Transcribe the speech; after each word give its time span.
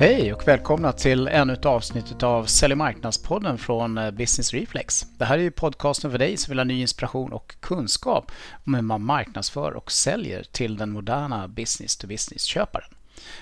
Hej 0.00 0.32
och 0.32 0.48
välkomna 0.48 0.92
till 0.92 1.28
ännu 1.28 1.52
ett 1.52 1.64
avsnitt 1.64 2.22
av 2.22 2.44
Sälj 2.44 2.72
och 2.72 2.78
marknadspodden 2.78 3.58
från 3.58 3.98
eh, 3.98 4.10
Business 4.10 4.52
Reflex. 4.52 5.06
Det 5.18 5.24
här 5.24 5.38
är 5.38 5.42
ju 5.42 5.50
podcasten 5.50 6.10
för 6.10 6.18
dig 6.18 6.36
som 6.36 6.50
vill 6.50 6.58
ha 6.58 6.64
ny 6.64 6.80
inspiration 6.80 7.32
och 7.32 7.56
kunskap 7.60 8.32
om 8.66 8.74
hur 8.74 8.82
man 8.82 9.02
marknadsför 9.02 9.72
och 9.72 9.92
säljer 9.92 10.42
till 10.42 10.76
den 10.76 10.90
moderna 10.90 11.48
business-to-business-köparen. 11.48 12.90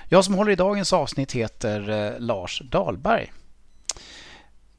Jag 0.09 0.25
som 0.25 0.35
håller 0.35 0.53
i 0.53 0.57
dagens 0.57 0.93
avsnitt 0.93 1.33
heter 1.33 1.91
eh, 1.91 2.21
Lars 2.21 2.63
Dahlberg. 2.65 3.33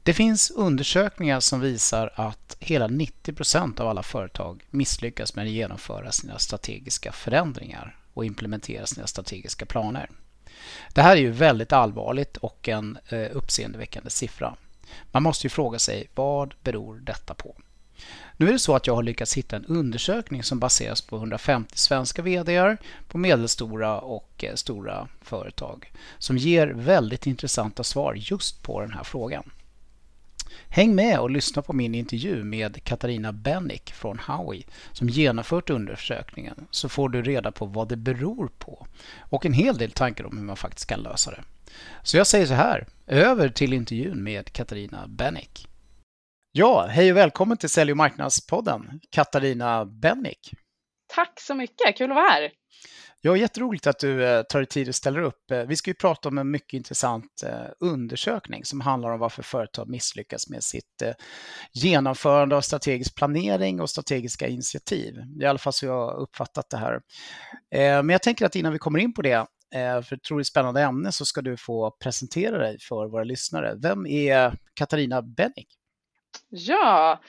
Det 0.02 0.14
finns 0.14 0.50
undersökningar 0.50 1.40
som 1.40 1.60
visar 1.60 2.12
att 2.14 2.56
hela 2.60 2.88
90% 2.88 3.80
av 3.80 3.88
alla 3.88 4.02
företag 4.02 4.64
misslyckas 4.70 5.34
med 5.34 5.44
att 5.44 5.50
genomföra 5.50 6.12
sina 6.12 6.38
strategiska 6.38 7.12
förändringar 7.12 7.96
och 8.14 8.24
implementera 8.24 8.86
sina 8.86 9.06
strategiska 9.06 9.66
planer. 9.66 10.10
Det 10.92 11.02
här 11.02 11.16
är 11.16 11.20
ju 11.20 11.30
väldigt 11.30 11.72
allvarligt 11.72 12.36
och 12.36 12.68
en 12.68 12.98
eh, 13.08 13.26
uppseendeväckande 13.32 14.10
siffra. 14.10 14.56
Man 15.12 15.22
måste 15.22 15.46
ju 15.46 15.50
fråga 15.50 15.78
sig 15.78 16.08
vad 16.14 16.54
beror 16.62 16.96
detta 16.96 17.34
på? 17.34 17.56
Nu 18.36 18.48
är 18.48 18.52
det 18.52 18.58
så 18.58 18.76
att 18.76 18.86
jag 18.86 18.94
har 18.94 19.02
lyckats 19.02 19.34
hitta 19.34 19.56
en 19.56 19.64
undersökning 19.64 20.42
som 20.42 20.58
baseras 20.58 21.00
på 21.00 21.16
150 21.16 21.78
svenska 21.78 22.22
VDR 22.22 22.76
på 23.08 23.18
medelstora 23.18 23.98
och 24.00 24.44
eh, 24.44 24.54
stora 24.54 25.08
företag 25.22 25.92
som 26.18 26.38
ger 26.38 26.66
väldigt 26.68 27.26
intressanta 27.26 27.84
svar 27.84 28.14
just 28.16 28.62
på 28.62 28.80
den 28.80 28.92
här 28.92 29.04
frågan. 29.04 29.50
Häng 30.68 30.94
med 30.94 31.20
och 31.20 31.30
lyssna 31.30 31.62
på 31.62 31.72
min 31.72 31.94
intervju 31.94 32.44
med 32.44 32.84
Katarina 32.84 33.32
Bennick 33.32 33.92
från 33.92 34.18
Howie 34.18 34.64
som 34.92 35.08
genomfört 35.08 35.70
undersökningen 35.70 36.66
så 36.70 36.88
får 36.88 37.08
du 37.08 37.22
reda 37.22 37.52
på 37.52 37.66
vad 37.66 37.88
det 37.88 37.96
beror 37.96 38.48
på 38.58 38.86
och 39.30 39.46
en 39.46 39.52
hel 39.52 39.78
del 39.78 39.90
tankar 39.90 40.24
om 40.24 40.38
hur 40.38 40.44
man 40.44 40.56
faktiskt 40.56 40.88
kan 40.88 41.00
lösa 41.00 41.30
det. 41.30 41.42
Så 42.02 42.16
jag 42.16 42.26
säger 42.26 42.46
så 42.46 42.54
här, 42.54 42.86
över 43.06 43.48
till 43.48 43.72
intervjun 43.72 44.22
med 44.22 44.52
Katarina 44.52 45.06
Bennick. 45.08 45.68
Ja, 46.52 46.86
hej 46.86 47.10
och 47.10 47.16
välkommen 47.16 47.56
till 47.56 47.68
Sälj 47.68 47.90
och 47.90 47.96
marknadspodden, 47.96 49.00
Katarina 49.10 49.84
Bennick. 49.84 50.54
Tack 51.14 51.40
så 51.40 51.54
mycket, 51.54 51.96
kul 51.96 52.10
att 52.10 52.16
vara 52.16 52.28
här. 52.28 52.50
Ja, 53.20 53.36
jätteroligt 53.36 53.86
att 53.86 53.98
du 53.98 54.26
eh, 54.26 54.42
tar 54.42 54.58
dig 54.58 54.66
tid 54.66 54.88
och 54.88 54.94
ställer 54.94 55.20
upp. 55.20 55.50
Eh, 55.50 55.62
vi 55.62 55.76
ska 55.76 55.90
ju 55.90 55.94
prata 55.94 56.28
om 56.28 56.38
en 56.38 56.50
mycket 56.50 56.72
intressant 56.72 57.42
eh, 57.46 57.70
undersökning 57.80 58.64
som 58.64 58.80
handlar 58.80 59.10
om 59.10 59.20
varför 59.20 59.42
företag 59.42 59.88
misslyckas 59.88 60.48
med 60.48 60.64
sitt 60.64 61.02
genomförande 61.72 62.56
av 62.56 62.60
strategisk 62.60 63.16
planering 63.16 63.80
och 63.80 63.90
strategiska 63.90 64.48
initiativ. 64.48 65.14
Det 65.14 65.44
är 65.44 65.46
i 65.46 65.50
alla 65.50 65.58
fall 65.58 65.72
så 65.72 65.86
jag 65.86 66.06
har 66.06 66.20
uppfattat 66.20 66.70
det 66.70 66.76
här. 66.76 67.00
Men 68.02 68.08
jag 68.08 68.22
tänker 68.22 68.46
att 68.46 68.56
innan 68.56 68.72
vi 68.72 68.78
kommer 68.78 68.98
in 68.98 69.14
på 69.14 69.22
det, 69.22 69.46
för 69.72 70.06
jag 70.10 70.22
tror 70.22 70.38
det 70.38 70.40
är 70.40 70.40
ett 70.40 70.46
spännande 70.46 70.82
ämne, 70.82 71.12
så 71.12 71.24
ska 71.24 71.42
du 71.42 71.56
få 71.56 71.90
presentera 71.90 72.58
dig 72.58 72.78
för 72.80 73.08
våra 73.08 73.24
lyssnare. 73.24 73.74
Vem 73.82 74.06
är 74.06 74.58
Katarina 74.74 75.22
Bennick? 75.22 75.68
Ja, 76.48 77.20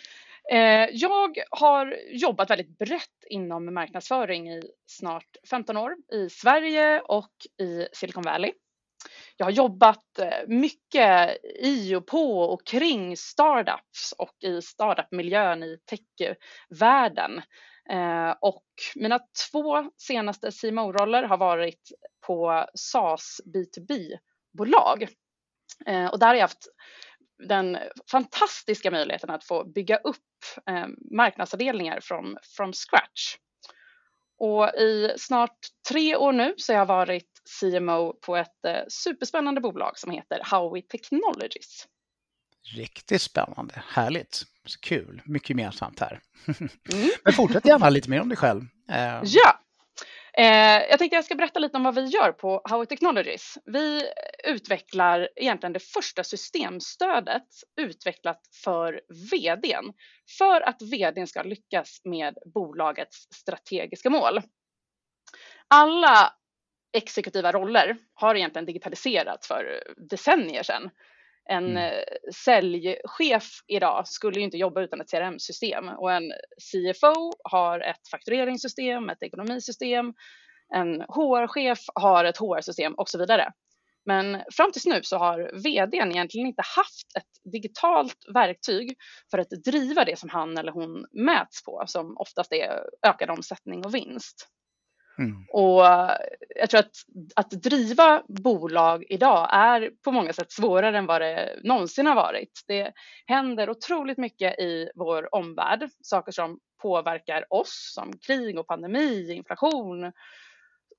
Eh, 0.52 0.90
jag 0.92 1.38
har 1.50 1.98
jobbat 2.12 2.50
väldigt 2.50 2.78
brett 2.78 3.26
inom 3.30 3.74
marknadsföring 3.74 4.50
i 4.52 4.62
snart 4.86 5.38
15 5.50 5.78
år 5.78 5.96
i 6.14 6.30
Sverige 6.30 7.02
och 7.02 7.32
i 7.62 7.88
Silicon 7.94 8.24
Valley. 8.24 8.52
Jag 9.38 9.46
har 9.46 9.52
jobbat 9.52 10.20
eh, 10.20 10.48
mycket 10.48 11.38
i 11.64 11.96
och 11.96 12.08
på 12.08 12.40
och 12.42 12.66
kring 12.68 13.18
startups 13.18 14.14
och 14.18 14.44
i 14.44 14.62
startupmiljön 14.62 15.64
i 15.64 15.78
techvärlden. 15.86 17.42
Eh, 17.90 18.36
och 18.42 18.66
mina 18.96 19.20
två 19.52 19.92
senaste 19.98 20.52
CMO-roller 20.52 21.24
har 21.24 21.38
varit 21.38 21.92
på 22.28 22.66
SaaS 22.74 23.42
B2B-bolag. 23.46 25.08
Och 26.12 26.20
där 26.20 26.28
har 26.28 26.34
jag 26.34 26.42
haft 26.42 26.68
den 27.48 27.78
fantastiska 28.12 28.92
möjligheten 28.92 29.30
att 29.30 29.44
få 29.44 29.64
bygga 29.64 29.98
upp 29.98 30.18
eh, 30.70 30.88
marknadsavdelningar 31.12 32.00
från 32.02 32.38
from 32.58 32.74
scratch. 32.74 33.36
Och 34.40 34.70
i 34.70 35.14
snart 35.18 35.58
tre 35.90 36.16
år 36.16 36.32
nu 36.32 36.54
så 36.58 36.74
har 36.74 36.78
jag 36.78 36.86
varit 36.86 37.30
CMO 37.60 38.14
på 38.14 38.36
ett 38.36 38.66
eh, 38.68 38.82
superspännande 38.90 39.62
bolag 39.62 40.00
som 40.00 40.12
heter 40.12 40.42
Howie 40.52 40.82
Technologies. 40.82 41.88
Riktigt 42.76 43.22
spännande, 43.22 43.84
härligt, 43.88 44.44
så 44.66 44.80
kul, 44.80 45.22
mycket 45.26 45.50
gemensamt 45.50 46.00
här. 46.00 46.20
Mm. 46.94 47.10
Men 47.24 47.34
fortsätt 47.34 47.66
gärna 47.66 47.90
lite 47.90 48.10
mer 48.10 48.22
om 48.22 48.30
dig 48.30 48.38
själv. 48.38 48.62
Eh, 48.90 49.22
ja, 49.24 49.59
Eh, 50.34 50.82
jag 50.90 51.00
tänkte 51.00 51.16
jag 51.16 51.26
ska 51.26 51.36
berätta 51.36 51.60
lite 51.60 51.78
om 51.78 51.84
vad 51.84 51.96
vi 51.96 52.06
gör 52.06 52.32
på 52.32 52.62
Howie 52.70 52.86
Technologies. 52.86 53.58
Vi 53.66 54.04
utvecklar 54.48 55.30
egentligen 55.36 55.74
det 55.74 55.80
första 55.94 56.24
systemstödet 56.24 57.48
utvecklat 57.82 58.42
för 58.64 59.02
vdn 59.32 59.94
för 60.38 60.62
att 60.62 60.82
vdn 60.82 61.28
ska 61.28 61.44
lyckas 61.44 62.02
med 62.04 62.38
bolagets 62.54 63.28
strategiska 63.34 64.10
mål. 64.10 64.42
Alla 65.68 66.34
exekutiva 66.98 67.52
roller 67.52 67.98
har 68.14 68.36
egentligen 68.36 68.66
digitaliserats 68.66 69.48
för 69.48 69.84
decennier 70.10 70.64
sedan. 70.64 70.90
En 71.50 71.66
mm. 71.66 71.78
Eh, 71.78 72.04
säljchef 72.46 73.44
idag 73.68 74.08
skulle 74.08 74.40
ju 74.40 74.46
inte 74.46 74.58
jobba 74.58 74.82
utan 74.82 75.02
ett 75.02 75.12
CRM-system 75.12 75.90
och 75.90 76.12
en 76.12 76.32
CFO 76.72 77.34
har 77.44 77.80
ett 77.80 78.10
faktureringssystem, 78.12 79.10
ett 79.10 79.24
ekonomisystem, 79.24 80.14
en 80.76 81.02
HR-chef 81.02 81.80
har 81.96 82.26
ett 82.26 82.38
HR-system 82.38 82.94
och 82.94 83.10
så 83.10 83.18
vidare. 83.18 83.52
Men 84.06 84.42
fram 84.52 84.72
tills 84.72 84.86
nu 84.86 85.00
så 85.04 85.18
har 85.18 85.52
vdn 85.64 86.12
egentligen 86.12 86.48
inte 86.48 86.64
haft 86.76 87.16
ett 87.18 87.52
digitalt 87.52 88.26
verktyg 88.34 88.96
för 89.32 89.38
att 89.38 89.50
driva 89.50 90.06
det 90.06 90.20
som 90.20 90.30
han 90.30 90.58
eller 90.58 90.72
hon 90.72 91.06
mäts 91.12 91.64
på, 91.64 91.84
som 91.88 92.18
oftast 92.18 92.54
är 92.54 92.84
ökad 93.08 93.30
omsättning 93.30 93.86
och 93.86 93.96
vinst. 93.96 94.48
Mm. 95.20 95.46
Och 95.50 95.86
eh, 95.86 96.12
jag 96.56 96.70
tror 96.70 96.80
att, 96.80 96.96
att 97.36 97.52
driva 97.52 98.24
bolag 98.28 99.06
idag 99.10 99.50
är 99.52 99.92
på 100.04 100.12
många 100.12 100.34
sätt 100.34 100.52
svårare 100.52 100.98
än 100.98 101.06
vad 101.06 101.22
det 101.22 101.60
någonsin 101.64 102.06
har 102.06 102.16
varit. 102.16 102.64
Det 102.68 102.94
händer 103.26 103.70
otroligt 103.70 104.18
mycket 104.18 104.60
i 104.60 104.90
vår 104.96 105.36
omvärld, 105.36 105.90
saker 106.02 106.32
som 106.32 106.60
påverkar 106.82 107.46
oss 107.50 107.92
som 107.96 108.18
krig 108.18 108.60
och 108.60 108.68
pandemi, 108.68 109.34
inflation. 109.34 110.06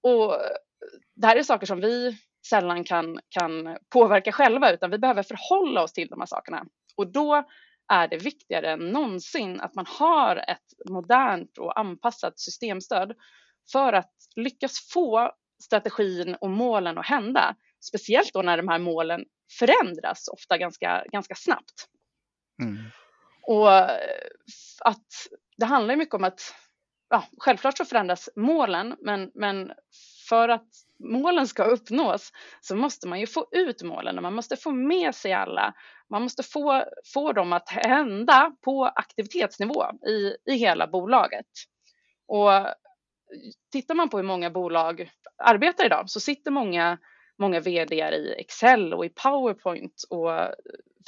Och 0.03 0.37
det 1.17 1.27
här 1.27 1.37
är 1.37 1.43
saker 1.43 1.67
som 1.67 1.81
vi 1.81 2.19
sällan 2.47 2.85
kan, 2.85 3.21
kan 3.29 3.77
påverka 3.93 4.33
själva 4.33 4.73
utan 4.73 4.91
vi 4.91 4.99
behöver 4.99 5.23
förhålla 5.23 5.83
oss 5.83 5.93
till 5.93 6.09
de 6.09 6.21
här 6.21 6.27
sakerna. 6.27 6.65
Och 6.97 7.13
då 7.13 7.45
är 7.93 8.09
det 8.09 8.17
viktigare 8.17 8.71
än 8.71 8.89
någonsin 8.89 9.61
att 9.61 9.75
man 9.75 9.87
har 9.89 10.37
ett 10.37 10.91
modernt 10.91 11.59
och 11.59 11.81
anpassat 11.81 12.41
systemstöd 12.41 13.15
för 13.73 13.93
att 13.93 14.13
lyckas 14.37 14.89
få 14.93 15.33
strategin 15.63 16.37
och 16.41 16.51
målen 16.51 16.99
att 16.99 17.07
hända. 17.07 17.57
Speciellt 17.81 18.33
då 18.33 18.43
när 18.43 18.57
de 18.57 18.69
här 18.69 18.79
målen 18.79 19.25
förändras 19.59 20.29
ofta 20.29 20.59
ganska, 20.59 21.05
ganska 21.13 21.35
snabbt. 21.35 21.89
Mm. 22.63 22.79
Och 23.43 23.73
att 24.81 25.07
det 25.57 25.67
handlar 25.67 25.97
mycket 25.97 26.15
om 26.15 26.25
att 26.25 26.55
ja, 27.11 27.25
självklart 27.39 27.77
så 27.77 27.85
förändras 27.85 28.29
målen 28.37 28.97
men, 29.01 29.31
men 29.35 29.73
för 30.29 30.49
att 30.49 30.69
målen 31.05 31.47
ska 31.47 31.65
uppnås 31.65 32.33
så 32.61 32.77
måste 32.77 33.09
man 33.09 33.21
ju 33.21 33.27
få 33.27 33.49
ut 33.53 33.83
målen 33.83 34.17
och 34.17 34.23
man 34.23 34.35
måste 34.35 34.57
få 34.57 34.71
med 34.71 35.15
sig 35.15 35.33
alla. 35.33 35.75
Man 36.11 36.23
måste 36.23 36.43
få, 36.43 36.85
få 37.15 37.33
dem 37.33 37.53
att 37.53 37.69
hända 37.69 38.53
på 38.65 38.85
aktivitetsnivå 38.85 39.85
i, 40.07 40.37
i 40.53 40.57
hela 40.57 40.87
bolaget. 40.87 41.47
Och 42.27 42.53
tittar 43.73 43.95
man 43.95 44.09
på 44.09 44.17
hur 44.17 44.25
många 44.25 44.51
bolag 44.51 45.11
arbetar 45.45 45.87
idag 45.87 46.11
så 46.11 46.21
sitter 46.21 46.51
många, 46.51 46.99
många 47.39 47.61
vd 47.61 47.95
i 47.95 48.35
Excel 48.39 48.95
och 48.95 49.05
i 49.05 49.09
Powerpoint 49.09 50.05
och 50.11 50.35
eh, 50.35 50.51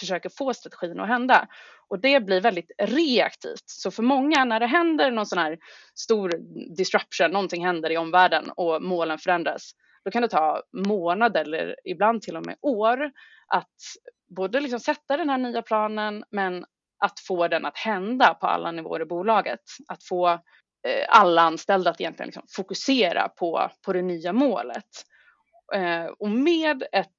försöker 0.00 0.28
få 0.28 0.54
strategin 0.54 1.00
att 1.00 1.08
hända. 1.08 1.48
Och 1.88 1.98
det 1.98 2.20
blir 2.20 2.40
väldigt 2.40 2.70
reaktivt. 2.78 3.64
Så 3.66 3.90
för 3.90 4.02
många 4.02 4.44
när 4.44 4.60
det 4.60 4.66
händer 4.66 5.10
någon 5.10 5.26
sån 5.26 5.38
här 5.38 5.58
stor 5.94 6.32
disruption, 6.76 7.30
någonting 7.30 7.66
händer 7.66 7.90
i 7.90 7.96
omvärlden 7.96 8.50
och 8.50 8.82
målen 8.82 9.18
förändras, 9.18 9.72
då 10.04 10.10
kan 10.10 10.22
det 10.22 10.28
ta 10.28 10.62
månader 10.72 11.40
eller 11.40 11.76
ibland 11.84 12.22
till 12.22 12.36
och 12.36 12.46
med 12.46 12.56
år 12.60 13.10
att 13.46 13.76
både 14.36 14.60
liksom 14.60 14.80
sätta 14.80 15.16
den 15.16 15.30
här 15.30 15.38
nya 15.38 15.62
planen 15.62 16.24
men 16.30 16.64
att 17.04 17.20
få 17.20 17.48
den 17.48 17.66
att 17.66 17.78
hända 17.78 18.34
på 18.34 18.46
alla 18.46 18.72
nivåer 18.72 19.02
i 19.02 19.04
bolaget. 19.04 19.60
Att 19.88 20.04
få 20.04 20.40
Eh, 20.88 21.04
alla 21.08 21.42
anställda 21.42 21.90
att 21.90 22.00
egentligen 22.00 22.26
liksom 22.26 22.46
fokusera 22.48 23.28
på, 23.28 23.70
på 23.84 23.92
det 23.92 24.02
nya 24.02 24.32
målet. 24.32 25.04
Eh, 25.74 26.04
och 26.04 26.30
med 26.30 26.82
ett 26.92 27.16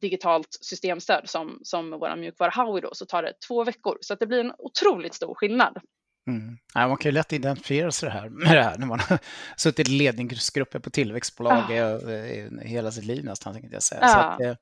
digitalt 0.00 0.58
systemstöd 0.60 1.28
som, 1.28 1.58
som 1.62 1.90
vår 1.90 2.16
mjukvara 2.16 2.50
Howie 2.50 2.82
då, 2.82 2.90
så 2.92 3.06
tar 3.06 3.22
det 3.22 3.32
två 3.48 3.64
veckor. 3.64 3.98
Så 4.00 4.12
att 4.12 4.20
det 4.20 4.26
blir 4.26 4.40
en 4.40 4.54
otroligt 4.58 5.14
stor 5.14 5.34
skillnad. 5.34 5.80
Mm. 6.26 6.58
Ja, 6.74 6.88
man 6.88 6.96
kan 6.96 7.10
ju 7.10 7.14
lätt 7.14 7.32
identifiera 7.32 7.92
sig 7.92 8.10
här, 8.10 8.28
med 8.28 8.56
det 8.56 8.62
här 8.62 8.78
när 8.78 8.86
man 8.86 9.00
har 9.00 9.18
suttit 9.56 9.88
i 9.88 9.92
ledningsgrupper 9.92 10.78
på 10.78 10.90
tillväxtbolag 10.90 11.72
ah. 11.72 11.98
hela 12.62 12.90
sitt 12.92 13.04
liv 13.04 13.24
nästan, 13.24 13.52
tänkte 13.52 13.74
jag 13.74 13.82
säga. 13.82 14.00
Ah. 14.04 14.08
Så 14.08 14.18
att, 14.18 14.58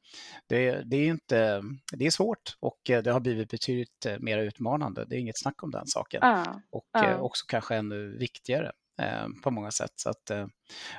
det, 0.48 0.82
det, 0.84 0.96
är 0.96 1.06
inte, 1.06 1.62
det 1.92 2.06
är 2.06 2.10
svårt 2.10 2.56
och 2.60 2.80
det 2.84 3.06
har 3.06 3.20
blivit 3.20 3.50
betydligt 3.50 4.06
mer 4.18 4.38
utmanande. 4.38 5.04
Det 5.04 5.16
är 5.16 5.18
inget 5.18 5.38
snack 5.38 5.62
om 5.62 5.70
den 5.70 5.86
saken. 5.86 6.22
Ah. 6.22 6.44
Och 6.70 7.24
också 7.24 7.44
kanske 7.48 7.76
ännu 7.76 8.18
viktigare 8.18 8.72
Eh, 9.00 9.26
på 9.42 9.50
många 9.50 9.70
sätt. 9.70 9.92
Så 9.96 10.10
att, 10.10 10.30
eh, 10.30 10.46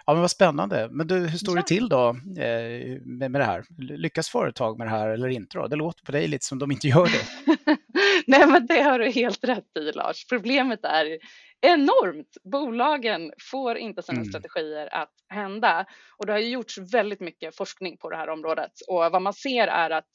ja, 0.06 0.14
men 0.14 0.22
vad 0.22 0.32
spännande. 0.32 0.90
Men 0.92 1.08
du, 1.08 1.16
hur 1.16 1.38
står 1.38 1.56
det 1.56 1.68
till 1.68 1.90
då 1.90 2.10
eh, 2.10 3.02
med, 3.06 3.32
med 3.32 3.42
det 3.42 3.46
här? 3.46 3.66
Lyckas 3.78 4.30
företag 4.30 4.78
med 4.78 4.88
det 4.88 4.92
här 4.92 5.10
eller 5.10 5.28
inte? 5.28 5.58
Då? 5.58 5.68
Det 5.68 5.76
låter 5.76 6.06
på 6.06 6.12
dig 6.12 6.28
lite 6.28 6.46
som 6.46 6.60
de 6.60 6.72
inte 6.72 6.88
gör 6.88 7.06
det. 7.06 7.78
Nej, 8.28 8.48
men 8.48 8.68
det 8.68 8.82
har 8.82 9.00
du 9.00 9.10
helt 9.10 9.44
rätt 9.44 9.78
i, 9.80 9.92
Lars. 9.92 10.28
Problemet 10.28 10.80
är 10.84 11.18
enormt. 11.62 12.38
Bolagen 12.52 13.32
får 13.52 13.78
inte 13.78 14.04
sina 14.04 14.20
mm. 14.20 14.30
strategier 14.30 14.96
att 14.96 15.14
hända 15.30 15.86
och 16.18 16.26
det 16.26 16.32
har 16.32 16.40
gjorts 16.40 16.78
väldigt 16.78 17.20
mycket 17.20 17.56
forskning 17.56 17.98
på 17.98 18.10
det 18.10 18.18
här 18.18 18.30
området 18.30 18.72
och 18.88 18.98
vad 18.98 19.22
man 19.22 19.34
ser 19.34 19.68
är 19.68 19.90
att 19.90 20.10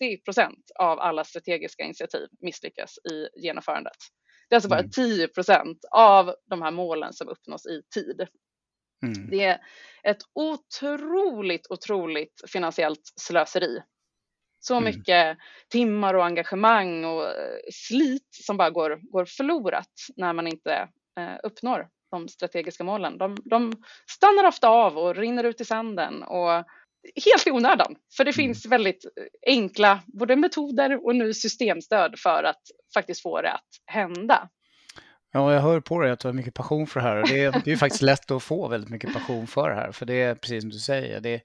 90 0.00 0.24
procent 0.24 0.70
av 0.78 1.00
alla 1.00 1.24
strategiska 1.24 1.82
initiativ 1.82 2.26
misslyckas 2.40 2.98
i 2.98 3.40
genomförandet. 3.40 3.96
Det 4.48 4.54
är 4.54 4.56
alltså 4.56 4.68
bara 4.68 4.82
10 4.82 5.14
mm. 5.14 5.28
procent 5.34 5.78
av 5.90 6.34
de 6.50 6.62
här 6.62 6.70
målen 6.70 7.12
som 7.12 7.28
uppnås 7.28 7.66
i 7.66 7.82
tid. 7.94 8.26
Mm. 9.02 9.30
Det 9.30 9.44
är 9.44 9.60
ett 10.02 10.22
otroligt, 10.34 11.66
otroligt 11.70 12.42
finansiellt 12.52 13.12
slöseri. 13.20 13.82
Så 14.60 14.76
mm. 14.76 14.84
mycket 14.84 15.38
timmar 15.68 16.14
och 16.14 16.24
engagemang 16.24 17.04
och 17.04 17.24
eh, 17.24 17.58
slit 17.72 18.28
som 18.30 18.56
bara 18.56 18.70
går, 18.70 19.00
går 19.12 19.24
förlorat 19.24 19.92
när 20.16 20.32
man 20.32 20.46
inte 20.46 20.88
eh, 21.18 21.36
uppnår 21.42 21.88
de 22.10 22.28
strategiska 22.28 22.84
målen. 22.84 23.18
De, 23.18 23.36
de 23.44 23.72
stannar 24.10 24.44
ofta 24.48 24.68
av 24.68 24.98
och 24.98 25.16
rinner 25.16 25.44
ut 25.44 25.60
i 25.60 25.64
sanden 25.64 26.22
och 26.22 26.64
helt 27.24 27.46
i 27.46 27.50
onödan. 27.50 27.96
För 28.16 28.24
det 28.24 28.36
mm. 28.36 28.46
finns 28.46 28.66
väldigt 28.66 29.04
enkla 29.46 30.00
både 30.06 30.36
metoder 30.36 31.06
och 31.06 31.16
nu 31.16 31.34
systemstöd 31.34 32.14
för 32.18 32.44
att 32.44 32.62
faktiskt 32.94 33.22
få 33.22 33.42
det 33.42 33.52
att 33.52 33.68
hända. 33.86 34.48
Ja, 35.32 35.54
jag 35.54 35.60
hör 35.60 35.80
på 35.80 36.00
dig 36.00 36.10
att 36.10 36.20
du 36.20 36.28
har 36.28 36.32
mycket 36.32 36.54
passion 36.54 36.86
för 36.86 37.00
det 37.00 37.06
här. 37.06 37.22
Det 37.22 37.44
är, 37.44 37.62
det 37.64 37.72
är 37.72 37.76
faktiskt 37.76 38.02
lätt 38.02 38.30
att 38.30 38.42
få 38.42 38.68
väldigt 38.68 38.90
mycket 38.90 39.12
passion 39.12 39.46
för 39.46 39.68
det 39.68 39.74
här. 39.74 39.92
För 39.92 40.06
det 40.06 40.22
är 40.22 40.34
precis 40.34 40.62
som 40.62 40.70
du 40.70 40.78
säger, 40.78 41.20
det, 41.20 41.40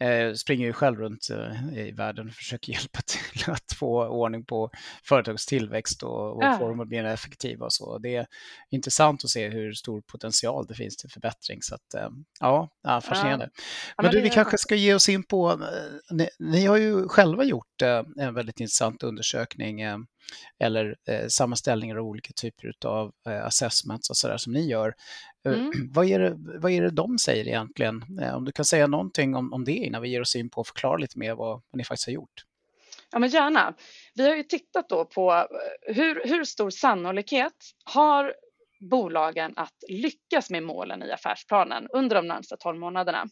eh, 0.00 0.32
springer 0.32 0.66
ju 0.66 0.72
själv 0.72 0.98
runt 0.98 1.28
eh, 1.30 1.78
i 1.78 1.92
världen 1.92 2.28
och 2.28 2.34
försöker 2.34 2.72
hjälpa 2.72 3.00
till 3.00 3.50
att 3.52 3.72
få 3.78 4.06
ordning 4.06 4.44
på 4.44 4.70
företags 5.08 5.46
tillväxt 5.46 6.02
och, 6.02 6.36
och 6.36 6.44
ja. 6.44 6.58
få 6.58 6.68
dem 6.68 6.80
att 6.80 6.88
bli 6.88 7.02
mer 7.02 7.04
effektiva 7.04 7.64
och 7.64 7.72
så. 7.72 7.98
Det 7.98 8.16
är 8.16 8.26
intressant 8.70 9.24
att 9.24 9.30
se 9.30 9.48
hur 9.48 9.72
stor 9.72 10.02
potential 10.12 10.66
det 10.66 10.74
finns 10.74 10.96
till 10.96 11.10
förbättring. 11.10 11.58
Så 11.62 11.74
att, 11.74 11.94
eh, 11.94 12.08
ja, 12.40 12.68
fascinerande. 12.82 13.50
Ja. 13.96 14.02
Men 14.02 14.10
du, 14.10 14.20
vi 14.20 14.30
kanske 14.30 14.58
ska 14.58 14.74
ge 14.74 14.94
oss 14.94 15.08
in 15.08 15.24
på, 15.24 15.50
eh, 15.50 16.16
ni, 16.16 16.28
ni 16.38 16.66
har 16.66 16.76
ju 16.76 17.08
själva 17.08 17.44
gjort 17.44 17.82
eh, 17.82 18.02
en 18.18 18.34
väldigt 18.34 18.60
intressant 18.60 19.02
undersökning 19.02 19.80
eh, 19.80 19.98
eller 20.58 20.96
eh, 21.08 21.26
sammanställningar 21.28 21.96
av 21.96 22.06
olika 22.06 22.32
typer 22.32 22.72
av 22.84 23.12
eh, 23.28 23.46
assessments 23.46 24.10
och 24.10 24.16
sådär 24.16 24.36
som 24.36 24.52
ni 24.52 24.68
gör. 24.68 24.94
Eh, 25.46 25.52
mm. 25.52 25.72
Vad, 25.92 26.06
är 26.06 26.18
det, 26.18 26.34
vad 26.36 26.72
är 26.72 26.82
det 26.82 26.90
de 26.90 27.18
säger 27.18 27.48
egentligen? 27.48 28.18
Eh, 28.22 28.34
om 28.34 28.44
du 28.44 28.52
kan 28.52 28.64
säga 28.64 28.86
någonting 28.86 29.34
om, 29.34 29.52
om 29.52 29.64
det 29.64 29.72
innan 29.72 30.02
vi 30.02 30.08
ger 30.08 30.20
oss 30.20 30.36
in 30.36 30.50
på 30.50 30.60
att 30.60 30.66
förklara 30.66 30.96
lite 30.96 31.18
mer 31.18 31.34
vad, 31.34 31.48
vad 31.48 31.78
ni 31.78 31.84
faktiskt 31.84 32.06
har 32.06 32.12
gjort. 32.12 32.44
Ja, 33.12 33.18
men 33.18 33.30
gärna. 33.30 33.74
Vi 34.14 34.28
har 34.28 34.36
ju 34.36 34.42
tittat 34.42 34.88
då 34.88 35.04
på 35.04 35.32
eh, 35.32 35.94
hur, 35.94 36.22
hur 36.24 36.44
stor 36.44 36.70
sannolikhet 36.70 37.52
har 37.84 38.34
bolagen 38.90 39.52
att 39.56 39.74
lyckas 39.88 40.50
med 40.50 40.62
målen 40.62 41.02
i 41.02 41.12
affärsplanen 41.12 41.88
under 41.92 42.16
de 42.16 42.28
närmsta 42.28 42.56
12 42.56 42.78
månaderna. 42.78 43.26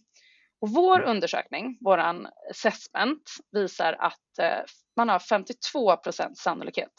Och 0.62 0.70
vår 0.70 0.96
mm. 0.96 1.10
undersökning, 1.10 1.78
vår 1.80 1.98
assessment, 1.98 3.30
visar 3.52 3.92
att 3.92 4.38
man 4.96 5.08
har 5.08 5.18
52 5.18 5.96
procents 5.96 6.42
sannolikhet. 6.42 6.92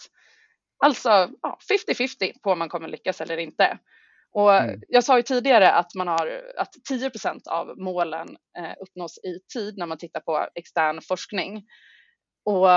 Alltså 0.83 1.09
50-50 1.09 2.15
ja, 2.19 2.31
på 2.43 2.51
om 2.51 2.59
man 2.59 2.69
kommer 2.69 2.87
lyckas 2.87 3.21
eller 3.21 3.37
inte. 3.37 3.77
Och 4.33 4.55
mm. 4.55 4.81
Jag 4.87 5.03
sa 5.03 5.17
ju 5.17 5.23
tidigare 5.23 5.71
att, 5.71 5.95
man 5.95 6.07
har, 6.07 6.41
att 6.57 6.75
10% 6.91 7.47
av 7.47 7.77
målen 7.77 8.37
eh, 8.57 8.73
uppnås 8.81 9.17
i 9.17 9.39
tid 9.53 9.77
när 9.77 9.85
man 9.85 9.97
tittar 9.97 10.19
på 10.19 10.47
extern 10.55 11.01
forskning. 11.01 11.63
Och 12.45 12.71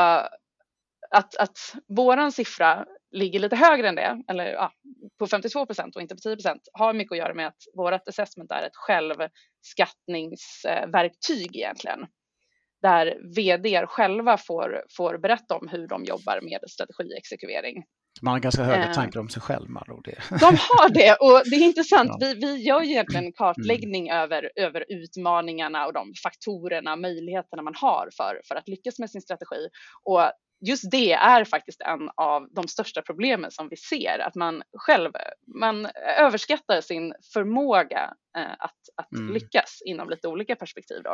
att, 1.11 1.37
att 1.39 1.59
våran 1.89 2.33
siffra 2.33 2.87
ligger 3.11 3.41
lite 3.41 3.57
högre 3.57 3.89
än 3.89 3.95
det, 3.95 4.23
eller 4.29 4.47
ja, 4.47 4.73
på 5.19 5.27
52% 5.27 5.95
och 5.95 6.03
inte 6.03 6.15
på 6.15 6.21
10% 6.21 6.59
har 6.73 6.93
mycket 6.93 7.13
att 7.13 7.19
göra 7.19 7.35
med 7.35 7.47
att 7.47 7.63
vårt 7.77 8.09
assessment 8.09 8.51
är 8.51 8.63
ett 8.63 8.77
självskattningsverktyg 8.77 11.57
egentligen 11.57 12.07
där 12.83 13.35
vd 13.37 13.87
själva 13.87 14.37
får, 14.37 14.83
får 14.97 15.19
berätta 15.19 15.57
om 15.57 15.69
hur 15.69 15.89
de 15.89 16.05
jobbar 16.05 16.41
med 16.43 16.61
strategiexekvering. 16.71 17.85
Man 18.23 18.33
har 18.33 18.41
ganska 18.41 18.63
höga 18.63 18.89
eh. 18.89 18.93
tankar 18.93 19.21
om 19.21 19.29
sig 19.29 19.43
själv 19.43 19.71
med 19.71 19.83
det. 20.05 20.39
De 20.41 20.47
har 20.47 20.89
det 20.89 21.17
och 21.21 21.43
det 21.51 21.57
är 21.57 21.65
intressant. 21.65 22.11
Ja. 22.11 22.17
Vi, 22.21 22.35
vi 22.35 22.57
gör 22.57 22.83
ju 22.83 22.91
egentligen 22.91 23.25
en 23.25 23.33
kartläggning 23.33 24.09
mm. 24.09 24.23
över, 24.23 24.51
över 24.57 24.85
utmaningarna 24.89 25.87
och 25.87 25.93
de 25.93 26.13
faktorerna, 26.23 26.97
möjligheterna 26.97 27.63
man 27.63 27.75
har 27.77 28.09
för, 28.17 28.41
för 28.49 28.55
att 28.55 28.69
lyckas 28.69 28.99
med 28.99 29.11
sin 29.11 29.21
strategi. 29.21 29.69
Och 30.05 30.31
just 30.61 30.91
det 30.91 31.13
är 31.13 31.45
faktiskt 31.45 31.81
en 31.81 32.11
av 32.17 32.49
de 32.55 32.69
största 32.69 33.03
problemen 33.03 33.51
som 33.51 33.69
vi 33.69 33.77
ser, 33.77 34.19
att 34.19 34.35
man 34.35 34.63
själv 34.73 35.13
man 35.61 35.87
överskattar 36.19 36.81
sin 36.81 37.15
förmåga 37.33 38.15
eh, 38.39 38.53
att, 38.59 38.81
att 38.97 39.13
mm. 39.13 39.35
lyckas 39.35 39.83
inom 39.85 40.11
lite 40.11 40.29
olika 40.29 40.57
perspektiv. 40.57 41.03
Då. 41.03 41.13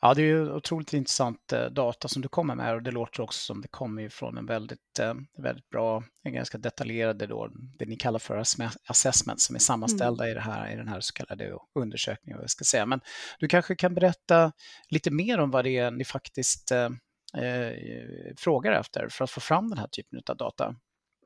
Ja, 0.00 0.14
det 0.14 0.22
är 0.22 0.26
ju 0.26 0.52
otroligt 0.52 0.92
intressant 0.92 1.52
eh, 1.52 1.64
data 1.64 2.08
som 2.08 2.22
du 2.22 2.28
kommer 2.28 2.54
med 2.54 2.74
och 2.74 2.82
det 2.82 2.90
låter 2.90 3.22
också 3.22 3.40
som 3.40 3.60
det 3.60 3.68
kommer 3.68 4.08
från 4.08 4.38
en 4.38 4.46
väldigt, 4.46 4.98
eh, 5.00 5.14
väldigt 5.42 5.70
bra, 5.70 6.04
en 6.22 6.34
ganska 6.34 6.58
detaljerade 6.58 7.26
då, 7.26 7.50
det 7.78 7.86
ni 7.86 7.96
kallar 7.96 8.18
för 8.18 8.42
assessment 8.88 9.40
som 9.40 9.56
är 9.56 9.60
sammanställda 9.60 10.24
mm. 10.24 10.30
i, 10.30 10.34
det 10.34 10.40
här, 10.40 10.72
i 10.72 10.76
den 10.76 10.88
här 10.88 11.00
så 11.00 11.12
kallade 11.12 11.58
undersökningen. 11.78 12.40
Jag 12.40 12.50
ska 12.50 12.64
säga. 12.64 12.86
Men 12.86 13.00
du 13.38 13.48
kanske 13.48 13.76
kan 13.76 13.94
berätta 13.94 14.52
lite 14.88 15.10
mer 15.10 15.38
om 15.38 15.50
vad 15.50 15.64
det 15.64 15.78
är 15.78 15.90
ni 15.90 16.04
faktiskt 16.04 16.72
frågar 18.36 18.72
efter 18.72 19.08
för 19.08 19.24
att 19.24 19.30
få 19.30 19.40
fram 19.40 19.68
den 19.68 19.78
här 19.78 19.88
typen 19.88 20.22
av 20.28 20.36
data. 20.36 20.74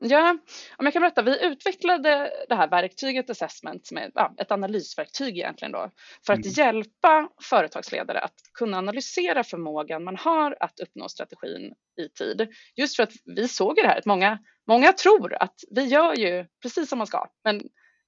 Ja, 0.03 0.37
om 0.77 0.85
jag 0.85 0.93
kan 0.93 1.01
berätta, 1.01 1.21
vi 1.21 1.45
utvecklade 1.45 2.31
det 2.49 2.55
här 2.55 2.69
verktyget 2.69 3.29
Assessment 3.29 3.87
som 3.87 3.97
är 3.97 4.11
ja, 4.13 4.35
ett 4.37 4.51
analysverktyg 4.51 5.37
egentligen 5.37 5.71
då 5.71 5.91
för 6.25 6.33
att 6.33 6.45
mm. 6.45 6.51
hjälpa 6.51 7.29
företagsledare 7.41 8.19
att 8.19 8.35
kunna 8.53 8.77
analysera 8.77 9.43
förmågan 9.43 10.03
man 10.03 10.15
har 10.15 10.57
att 10.59 10.79
uppnå 10.79 11.09
strategin 11.09 11.73
i 12.01 12.09
tid. 12.09 12.47
Just 12.75 12.95
för 12.95 13.03
att 13.03 13.11
vi 13.25 13.47
såg 13.47 13.75
det 13.75 13.87
här 13.87 13.97
att 13.97 14.05
många, 14.05 14.39
många 14.67 14.93
tror 14.93 15.33
att 15.33 15.55
vi 15.71 15.83
gör 15.83 16.15
ju 16.15 16.45
precis 16.61 16.89
som 16.89 16.97
man 16.97 17.07
ska, 17.07 17.27
men 17.43 17.61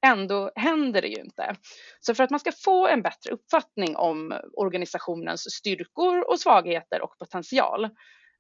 ändå 0.06 0.52
händer 0.56 1.02
det 1.02 1.08
ju 1.08 1.22
inte. 1.22 1.56
Så 2.00 2.16
för 2.16 2.24
att 2.24 2.30
man 2.30 2.40
ska 2.40 2.52
få 2.52 2.88
en 2.88 3.02
bättre 3.02 3.32
uppfattning 3.32 3.96
om 3.96 4.40
organisationens 4.54 5.52
styrkor 5.52 6.30
och 6.30 6.40
svagheter 6.40 7.02
och 7.02 7.18
potential 7.18 7.90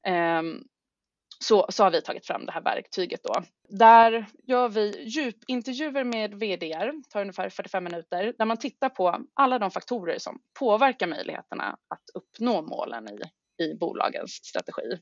ehm, 0.08 0.64
så, 1.40 1.66
så 1.70 1.84
har 1.84 1.92
vi 1.92 2.02
tagit 2.02 2.28
fram 2.28 2.46
det 2.46 2.52
här 2.52 2.62
verktyget 2.62 3.24
då. 3.24 3.44
Där 3.70 4.26
gör 4.44 4.70
vi 4.70 5.04
djupintervjuer 5.04 6.04
med 6.04 6.34
VDR, 6.34 7.10
tar 7.10 7.22
ungefär 7.22 7.50
45 7.50 7.84
minuter, 7.84 8.34
där 8.38 8.46
man 8.46 8.58
tittar 8.58 8.90
på 8.90 9.26
alla 9.34 9.60
de 9.60 9.72
faktorer 9.72 10.20
som 10.20 10.40
påverkar 10.60 11.08
möjligheterna 11.08 11.78
att 11.88 12.04
uppnå 12.14 12.62
målen 12.62 13.10
i, 13.10 13.20
i 13.64 13.76
bolagens 13.76 14.32
strategi. 14.32 15.00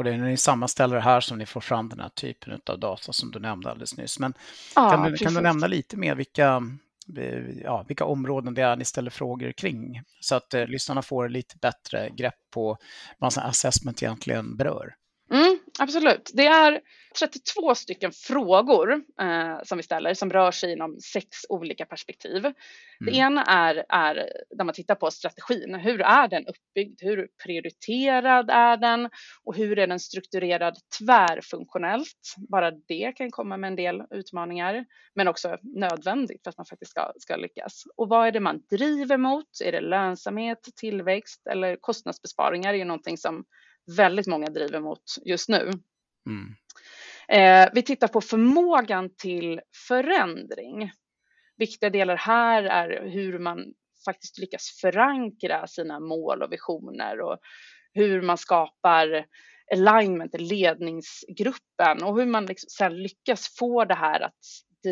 Och 0.00 0.04
det 0.04 0.10
är 0.10 0.18
när 0.18 0.26
ni 0.26 0.36
sammanställer 0.36 0.96
det 0.96 1.02
här 1.02 1.20
som 1.20 1.38
ni 1.38 1.46
får 1.46 1.60
fram 1.60 1.88
den 1.88 2.00
här 2.00 2.08
typen 2.08 2.60
av 2.66 2.78
data 2.78 3.12
som 3.12 3.30
du 3.30 3.38
nämnde 3.38 3.70
alldeles 3.70 3.96
nyss. 3.96 4.18
Men 4.18 4.34
ja, 4.76 4.90
kan, 4.90 5.12
du, 5.12 5.16
kan 5.16 5.34
du 5.34 5.40
nämna 5.40 5.66
lite 5.66 5.96
mer 5.96 6.14
vilka, 6.14 6.62
ja, 7.64 7.84
vilka 7.88 8.04
områden 8.04 8.54
det 8.54 8.62
är 8.62 8.76
ni 8.76 8.84
ställer 8.84 9.10
frågor 9.10 9.52
kring 9.52 10.02
så 10.20 10.34
att 10.34 10.54
eh, 10.54 10.66
lyssnarna 10.66 11.02
får 11.02 11.28
lite 11.28 11.56
bättre 11.56 12.10
grepp 12.10 12.34
på 12.50 12.76
vad 13.18 13.38
assessment 13.38 14.02
egentligen 14.02 14.56
berör? 14.56 14.94
Mm, 15.32 15.58
absolut. 15.78 16.30
Det 16.34 16.46
är 16.46 16.80
32 17.18 17.74
stycken 17.74 18.12
frågor 18.12 18.92
eh, 19.20 19.58
som 19.62 19.76
vi 19.76 19.82
ställer 19.82 20.14
som 20.14 20.30
rör 20.30 20.50
sig 20.50 20.72
inom 20.72 21.00
sex 21.00 21.28
olika 21.48 21.86
perspektiv. 21.86 22.44
Mm. 22.44 22.54
Det 23.00 23.12
ena 23.12 23.44
är, 23.44 23.84
är 23.88 24.32
där 24.50 24.64
man 24.64 24.74
tittar 24.74 24.94
på 24.94 25.10
strategin. 25.10 25.74
Hur 25.74 26.00
är 26.00 26.28
den 26.28 26.46
uppbyggd? 26.46 27.02
Hur 27.02 27.28
prioriterad 27.44 28.50
är 28.50 28.76
den? 28.76 29.10
Och 29.44 29.56
hur 29.56 29.78
är 29.78 29.86
den 29.86 30.00
strukturerad 30.00 30.76
tvärfunktionellt? 30.98 32.34
Bara 32.50 32.70
det 32.70 33.12
kan 33.16 33.30
komma 33.30 33.56
med 33.56 33.68
en 33.68 33.76
del 33.76 34.02
utmaningar, 34.10 34.84
men 35.14 35.28
också 35.28 35.58
nödvändigt 35.62 36.42
för 36.42 36.50
att 36.50 36.58
man 36.58 36.66
faktiskt 36.66 36.90
ska, 36.90 37.12
ska 37.18 37.36
lyckas. 37.36 37.82
Och 37.96 38.08
vad 38.08 38.26
är 38.26 38.32
det 38.32 38.40
man 38.40 38.62
driver 38.70 39.16
mot? 39.16 39.46
Är 39.64 39.72
det 39.72 39.80
lönsamhet, 39.80 40.68
tillväxt 40.76 41.46
eller 41.46 41.76
kostnadsbesparingar? 41.76 42.72
Det 42.72 42.76
är 42.76 42.78
ju 42.78 42.84
någonting 42.84 43.18
som 43.18 43.44
väldigt 43.96 44.26
många 44.26 44.46
driver 44.46 44.80
mot 44.80 45.02
just 45.24 45.48
nu. 45.48 45.70
Mm. 46.26 46.54
Eh, 47.28 47.68
vi 47.72 47.82
tittar 47.82 48.08
på 48.08 48.20
förmågan 48.20 49.10
till 49.16 49.60
förändring. 49.88 50.92
Viktiga 51.56 51.90
delar 51.90 52.16
här 52.16 52.62
är 52.62 53.10
hur 53.10 53.38
man 53.38 53.64
faktiskt 54.04 54.38
lyckas 54.38 54.78
förankra 54.80 55.66
sina 55.66 56.00
mål 56.00 56.42
och 56.42 56.52
visioner 56.52 57.20
och 57.20 57.38
hur 57.92 58.22
man 58.22 58.38
skapar 58.38 59.26
alignment 59.72 60.34
ledningsgruppen 60.38 62.02
och 62.02 62.20
hur 62.20 62.26
man 62.26 62.46
liksom 62.46 62.68
sen 62.70 63.02
lyckas 63.02 63.56
få 63.58 63.84
det 63.84 63.94
här 63.94 64.20
att 64.20 64.38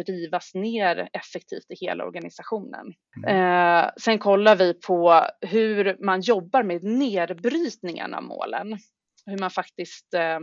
drivas 0.07 0.55
ner 0.55 1.09
effektivt 1.13 1.71
i 1.71 1.87
hela 1.87 2.05
organisationen. 2.05 2.87
Mm. 3.27 3.37
Eh, 3.37 3.91
sen 4.01 4.19
kollar 4.19 4.57
vi 4.57 4.75
på 4.75 5.27
hur 5.41 6.05
man 6.05 6.21
jobbar 6.21 6.63
med 6.63 6.85
nedbrytningen 6.85 8.15
av 8.15 8.23
målen. 8.23 8.79
Hur 9.27 9.39
man 9.39 9.51
faktiskt 9.51 10.15
eh, 10.15 10.39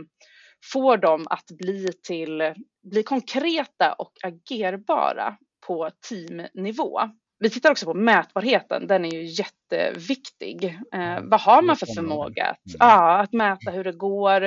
får 0.72 0.96
dem 0.96 1.26
att 1.30 1.46
bli, 1.46 1.88
till, 2.02 2.54
bli 2.82 3.02
konkreta 3.02 3.92
och 3.92 4.12
agerbara 4.22 5.36
på 5.66 5.90
teamnivå. 6.08 7.00
Vi 7.38 7.50
tittar 7.50 7.70
också 7.70 7.86
på 7.86 7.94
mätbarheten, 7.94 8.86
den 8.86 9.04
är 9.04 9.10
ju 9.10 9.24
jätteviktig. 9.24 10.64
Eh, 10.94 11.20
vad 11.22 11.40
har 11.40 11.62
man 11.62 11.76
för 11.76 11.86
förmåga 11.86 12.44
att, 12.44 12.66
mm. 12.66 12.76
ja, 12.78 13.18
att 13.18 13.32
mäta 13.32 13.70
hur 13.70 13.84
det 13.84 13.92
går 13.92 14.44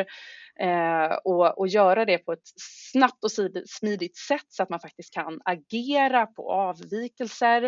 eh, 0.60 1.17
och, 1.24 1.58
och 1.60 1.67
göra 1.67 2.05
det 2.05 2.17
på 2.17 2.34
ett 2.34 2.48
snabbt 2.91 3.24
och 3.24 3.31
smidigt 3.69 4.17
sätt 4.17 4.46
så 4.48 4.63
att 4.63 4.69
man 4.69 4.79
faktiskt 4.79 5.13
kan 5.13 5.41
agera 5.46 6.25
på 6.25 6.51
avvikelser, 6.51 7.63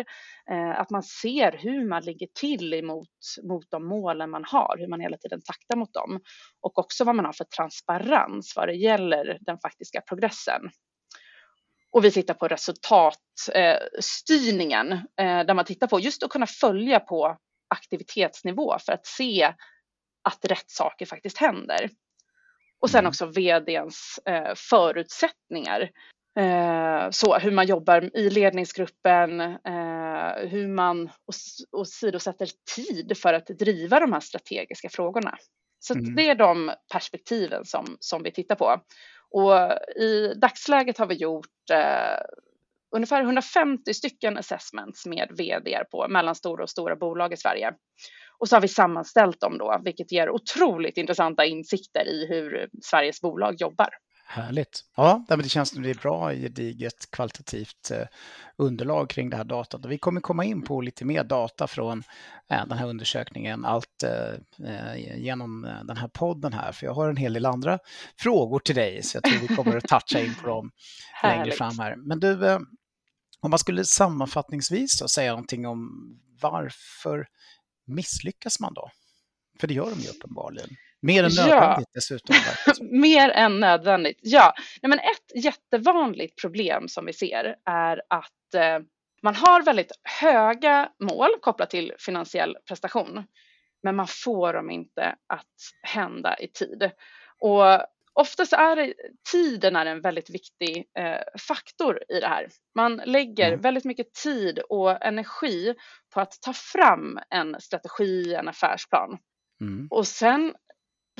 eh, 0.50 0.80
att 0.80 0.90
man 0.90 1.02
ser 1.02 1.52
hur 1.58 1.88
man 1.88 2.02
ligger 2.02 2.28
till 2.40 2.74
emot 2.74 3.08
mot 3.42 3.70
de 3.70 3.86
målen 3.86 4.30
man 4.30 4.44
har, 4.44 4.76
hur 4.78 4.88
man 4.88 5.00
hela 5.00 5.16
tiden 5.16 5.40
taktar 5.44 5.76
mot 5.76 5.94
dem 5.94 6.20
och 6.60 6.78
också 6.78 7.04
vad 7.04 7.16
man 7.16 7.24
har 7.24 7.32
för 7.32 7.44
transparens 7.44 8.52
vad 8.56 8.68
det 8.68 8.74
gäller 8.74 9.38
den 9.40 9.58
faktiska 9.58 10.00
progressen. 10.00 10.62
Och 11.92 12.04
vi 12.04 12.10
tittar 12.10 12.34
på 12.34 12.48
resultatstyrningen 12.48 14.92
eh, 14.92 14.98
där 15.16 15.54
man 15.54 15.64
tittar 15.64 15.86
på 15.86 16.00
just 16.00 16.22
att 16.22 16.30
kunna 16.30 16.46
följa 16.46 17.00
på 17.00 17.36
aktivitetsnivå 17.68 18.78
för 18.78 18.92
att 18.92 19.06
se 19.06 19.54
att 20.22 20.44
rätt 20.44 20.70
saker 20.70 21.06
faktiskt 21.06 21.38
händer. 21.38 21.90
Och 22.80 22.90
sen 22.90 22.98
mm. 22.98 23.08
också 23.08 23.26
vdns 23.26 24.20
eh, 24.26 24.52
förutsättningar. 24.56 25.90
Eh, 26.38 27.10
så 27.10 27.38
hur 27.38 27.50
man 27.50 27.66
jobbar 27.66 28.16
i 28.16 28.30
ledningsgruppen, 28.30 29.40
hur 30.36 30.68
man 30.68 31.10
åsidosätter 31.72 32.48
tid 32.76 33.18
för 33.18 33.34
att 33.34 33.46
driva 33.46 34.00
de 34.00 34.12
här 34.12 34.20
strategiska 34.20 34.88
frågorna. 34.88 35.38
Så 35.78 35.94
mm. 35.94 36.14
det 36.14 36.28
är 36.28 36.34
de 36.34 36.72
perspektiven 36.92 37.64
som, 37.64 37.96
som 38.00 38.22
vi 38.22 38.30
tittar 38.30 38.54
på. 38.54 38.80
Och 39.32 39.52
i 39.96 40.34
dagsläget 40.34 40.98
har 40.98 41.06
vi 41.06 41.14
gjort 41.14 41.70
eh, 41.72 42.24
ungefär 42.96 43.22
150 43.22 43.94
stycken 43.94 44.38
assessments 44.38 45.06
med 45.06 45.28
vd 45.38 45.84
på 45.90 46.08
mellanstora 46.08 46.62
och 46.62 46.70
stora 46.70 46.96
bolag 46.96 47.32
i 47.32 47.36
Sverige. 47.36 47.72
Och 48.38 48.48
så 48.48 48.56
har 48.56 48.60
vi 48.60 48.68
sammanställt 48.68 49.40
dem 49.40 49.58
då, 49.58 49.80
vilket 49.84 50.12
ger 50.12 50.30
otroligt 50.30 50.96
intressanta 50.96 51.44
insikter 51.44 52.08
i 52.08 52.26
hur 52.26 52.68
Sveriges 52.82 53.20
bolag 53.20 53.54
jobbar. 53.58 53.88
Härligt. 54.34 54.84
Ja, 54.96 55.24
det 55.28 55.48
känns 55.48 55.70
som 55.70 55.82
det 55.82 55.90
är 55.90 55.94
bra 55.94 56.32
gediget 56.32 57.10
kvalitativt 57.10 57.90
eh, 57.90 58.06
underlag 58.56 59.10
kring 59.10 59.30
det 59.30 59.36
här 59.36 59.44
datat. 59.44 59.86
vi 59.86 59.98
kommer 59.98 60.20
komma 60.20 60.44
in 60.44 60.62
på 60.62 60.80
lite 60.80 61.04
mer 61.04 61.24
data 61.24 61.66
från 61.66 61.98
eh, 62.50 62.66
den 62.66 62.78
här 62.78 62.86
undersökningen, 62.86 63.64
allt 63.64 64.02
eh, 64.02 65.16
genom 65.16 65.62
den 65.84 65.96
här 65.96 66.08
podden 66.08 66.52
här, 66.52 66.72
för 66.72 66.86
jag 66.86 66.94
har 66.94 67.08
en 67.08 67.16
hel 67.16 67.32
del 67.32 67.46
andra 67.46 67.78
frågor 68.16 68.58
till 68.58 68.74
dig, 68.74 69.02
så 69.02 69.16
jag 69.16 69.24
tror 69.24 69.48
vi 69.48 69.56
kommer 69.56 69.76
att 69.76 69.88
toucha 69.88 70.20
in 70.20 70.34
på 70.34 70.46
dem 70.46 70.70
längre 71.22 71.50
fram 71.50 71.78
här. 71.78 71.96
Men 71.96 72.20
du, 72.20 72.58
om 73.40 73.50
man 73.50 73.58
skulle 73.58 73.84
sammanfattningsvis 73.84 75.00
då 75.00 75.08
säga 75.08 75.30
någonting 75.30 75.66
om 75.66 75.90
varför 76.40 77.26
misslyckas 77.86 78.60
man 78.60 78.74
då? 78.74 78.90
För 79.60 79.66
det 79.66 79.74
gör 79.74 79.90
de 79.90 80.00
ju 80.00 80.08
uppenbarligen. 80.08 80.76
Mer 81.02 81.24
än 81.24 81.30
nödvändigt 81.36 81.88
ja. 81.92 81.94
dessutom. 81.94 82.36
Mer 83.00 83.30
än 83.30 83.60
nödvändigt, 83.60 84.18
ja. 84.22 84.54
Nej, 84.82 84.90
men 84.90 84.98
ett 84.98 85.44
jättevanligt 85.44 86.40
problem 86.40 86.88
som 86.88 87.06
vi 87.06 87.12
ser 87.12 87.56
är 87.64 88.02
att 88.08 88.54
eh, 88.54 88.78
man 89.22 89.34
har 89.34 89.62
väldigt 89.62 89.92
höga 90.02 90.88
mål 91.00 91.30
kopplat 91.40 91.70
till 91.70 91.92
finansiell 91.98 92.56
prestation, 92.68 93.24
men 93.82 93.96
man 93.96 94.06
får 94.08 94.52
dem 94.52 94.70
inte 94.70 95.16
att 95.26 95.56
hända 95.82 96.36
i 96.38 96.48
tid. 96.48 96.90
Och 97.38 97.64
oftast 98.12 98.52
är 98.52 98.76
det, 98.76 98.94
tiden 99.32 99.76
är 99.76 99.86
en 99.86 100.00
väldigt 100.00 100.30
viktig 100.30 100.84
eh, 100.98 101.40
faktor 101.48 102.02
i 102.08 102.20
det 102.20 102.28
här. 102.28 102.48
Man 102.74 102.96
lägger 102.96 103.48
mm. 103.48 103.60
väldigt 103.60 103.84
mycket 103.84 104.14
tid 104.14 104.58
och 104.58 105.04
energi 105.04 105.74
på 106.14 106.20
att 106.20 106.38
ta 106.40 106.52
fram 106.52 107.18
en 107.30 107.60
strategi, 107.60 108.34
en 108.34 108.48
affärsplan. 108.48 109.18
Mm. 109.60 109.88
Och 109.90 110.06
sen 110.06 110.54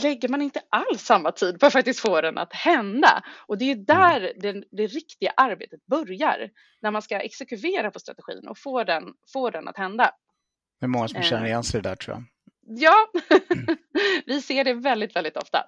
lägger 0.02 0.28
man 0.28 0.42
inte 0.42 0.60
alls 0.68 1.02
samma 1.02 1.32
tid 1.32 1.60
på 1.60 1.66
att 1.66 1.72
faktiskt 1.72 2.00
få 2.00 2.20
den 2.20 2.38
att 2.38 2.52
hända. 2.52 3.22
Och 3.46 3.58
det 3.58 3.64
är 3.64 3.74
mm. 3.74 3.84
där 3.84 4.32
det, 4.36 4.64
det, 4.70 4.86
riktiga 4.86 5.32
arbetet 5.36 5.86
börjar, 5.86 6.50
när 6.80 6.90
man 6.90 7.02
ska 7.02 7.20
exekvera 7.20 7.90
på 7.90 7.98
strategin 7.98 8.48
och 8.48 8.58
få 8.58 8.84
den, 8.84 9.04
få 9.32 9.50
den 9.50 9.68
att 9.68 9.78
hända. 9.78 10.10
Det 10.80 10.86
är 10.86 10.88
många 10.88 11.08
som 11.08 11.22
känner 11.22 11.46
igen 11.46 11.64
sig 11.64 11.82
där 11.82 11.96
tror 11.96 12.16
jag. 12.16 12.24
Ja, 12.80 13.06
mm. 13.50 13.76
vi 14.26 14.42
ser 14.42 14.64
det 14.64 14.74
väldigt, 14.74 15.16
väldigt 15.16 15.36
ofta. 15.36 15.66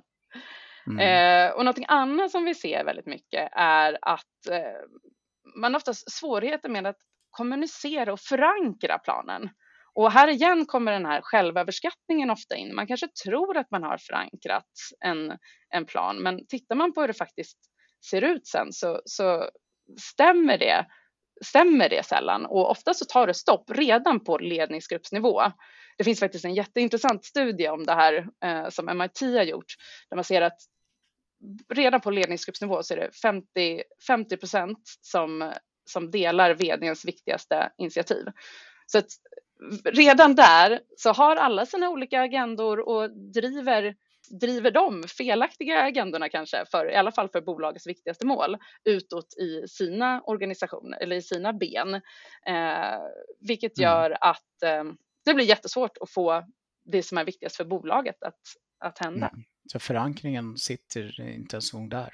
Mm. 0.86 0.98
Eh, 0.98 1.52
och 1.52 1.64
någonting 1.64 1.86
annat 1.88 2.30
som 2.30 2.44
vi 2.44 2.54
ser 2.54 2.84
väldigt 2.84 3.06
mycket 3.06 3.48
är 3.52 3.98
att 4.02 4.48
eh, 4.50 4.58
man 5.56 5.74
oftast 5.74 6.12
svårigheter 6.12 6.68
med 6.68 6.86
att 6.86 6.98
kommunicera 7.30 8.12
och 8.12 8.20
förankra 8.20 8.98
planen. 8.98 9.50
Och 9.94 10.12
här 10.12 10.28
igen 10.28 10.66
kommer 10.66 10.92
den 10.92 11.06
här 11.06 11.20
självöverskattningen 11.22 12.30
ofta 12.30 12.56
in. 12.56 12.74
Man 12.74 12.86
kanske 12.86 13.08
tror 13.24 13.56
att 13.56 13.70
man 13.70 13.82
har 13.82 13.98
förankrat 13.98 14.70
en, 15.00 15.38
en 15.70 15.86
plan, 15.86 16.22
men 16.22 16.46
tittar 16.46 16.74
man 16.74 16.92
på 16.92 17.00
hur 17.00 17.08
det 17.08 17.14
faktiskt 17.14 17.58
ser 18.10 18.22
ut 18.22 18.46
sen 18.46 18.72
så, 18.72 19.02
så 19.04 19.50
stämmer, 20.00 20.58
det, 20.58 20.86
stämmer 21.44 21.88
det 21.88 22.06
sällan 22.06 22.46
och 22.46 22.70
ofta 22.70 22.94
så 22.94 23.04
tar 23.04 23.26
det 23.26 23.34
stopp 23.34 23.70
redan 23.70 24.24
på 24.24 24.38
ledningsgruppsnivå. 24.38 25.42
Det 25.98 26.04
finns 26.04 26.20
faktiskt 26.20 26.44
en 26.44 26.54
jätteintressant 26.54 27.24
studie 27.24 27.68
om 27.68 27.84
det 27.84 27.94
här 27.94 28.28
eh, 28.44 28.68
som 28.68 28.98
MIT 28.98 29.20
har 29.20 29.42
gjort 29.42 29.74
där 30.10 30.16
man 30.16 30.24
ser 30.24 30.42
att 30.42 30.58
redan 31.74 32.00
på 32.00 32.10
ledningsgruppsnivå 32.10 32.82
så 32.82 32.94
är 32.94 32.98
det 32.98 33.10
50, 33.22 33.82
50 34.06 34.36
procent 34.36 34.78
som, 35.00 35.52
som 35.90 36.10
delar 36.10 36.54
vdns 36.54 37.04
viktigaste 37.04 37.70
initiativ. 37.78 38.24
Så 38.86 38.98
att 38.98 39.08
redan 39.84 40.34
där 40.34 40.80
så 40.96 41.12
har 41.12 41.36
alla 41.36 41.66
sina 41.66 41.88
olika 41.88 42.20
agendor 42.20 42.88
och 42.88 43.10
driver 43.10 43.94
driver 44.40 44.70
de 44.70 45.02
felaktiga 45.02 45.82
agendorna 45.82 46.28
kanske, 46.28 46.64
för, 46.70 46.90
i 46.90 46.96
alla 46.96 47.12
fall 47.12 47.28
för 47.28 47.40
bolagets 47.40 47.86
viktigaste 47.86 48.26
mål, 48.26 48.56
utåt 48.84 49.34
i 49.38 49.68
sina 49.68 50.20
organisationer 50.20 51.02
eller 51.02 51.16
i 51.16 51.22
sina 51.22 51.52
ben. 51.52 51.94
Eh, 52.46 52.98
vilket 53.40 53.78
mm. 53.78 53.90
gör 53.90 54.16
att 54.20 54.62
eh, 54.62 54.84
det 55.24 55.34
blir 55.34 55.44
jättesvårt 55.44 55.98
att 56.00 56.10
få 56.10 56.44
det 56.84 57.02
som 57.02 57.18
är 57.18 57.24
viktigast 57.24 57.56
för 57.56 57.64
bolaget 57.64 58.22
att, 58.22 58.40
att 58.78 58.98
hända. 58.98 59.28
Mm. 59.28 59.44
Så 59.72 59.78
förankringen 59.78 60.56
sitter 60.56 61.20
inte 61.20 61.56
ens 61.56 61.70
gång 61.70 61.88
där? 61.88 62.12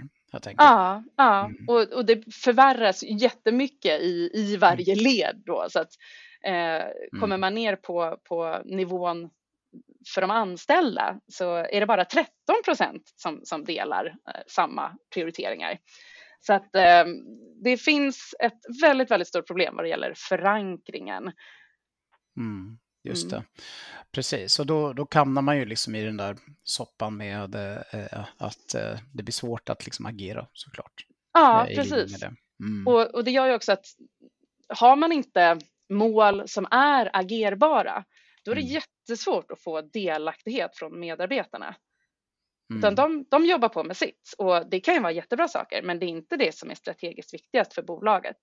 Ja, 0.57 1.05
ja. 1.17 1.45
Mm. 1.45 1.69
Och, 1.69 1.93
och 1.93 2.07
det 2.07 2.35
förvärras 2.35 3.03
jättemycket 3.03 4.01
i, 4.01 4.31
i 4.35 4.57
varje 4.57 4.93
mm. 4.93 5.05
led 5.05 5.43
då. 5.47 5.67
Så 5.71 5.81
att, 5.81 5.91
Eh, 6.45 6.85
kommer 7.11 7.37
mm. 7.37 7.41
man 7.41 7.55
ner 7.55 7.77
på, 7.77 8.19
på 8.29 8.63
nivån 8.65 9.31
för 10.15 10.21
de 10.21 10.31
anställda 10.31 11.21
så 11.29 11.55
är 11.55 11.81
det 11.81 11.87
bara 11.87 12.05
13 12.05 12.31
procent 12.65 13.13
som, 13.17 13.41
som 13.45 13.65
delar 13.65 14.07
eh, 14.07 14.41
samma 14.47 14.97
prioriteringar. 15.15 15.79
Så 16.41 16.53
att 16.53 16.77
eh, 16.77 17.05
det 17.63 17.77
finns 17.77 18.35
ett 18.41 18.83
väldigt, 18.83 19.11
väldigt 19.11 19.29
stort 19.29 19.47
problem 19.47 19.77
vad 19.77 19.85
det 19.85 19.89
gäller 19.89 20.15
förankringen. 20.17 21.33
Mm, 22.37 22.79
just 23.05 23.33
mm. 23.33 23.41
det. 23.41 23.63
Precis, 24.13 24.59
och 24.59 24.67
då, 24.67 24.93
då 24.93 25.07
hamnar 25.11 25.43
man 25.43 25.59
ju 25.59 25.65
liksom 25.65 25.95
i 25.95 26.05
den 26.05 26.17
där 26.17 26.37
soppan 26.63 27.17
med 27.17 27.55
eh, 27.55 28.25
att 28.37 28.75
eh, 28.75 28.99
det 29.13 29.23
blir 29.23 29.33
svårt 29.33 29.69
att 29.69 29.85
liksom 29.85 30.07
agera 30.07 30.47
såklart. 30.53 31.07
Ja, 31.33 31.67
precis. 31.75 32.23
Mm. 32.61 32.87
Och, 32.87 33.15
och 33.15 33.25
det 33.25 33.31
gör 33.31 33.47
ju 33.47 33.55
också 33.55 33.73
att 33.73 33.87
har 34.69 34.97
man 34.97 35.13
inte 35.13 35.59
mål 35.91 36.49
som 36.49 36.67
är 36.71 37.11
agerbara, 37.13 38.05
då 38.45 38.51
är 38.51 38.55
det 38.55 38.61
mm. 38.61 38.73
jättesvårt 38.73 39.51
att 39.51 39.63
få 39.63 39.81
delaktighet 39.81 40.77
från 40.77 41.01
medarbetarna. 41.01 41.75
Mm. 42.71 42.79
Utan 42.79 42.95
de, 42.95 43.25
de 43.31 43.47
jobbar 43.47 43.69
på 43.69 43.85
med 43.85 43.97
sitt 43.97 44.35
och 44.39 44.71
det 44.71 44.81
kan 44.81 44.95
ju 44.95 45.01
vara 45.01 45.13
jättebra 45.13 45.49
saker, 45.49 45.83
men 45.83 45.99
det 45.99 46.07
är 46.07 46.09
inte 46.09 46.37
det 46.37 46.55
som 46.55 46.71
är 46.71 46.75
strategiskt 46.75 47.35
viktigast 47.35 47.75
för 47.75 47.83
bolaget. 47.83 48.37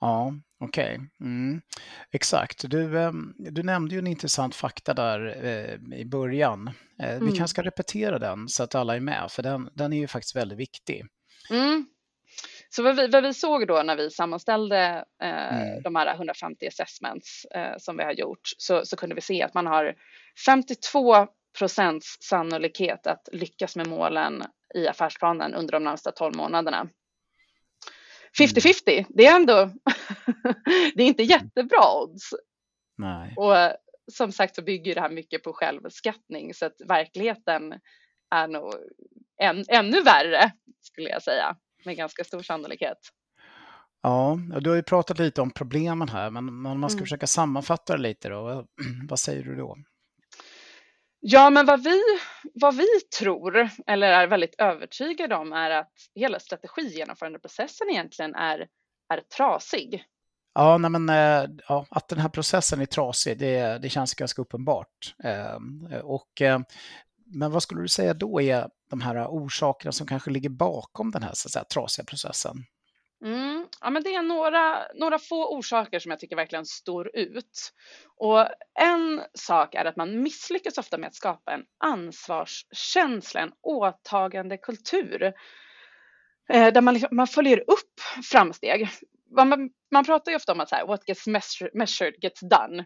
Ja, 0.00 0.34
okej. 0.60 0.94
Okay. 0.94 1.06
Mm. 1.20 1.60
Exakt. 2.10 2.70
Du, 2.70 3.00
ehm, 3.00 3.34
du 3.38 3.62
nämnde 3.62 3.94
ju 3.94 3.98
en 3.98 4.06
intressant 4.06 4.54
fakta 4.54 4.94
där 4.94 5.44
eh, 5.44 5.98
i 5.98 6.04
början. 6.04 6.68
Eh, 7.02 7.08
vi 7.10 7.16
mm. 7.16 7.28
kanske 7.28 7.48
ska 7.48 7.62
repetera 7.62 8.18
den 8.18 8.48
så 8.48 8.62
att 8.62 8.74
alla 8.74 8.96
är 8.96 9.00
med, 9.00 9.26
för 9.30 9.42
den, 9.42 9.70
den 9.74 9.92
är 9.92 9.98
ju 9.98 10.08
faktiskt 10.08 10.36
väldigt 10.36 10.58
viktig. 10.58 11.06
Mm. 11.50 11.86
Så 12.72 12.82
vad 12.82 12.96
vi, 12.96 13.06
vad 13.06 13.22
vi, 13.22 13.34
såg 13.34 13.66
då 13.66 13.82
när 13.82 13.96
vi 13.96 14.10
sammanställde 14.10 15.04
eh, 15.22 15.40
Mm. 15.60 15.82
de 15.82 15.96
här 15.96 16.14
150 16.14 16.66
assessments 16.66 17.44
eh, 17.44 17.76
som 17.78 17.96
vi 17.96 18.04
har 18.04 18.12
gjort 18.12 18.40
så, 18.56 18.84
så 18.84 18.96
kunde 18.96 19.14
vi 19.14 19.20
se 19.20 19.42
att 19.42 19.54
man 19.54 19.66
har 19.66 19.94
52 20.46 21.26
procents 21.58 22.16
sannolikhet 22.20 23.06
att 23.06 23.28
lyckas 23.32 23.76
med 23.76 23.86
målen 23.86 24.44
i 24.74 24.88
affärsplanen 24.88 25.54
under 25.54 25.72
de 25.72 25.84
närmsta 25.84 26.12
12 26.12 26.36
månaderna. 26.36 26.88
50-50, 28.38 29.06
det 29.08 29.26
är 29.26 29.36
ändå 29.36 29.54
det 30.94 31.02
är 31.02 31.06
inte 31.06 31.22
jättebra 31.22 32.02
odds. 32.02 32.30
Nej. 32.98 33.34
Och 33.36 33.56
eh, 33.56 33.72
som 34.12 34.32
sagt 34.32 34.54
så 34.54 34.62
bygger 34.62 34.94
det 34.94 35.00
här 35.00 35.10
mycket 35.10 35.42
på 35.42 35.52
självskattning 35.52 36.54
så 36.54 36.66
att 36.66 36.80
verkligheten 36.88 37.80
är 38.30 38.48
nog 38.48 38.74
än, 39.42 39.64
ännu 39.68 40.02
värre 40.02 40.52
skulle 40.80 41.08
jag 41.08 41.22
säga 41.22 41.56
med 41.84 41.96
ganska 41.96 42.24
stor 42.24 42.42
sannolikhet. 42.42 42.98
Ja, 44.02 44.38
du 44.60 44.70
har 44.70 44.76
ju 44.76 44.82
pratat 44.82 45.18
lite 45.18 45.40
om 45.42 45.50
problemen 45.50 46.08
här, 46.08 46.30
men 46.30 46.48
om 46.66 46.80
man 46.80 46.90
ska 46.90 46.96
Mm. 46.98 47.04
försöka 47.06 47.26
sammanfatta 47.26 47.96
det 47.96 48.02
lite 48.02 48.28
då, 48.28 48.66
vad, 49.08 49.18
säger 49.18 49.42
du 49.44 49.56
då? 49.56 49.76
Ja, 51.20 51.50
men 51.50 51.66
vad 51.66 51.84
vi, 51.84 52.00
vad 52.54 52.76
vi 52.76 52.86
tror, 53.18 53.68
eller 53.86 54.08
är 54.12 54.26
väldigt 54.26 54.54
övertygade 54.58 55.34
om, 55.34 55.52
är 55.52 55.70
att 55.70 55.92
hela 56.14 56.40
strategigenomförandeprocessen 56.40 57.90
egentligen 57.90 58.34
är, 58.34 58.58
är 59.12 59.20
trasig. 59.36 60.04
Ja, 60.54 60.78
nej 60.78 60.90
men, 60.90 61.08
eh, 61.08 61.50
ja, 61.68 61.86
att 61.90 62.08
den 62.08 62.18
här 62.18 62.28
processen 62.28 62.80
är 62.80 62.86
trasig, 62.86 63.38
det, 63.38 63.78
det 63.82 63.88
känns 63.88 64.14
ganska 64.14 64.42
uppenbart. 64.42 65.14
Eh, 65.24 65.56
Och, 66.02 66.42
eh, 66.42 66.60
men 67.26 67.50
vad 67.52 67.62
skulle 67.62 67.80
du 67.82 67.88
säga 67.88 68.14
då 68.14 68.40
är 68.40 68.68
de 68.90 69.00
här 69.00 69.26
orsakerna 69.26 69.92
som 69.92 70.06
kanske 70.06 70.30
ligger 70.30 70.48
bakom 70.50 71.10
den 71.10 71.22
här 71.22 71.32
så 71.34 71.48
att 71.48 71.52
säga, 71.52 71.64
trasiga 71.64 72.04
processen? 72.04 72.56
Mm. 73.24 73.66
Ja, 73.80 73.90
men 73.90 74.02
det 74.02 74.14
är 74.14 74.22
några, 74.22 74.78
några 74.94 75.18
få 75.18 75.56
orsaker 75.56 75.98
som 75.98 76.10
jag 76.10 76.20
tycker 76.20 76.36
verkligen 76.36 76.66
står 76.66 77.16
ut. 77.16 77.72
Och 78.16 78.46
en 78.80 79.22
sak 79.34 79.74
är 79.74 79.84
att 79.84 79.96
man 79.96 80.22
misslyckas 80.22 80.78
ofta 80.78 80.98
med 80.98 81.06
att 81.06 81.14
skapa 81.14 81.52
en 81.52 81.64
ansvarskänsla, 81.84 83.40
en 83.40 83.52
åtagandekultur. 83.62 85.22
Eh, 86.52 86.72
där 86.72 86.80
man, 86.80 86.94
liksom, 86.94 87.16
man 87.16 87.26
följer 87.26 87.58
upp 87.70 88.00
framsteg. 88.30 88.88
Man, 89.36 89.70
man 89.90 90.04
pratar 90.04 90.30
ju 90.32 90.36
ofta 90.36 90.52
om 90.52 90.60
att 90.60 90.68
så 90.68 90.76
här, 90.76 90.86
what 90.86 91.04
gets 91.08 91.26
measure- 91.26 91.70
measured 91.74 92.14
gets 92.22 92.40
done. 92.40 92.84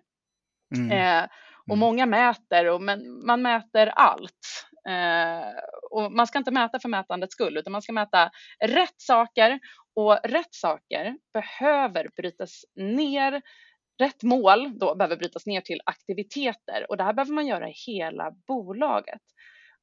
Mm. 0.76 0.90
Eh, 0.90 1.24
och 1.66 1.74
Mm. 1.74 1.78
många 1.78 2.06
mäter 2.06 2.66
och 2.66 2.82
men, 2.82 3.26
man 3.26 3.42
mäter 3.42 3.86
allt. 3.86 4.66
Eh, 4.88 5.48
och 5.94 6.12
man 6.12 6.26
ska 6.26 6.38
inte 6.38 6.50
mäta 6.50 6.80
för 6.80 6.88
mätandets 6.88 7.32
skull 7.32 7.56
utan 7.56 7.72
man 7.72 7.82
ska 7.82 7.92
mäta 7.92 8.30
rätt 8.64 8.94
saker 8.96 9.60
och 9.96 10.18
rätt 10.24 10.54
saker 10.54 11.16
behöver 11.34 12.08
brytas 12.16 12.64
ner. 12.76 13.42
Rätt 13.98 14.22
mål 14.22 14.78
då 14.78 14.94
behöver 14.94 15.16
brytas 15.16 15.46
ner 15.46 15.60
till 15.60 15.80
aktiviteter 15.86 16.86
och 16.88 16.96
det 16.96 17.04
här 17.04 17.12
behöver 17.12 17.32
man 17.32 17.46
göra 17.46 17.68
i 17.68 17.72
hela 17.86 18.30
bolaget. 18.46 19.20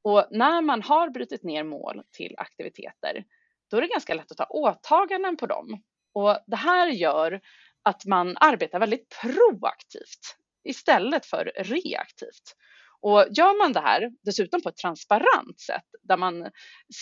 Och 0.01 0.27
när 0.31 0.61
man 0.61 0.81
har 0.81 1.09
brutit 1.09 1.43
ner 1.43 1.63
mål 1.63 2.03
till 2.17 2.35
aktiviteter 2.37 3.23
då 3.69 3.77
är 3.77 3.81
det 3.81 3.87
ganska 3.87 4.13
lätt 4.13 4.31
att 4.31 4.37
ta 4.37 4.45
åtaganden 4.45 5.37
på 5.37 5.45
dem. 5.45 5.83
Och 6.13 6.37
det 6.47 6.55
här 6.55 6.87
gör 6.87 7.41
att 7.83 8.05
man 8.05 8.37
arbetar 8.39 8.79
väldigt 8.79 9.15
proaktivt 9.21 10.37
istället 10.63 11.25
för 11.25 11.51
reaktivt. 11.55 12.55
Och 13.01 13.25
gör 13.29 13.63
man 13.63 13.73
det 13.73 13.79
här 13.79 14.11
dessutom 14.21 14.61
på 14.61 14.69
ett 14.69 14.77
transparent 14.77 15.59
sätt 15.59 15.85
där 16.03 16.17
man 16.17 16.51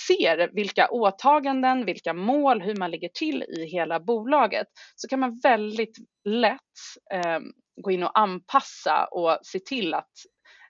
ser 0.08 0.50
vilka 0.54 0.90
åtaganden, 0.90 1.86
vilka 1.86 2.14
mål, 2.14 2.62
hur 2.62 2.76
man 2.76 2.92
ligger 2.92 3.10
till 3.10 3.44
i 3.44 3.66
hela 3.66 4.00
bolaget 4.00 4.68
så 4.96 5.08
kan 5.08 5.20
man 5.20 5.40
väldigt 5.44 5.98
lätt 6.24 6.60
eh, 7.14 7.40
gå 7.82 7.92
in 7.92 8.04
och 8.04 8.20
anpassa 8.20 9.06
och 9.12 9.40
se 9.44 9.60
till 9.60 9.94
att 9.94 10.12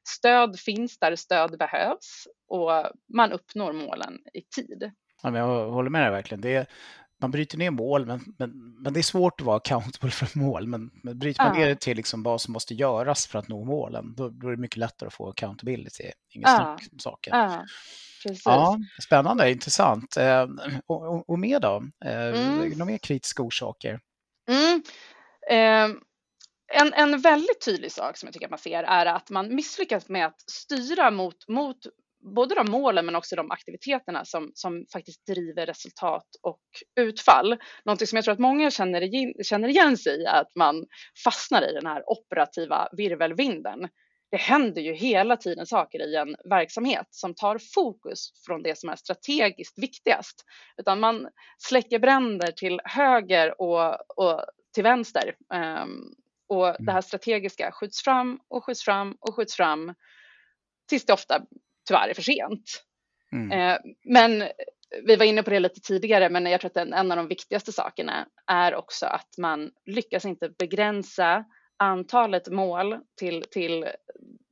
stöd 0.08 0.60
finns 0.60 1.00
där 1.00 1.16
stöd 1.16 1.58
behövs 1.58 2.28
och 2.48 2.72
man 3.14 3.32
uppnår 3.32 3.74
målen 3.74 4.20
i 4.34 4.42
tid. 4.42 4.92
Ja, 5.24 5.32
men 5.32 5.42
jag 5.42 5.70
håller 5.70 5.90
med 5.90 6.02
dig 6.02 6.12
verkligen. 6.12 6.42
Det 6.42 6.68
man 7.22 7.32
bryter 7.32 7.58
ner 7.58 7.72
mål, 7.72 8.06
men, 8.06 8.36
men, 8.38 8.76
men 8.82 8.94
det 8.94 9.00
är 9.00 9.04
svårt 9.04 9.42
att 9.42 9.46
vara 9.48 9.58
accountable 9.58 10.12
för 10.12 10.40
mål. 10.40 10.68
Men, 10.68 10.92
men 11.04 11.20
bryter 11.20 11.44
man 11.44 11.54
Ja. 11.56 11.60
ner 11.60 11.68
det 11.70 11.80
till 11.80 11.98
liksom 11.98 12.24
vad 12.24 12.42
som 12.42 12.54
måste 12.54 12.74
göras 12.74 13.28
för 13.28 13.40
att 13.40 13.48
nå 13.48 13.64
målen, 13.64 14.14
då, 14.16 14.30
då 14.30 14.48
är 14.48 14.52
det 14.52 14.58
mycket 14.62 14.78
lättare 14.78 15.08
att 15.08 15.14
få 15.14 15.30
accountability. 15.30 16.12
Inget 16.30 16.50
Ja. 16.50 16.56
snack 16.58 16.88
om 16.92 17.00
saken. 17.00 17.38
Ja, 17.38 17.66
precis. 18.24 18.46
Ja, 18.46 18.80
spännande, 19.02 19.52
intressant. 19.52 20.18
Eh, 20.18 20.48
och, 20.88 21.08
och, 21.16 21.30
och 21.30 21.40
mer 21.40 21.60
då? 21.60 21.84
Eh, 22.06 22.12
Mm. 22.30 22.70
Några 22.70 22.86
mer 22.86 22.98
kritiska 22.98 23.44
orsaker? 23.44 24.00
Mm. 24.50 24.82
Eh, 25.52 25.98
en, 26.74 26.94
en 26.94 27.22
väldigt 27.22 27.66
tydlig 27.66 27.92
sak 27.92 28.18
som 28.18 28.28
jag 28.28 28.34
tycker 28.34 28.46
att 28.48 28.52
man 28.52 28.60
ser 28.60 28.84
är 28.84 29.06
att 29.06 29.30
man 29.30 29.56
misslyckas 29.56 30.10
med 30.10 30.26
att 30.26 30.42
styra 30.50 31.12
mot, 31.12 31.48
mot 31.48 31.78
både 32.22 32.56
de 32.56 32.72
målen 32.72 33.06
men 33.06 33.16
också 33.16 33.36
de 33.36 33.52
aktiviteterna 33.52 34.26
som, 34.26 34.52
som 34.54 34.86
faktiskt 34.94 35.26
driver 35.26 35.66
resultat 35.66 36.28
och 36.42 36.62
utfall. 37.00 37.58
Någonting 37.86 38.08
som 38.08 38.16
jag 38.16 38.26
tror 38.26 38.34
att 38.34 38.40
många 38.40 38.72
känner 38.72 39.02
igen, 39.02 39.34
känner 39.44 39.68
igen 39.68 39.98
sig 39.98 40.22
i 40.22 40.24
är 40.24 40.42
att 40.42 40.56
man 40.56 40.86
fastnar 41.24 41.70
i 41.70 41.74
den 41.74 41.86
här 41.86 42.04
operativa 42.10 42.90
virvelvinden. 42.92 43.90
Det 44.32 44.38
händer 44.38 44.82
ju 44.82 44.94
hela 44.94 45.38
tiden 45.38 45.66
saker 45.66 46.00
i 46.00 46.16
en 46.16 46.36
verksamhet 46.50 47.08
som 47.10 47.36
tar 47.36 47.60
fokus 47.74 48.32
från 48.46 48.64
det 48.64 48.78
som 48.80 48.90
är 48.90 48.96
strategiskt 48.96 49.80
viktigast. 49.80 50.46
Utan 50.78 51.00
man 51.00 51.28
släcker 51.58 52.00
bränder 52.00 52.52
till 52.52 52.82
höger 52.84 53.62
och, 53.62 53.96
och 54.18 54.46
till 54.74 54.84
vänster. 54.84 55.36
Um, 55.54 56.16
och 56.48 56.76
det 56.80 56.92
här 56.92 57.02
strategiska 57.02 57.72
skjuts 57.72 58.04
fram 58.04 58.40
och 58.48 58.66
skjuts 58.66 58.84
fram 58.84 59.18
och 59.20 59.36
skjuts 59.36 59.56
fram 59.56 59.94
tills 60.90 61.06
det 61.06 61.14
ofta 61.14 61.42
tyvärr 61.90 62.10
är 62.10 62.14
för 62.14 62.22
sent. 62.22 62.84
Mm. 63.32 63.52
Eh, 63.52 63.78
men 64.06 64.44
vi 65.06 65.16
var 65.16 65.26
inne 65.26 65.44
på 65.44 65.50
det 65.50 65.60
lite 65.60 65.82
tidigare, 65.82 66.30
men 66.30 66.46
jag 66.46 66.62
tror 66.62 66.70
att 66.70 66.78
en, 66.78 66.94
en 66.94 67.12
av 67.12 67.18
de 67.18 67.28
viktigaste 67.28 67.72
sakerna 67.72 68.28
är 68.52 68.76
också 68.76 69.06
att 69.06 69.38
man 69.38 69.72
lyckas 69.86 70.26
inte 70.26 70.50
begränsa 70.60 71.46
antalet 71.78 72.48
mål 72.48 72.98
till, 73.20 73.46
till 73.52 73.84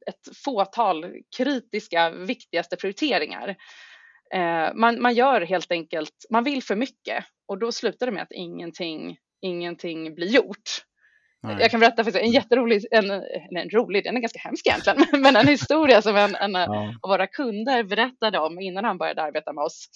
ett 0.07 0.37
fåtal 0.45 1.05
kritiska, 1.37 2.09
viktigaste 2.09 2.75
prioriteringar. 2.75 3.55
Eh, 4.33 4.73
man, 4.75 5.01
man 5.01 5.13
gör 5.13 5.41
helt 5.41 5.71
enkelt, 5.71 6.25
man 6.29 6.43
vill 6.43 6.63
för 6.63 6.75
mycket 6.75 7.25
och 7.47 7.57
då 7.57 7.71
slutar 7.71 8.05
det 8.05 8.11
med 8.11 8.23
att 8.23 8.31
ingenting, 8.31 9.17
ingenting 9.41 10.15
blir 10.15 10.27
gjort. 10.27 10.83
Nej. 11.43 11.57
Jag 11.59 11.71
kan 11.71 11.79
berätta 11.79 12.03
faktiskt 12.03 12.25
en 12.25 12.31
jätterolig, 12.31 12.85
en, 12.91 13.11
en 13.11 13.69
rolig, 13.69 14.03
den 14.03 14.17
är 14.17 14.21
ganska 14.21 14.39
hemsk 14.39 14.67
egentligen, 14.67 15.05
men 15.21 15.35
en 15.35 15.47
historia 15.47 16.01
som 16.01 16.15
en, 16.15 16.35
en 16.35 16.53
Ja. 16.53 16.93
av 17.01 17.09
våra 17.09 17.27
kunder 17.27 17.83
berättade 17.83 18.39
om 18.39 18.59
innan 18.59 18.85
han 18.85 18.97
började 18.97 19.21
arbeta 19.21 19.53
med 19.53 19.63
oss. 19.63 19.87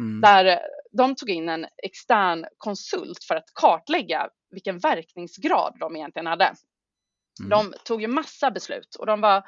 Mm. 0.00 0.20
Där 0.20 0.60
de 0.98 1.14
tog 1.14 1.30
in 1.30 1.48
en 1.48 1.66
extern 1.82 2.46
konsult 2.58 3.24
för 3.28 3.34
att 3.34 3.44
kartlägga 3.54 4.28
vilken 4.50 4.78
verkningsgrad 4.78 5.76
de 5.80 5.96
egentligen 5.96 6.26
hade. 6.26 6.44
Mm. 7.40 7.50
De 7.50 7.74
tog 7.84 8.02
ju 8.02 8.08
massa 8.08 8.50
beslut 8.50 8.94
och 8.98 9.06
de 9.06 9.20
var 9.20 9.42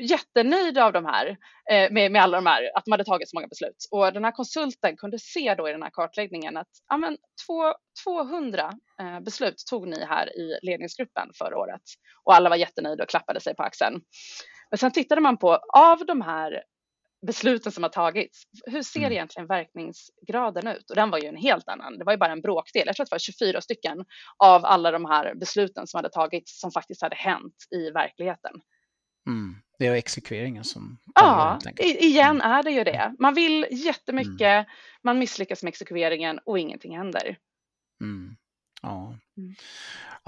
jättenöjda 0.00 0.84
av 0.84 0.92
de 0.92 1.04
här, 1.04 1.26
eh, 1.70 1.92
med, 1.92 2.12
med 2.12 2.22
alla 2.22 2.36
de 2.36 2.46
här, 2.46 2.70
att 2.74 2.84
de 2.84 2.90
hade 2.90 3.04
tagit 3.04 3.30
så 3.30 3.36
många 3.36 3.48
beslut. 3.48 3.76
Och 3.90 4.12
den 4.12 4.24
här 4.24 4.32
konsulten 4.32 4.96
kunde 4.96 5.18
se 5.18 5.54
då 5.54 5.68
i 5.68 5.72
den 5.72 5.82
här 5.82 5.90
kartläggningen 5.90 6.56
att 6.56 6.68
ja, 6.88 6.96
men, 6.96 7.16
två, 7.46 7.74
200 8.04 8.72
eh, 9.00 9.20
beslut 9.20 9.54
tog 9.70 9.88
ni 9.88 10.04
här 10.04 10.38
i 10.38 10.58
ledningsgruppen 10.62 11.30
förra 11.38 11.58
året. 11.58 11.82
Och 12.24 12.34
alla 12.34 12.48
var 12.48 12.56
jättenöjda 12.56 13.02
och 13.02 13.10
klappade 13.10 13.40
sig 13.40 13.54
på 13.54 13.62
axeln. 13.62 14.00
Men 14.70 14.78
sen 14.78 14.92
tittade 14.92 15.20
man 15.20 15.36
på, 15.36 15.58
av 15.74 16.06
de 16.06 16.20
här 16.20 16.62
besluten 17.26 17.72
som 17.72 17.82
har 17.82 17.90
tagits, 17.90 18.42
hur 18.66 18.82
ser 18.82 19.00
Mm. 19.00 19.12
egentligen 19.12 19.46
verkningsgraden 19.46 20.66
ut? 20.66 20.90
Och 20.90 20.96
den 20.96 21.10
var 21.10 21.18
ju 21.18 21.28
en 21.28 21.36
helt 21.36 21.68
annan, 21.68 21.98
det 21.98 22.04
var 22.04 22.12
ju 22.12 22.18
bara 22.18 22.32
en 22.32 22.40
bråkdel, 22.40 22.82
jag 22.86 22.96
tror 22.96 23.04
att 23.04 23.10
det 23.10 23.14
var 23.14 23.18
24 23.18 23.60
stycken 23.60 24.04
av 24.44 24.64
alla 24.64 24.90
de 24.90 25.04
här 25.04 25.34
besluten 25.34 25.86
som 25.86 25.98
hade 25.98 26.10
tagits 26.10 26.60
som 26.60 26.70
faktiskt 26.70 27.02
hade 27.02 27.16
hänt 27.16 27.54
i 27.76 27.90
verkligheten. 27.90 28.52
Mm. 29.28 29.56
Det 29.78 29.86
är 29.86 29.94
exekveringen 29.94 30.64
som... 30.64 30.98
Ja, 31.14 31.58
igen 31.80 32.40
är 32.40 32.62
det 32.62 32.70
ju 32.70 32.84
det. 32.84 33.14
Man 33.18 33.34
vill 33.34 33.66
jättemycket, 33.70 34.66
man 35.02 35.18
misslyckas 35.18 35.62
med 35.62 35.68
exekveringen 35.68 36.40
och 36.44 36.58
ingenting 36.58 36.96
händer. 36.96 37.36
Mm. 38.00 38.36
Ja. 38.82 39.14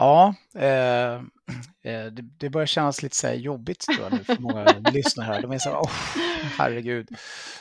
Ja, 0.00 0.34
eh, 0.54 1.14
eh, 1.84 2.06
det, 2.12 2.22
det 2.38 2.50
börjar 2.50 2.66
kännas 2.66 3.02
lite 3.02 3.16
så 3.16 3.28
jobbigt 3.32 3.80
tror 3.80 3.98
jag 4.02 4.12
nu 4.12 4.24
för 4.24 4.36
många 4.38 4.64
lyssnare 4.92 5.26
här. 5.26 5.42
De 5.42 5.52
är 5.52 5.58
så 5.58 5.68
här, 5.70 5.76
oh, 5.78 5.90
herregud. 6.58 7.08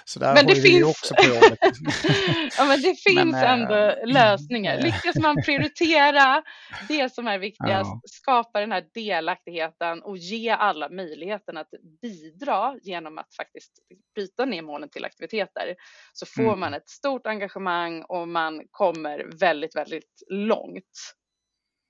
Så 0.06 0.20
där 0.20 0.34
Men 0.34 0.46
det 0.46 0.56
finns- 0.56 0.86
också 0.88 1.16
på 1.16 1.24
jobbet. 1.24 1.60
Ja, 2.58 2.66
men 2.66 2.82
det 2.82 2.96
finns 3.08 3.32
Men, 3.32 3.34
eh, 3.34 3.52
ändå 3.52 3.96
lösningar. 4.06 4.78
eh. 4.78 4.84
Lyckas 4.84 5.16
man 5.16 5.36
prioritera 5.46 6.44
det 6.88 7.14
som 7.14 7.28
är 7.28 7.38
viktigast, 7.40 7.90
Ja. 7.92 8.02
skapa 8.06 8.60
den 8.60 8.72
här 8.72 8.84
delaktigheten 8.94 10.02
och 10.04 10.18
ge 10.18 10.50
alla 10.50 10.90
möjligheten 10.90 11.58
att 11.58 11.68
bidra 12.02 12.76
genom 12.82 13.18
att 13.18 13.36
faktiskt 13.36 13.72
bryta 14.16 14.46
ner 14.46 14.62
målen 14.62 14.90
till 14.90 15.06
aktiviteter, 15.06 15.76
så 16.14 16.26
får 16.26 16.44
Mm. 16.44 16.60
man 16.60 16.74
ett 16.74 16.90
stort 16.90 17.28
engagemang 17.28 18.02
och 18.04 18.28
man 18.28 18.62
kommer 18.72 19.26
väldigt, 19.40 19.76
väldigt 19.76 20.24
långt. 20.30 21.16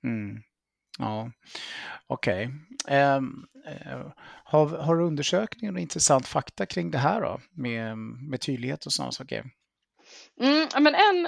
Mm. 0.03 0.41
Ja, 0.99 1.31
okej. 2.07 2.49
Ehm, 2.87 3.45
eh, 3.65 4.11
har, 4.43 4.67
har 4.67 4.95
du 4.95 5.03
undersökningar 5.03 5.73
och 5.73 5.79
intressant 5.79 6.27
fakta 6.27 6.65
kring 6.65 6.91
det 6.91 6.97
här 6.97 7.21
då? 7.21 7.39
Med, 7.51 7.97
med 7.97 8.41
tydlighet 8.41 8.85
och 8.85 8.93
sådana 8.93 9.11
saker? 9.11 9.45
Mm, 10.41 10.67
men 10.79 10.95
en, 10.95 11.27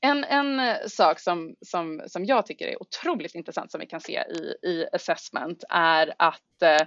en, 0.00 0.24
en 0.24 0.60
eh, 0.60 0.76
sak 0.86 1.20
som, 1.20 1.54
som, 1.66 2.02
som 2.06 2.24
jag 2.24 2.46
tycker 2.46 2.66
är 2.66 2.82
otroligt 2.82 3.34
intressant 3.34 3.70
som 3.70 3.80
vi 3.80 3.86
kan 3.86 4.00
se 4.00 4.12
i, 4.12 4.68
i 4.68 4.86
assessment 4.92 5.64
är 5.68 6.14
att 6.18 6.62
eh, 6.62 6.86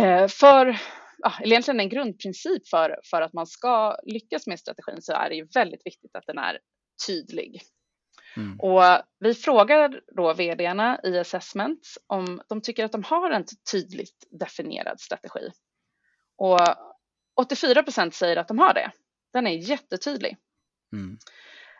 eh 0.00 0.28
för, 0.28 0.66
eller 1.40 1.52
egentligen 1.52 1.80
en 1.80 1.88
grundprincip 1.88 2.68
för, 2.68 2.98
för 3.10 3.22
att 3.22 3.32
man 3.32 3.46
ska 3.46 3.96
lyckas 4.02 4.46
med 4.46 4.60
strategin 4.60 5.02
så 5.02 5.12
är 5.12 5.28
det 5.28 5.36
ju 5.36 5.46
väldigt 5.54 5.86
viktigt 5.86 6.16
att 6.16 6.26
den 6.26 6.38
är 6.38 6.58
tydlig. 7.06 7.62
Mm. 8.36 8.60
Och 8.60 8.82
vi 9.18 9.34
frågar 9.34 10.00
då 10.16 10.32
vdarna 10.32 11.00
i 11.04 11.18
assessment 11.18 11.88
om 12.06 12.42
de 12.48 12.60
tycker 12.60 12.84
att 12.84 12.92
de 12.92 13.02
har 13.02 13.30
en 13.30 13.44
tydligt 13.72 14.26
definierad 14.30 15.00
strategi. 15.00 15.50
Och 16.36 16.60
84 17.36 17.82
procent 17.82 18.14
säger 18.14 18.36
att 18.36 18.48
de 18.48 18.58
har 18.58 18.74
det. 18.74 18.90
Den 19.32 19.46
är 19.46 19.50
jättetydlig. 19.50 20.36
Mm. 20.92 21.18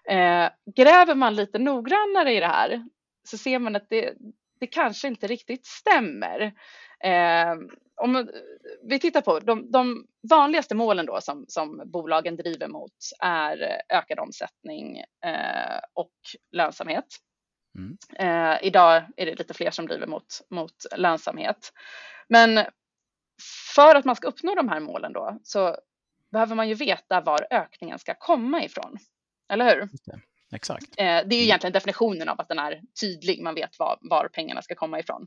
Eh, 0.09 0.53
gräver 0.77 1.15
man 1.15 1.35
lite 1.35 1.59
noggrannare 1.59 2.33
i 2.35 2.41
det 2.41 2.47
här 2.47 2.85
så 3.29 3.39
ser 3.39 3.59
man 3.59 3.77
att 3.77 3.89
det, 3.89 4.15
det 4.61 4.67
kanske 4.67 5.09
inte 5.09 5.27
riktigt 5.27 5.67
stämmer. 5.67 6.53
Eh, 7.05 7.55
om 7.97 8.29
vi 8.83 8.99
tittar 8.99 9.21
på 9.21 9.39
de, 9.39 9.71
de 9.71 10.07
vanligaste 10.31 10.75
målen 10.75 11.07
då 11.07 11.21
som, 11.21 11.45
som 11.49 11.83
bolagen 11.85 12.37
driver 12.37 12.69
mot 12.69 12.93
är 13.21 13.83
ökad 13.89 14.19
omsättning 14.19 14.99
eh, 15.27 15.81
och 15.93 16.13
lönsamhet. 16.53 17.07
Mm. 17.79 17.97
Eh, 18.19 18.59
idag 18.67 19.03
är 19.17 19.27
det 19.27 19.35
lite 19.35 19.55
fler 19.55 19.71
som 19.71 19.87
driver 19.87 20.07
mot, 20.07 20.41
mot 20.51 20.87
lönsamhet. 20.97 21.73
Men 22.29 22.67
för 23.75 23.95
att 23.95 24.05
man 24.05 24.17
ska 24.17 24.29
uppnå 24.29 24.55
de 24.55 24.69
här 24.69 24.81
målen 24.81 25.13
då 25.13 25.39
så 25.43 25.77
behöver 26.33 26.55
man 26.55 26.69
ju 26.69 26.75
veta 26.75 27.21
var 27.21 27.47
ökningen 27.51 27.99
ska 27.99 28.15
komma 28.15 28.65
ifrån. 28.65 28.99
Eller 29.49 29.75
hur? 29.75 29.89
Det. 30.05 30.21
Exakt. 30.55 30.85
Eh, 30.97 31.05
det 31.05 31.35
är 31.35 31.39
ju 31.39 31.45
egentligen 31.45 31.73
definitionen 31.73 32.29
av 32.29 32.41
att 32.41 32.49
den 32.49 32.59
är 32.59 32.81
tydlig. 33.01 33.43
Man 33.43 33.55
vet 33.55 33.79
var, 33.79 33.99
var 34.01 34.29
pengarna 34.29 34.63
ska 34.63 34.75
komma 34.75 34.99
ifrån. 34.99 35.27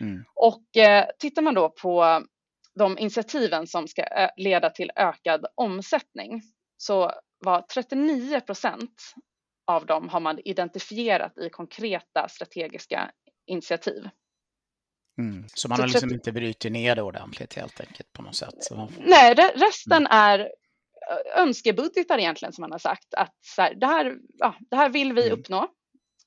Mm. 0.00 0.24
Och 0.34 0.76
eh, 0.76 1.06
tittar 1.18 1.42
man 1.42 1.54
då 1.54 1.68
på 1.68 2.22
de 2.74 2.98
initiativen 2.98 3.66
som 3.66 3.88
ska 3.88 4.02
ö- 4.02 4.30
leda 4.36 4.70
till 4.70 4.90
ökad 4.96 5.46
omsättning 5.54 6.42
så 6.76 7.12
var 7.44 7.62
39 7.62 8.40
procent 8.40 9.02
av 9.66 9.86
dem 9.86 10.08
har 10.08 10.20
man 10.20 10.38
identifierat 10.44 11.38
i 11.38 11.50
konkreta 11.50 12.28
strategiska 12.28 13.10
initiativ. 13.46 14.08
Mm. 15.18 15.44
Så 15.54 15.68
man 15.68 15.76
Så 15.76 15.82
har 15.82 15.88
liksom 15.88 16.08
30 16.08 16.14
inte 16.14 16.32
brutit 16.32 16.72
ner 16.72 16.96
det 16.96 17.02
ordentligt 17.02 17.54
helt 17.54 17.80
enkelt 17.80 18.12
på 18.12 18.22
något 18.22 18.36
sätt. 18.36 18.54
Så. 18.58 18.88
Nej, 18.98 19.34
re- 19.34 19.56
resten 19.56 20.06
är 20.06 20.38
ö, 20.40 21.40
önskebudgetar 21.42 22.18
egentligen 22.18 22.52
som 22.52 22.62
man 22.62 22.72
har 22.72 22.78
sagt 22.78 23.14
att 23.14 23.34
så 23.40 23.62
här, 23.62 23.74
det, 23.74 23.86
här, 23.86 24.16
ja, 24.38 24.54
det 24.70 24.76
här 24.76 24.88
vill 24.88 25.12
vi 25.12 25.26
Mm. 25.26 25.38
uppnå. 25.40 25.68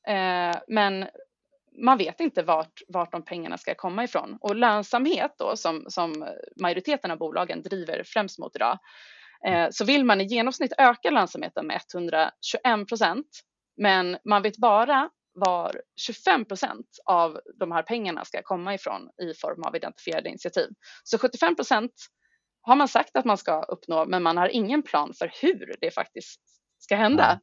Eh, 0.08 0.56
men 0.68 1.08
man 1.78 1.98
vet 1.98 2.20
inte 2.20 2.44
vart, 2.44 2.82
vart 2.88 3.12
de 3.12 3.26
pengarna 3.26 3.58
ska 3.58 3.76
komma 3.76 4.04
ifrån. 4.04 4.38
Och 4.42 4.56
lönsamhet 4.56 5.36
då 5.38 5.56
som, 5.56 5.86
som 5.88 6.28
majoriteten 6.62 7.12
av 7.12 7.18
bolagen 7.18 7.62
driver 7.62 8.04
främst 8.06 8.40
mot 8.40 8.56
idag. 8.56 8.80
Eh, 9.48 9.68
så 9.72 9.86
vill 9.86 10.06
man 10.06 10.22
i 10.22 10.24
genomsnitt 10.24 10.74
öka 10.78 11.12
lönsamheten 11.12 11.68
med 11.68 11.82
121 11.94 12.88
procent. 12.88 13.28
Men 13.78 14.18
man 14.26 14.42
vet 14.42 14.58
bara 14.58 15.10
var 15.34 15.82
25 16.02 16.46
procent 16.46 16.88
av 17.06 17.40
de 17.60 17.72
här 17.72 17.84
pengarna 17.84 18.26
ska 18.26 18.42
komma 18.42 18.74
ifrån 18.74 19.10
i 19.22 19.34
form 19.34 19.64
av 19.64 19.76
identifierade 19.76 20.30
initiativ. 20.30 20.70
Så 21.04 21.18
75 21.18 21.56
procent 21.56 21.92
har 22.62 22.76
man 22.76 22.88
sagt 22.88 23.18
att 23.18 23.26
man 23.26 23.38
ska 23.38 23.64
uppnå, 23.64 24.06
men 24.06 24.24
man 24.24 24.38
har 24.38 24.48
ingen 24.48 24.84
plan 24.84 25.14
för 25.14 25.32
hur 25.42 25.76
det 25.82 25.92
faktiskt 25.92 26.42
ska 26.80 26.96
hända. 26.96 27.40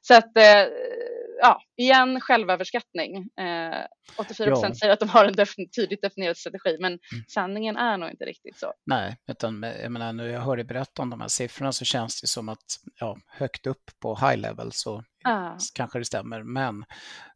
Så 0.00 0.14
att, 0.14 0.36
eh, 0.36 0.68
ja, 1.42 1.62
igen 1.76 2.20
självöverskattning. 2.20 3.16
Eh, 3.16 3.86
84 4.16 4.46
procent 4.46 4.74
Ja. 4.74 4.78
säger 4.78 4.92
att 4.92 5.00
de 5.00 5.08
har 5.08 5.24
en 5.24 5.34
defin- 5.34 5.70
tydligt 5.76 6.02
definierad 6.02 6.36
strategi, 6.36 6.76
men 6.80 6.98
sanningen 7.28 7.76
är 7.76 7.96
nog 7.96 8.10
inte 8.10 8.24
riktigt 8.24 8.58
så. 8.58 8.72
Nej, 8.86 9.16
utan 9.30 9.64
eh, 9.64 9.80
jag 9.82 9.92
menar, 9.92 10.12
när 10.12 10.26
jag 10.26 10.40
hör 10.40 10.56
dig 10.56 10.64
berätta 10.64 11.02
om 11.02 11.10
de 11.10 11.20
här 11.20 11.28
siffrorna 11.28 11.72
så 11.72 11.84
känns 11.84 12.20
det 12.20 12.26
som 12.26 12.48
att 12.48 12.64
ja, 12.96 13.18
högt 13.26 13.66
upp 13.66 13.90
på 14.00 14.14
high 14.16 14.36
level 14.36 14.72
så 14.72 15.04
Ah, 15.24 15.58
kanske 15.74 15.98
det 15.98 16.04
stämmer. 16.04 16.42
Men 16.42 16.84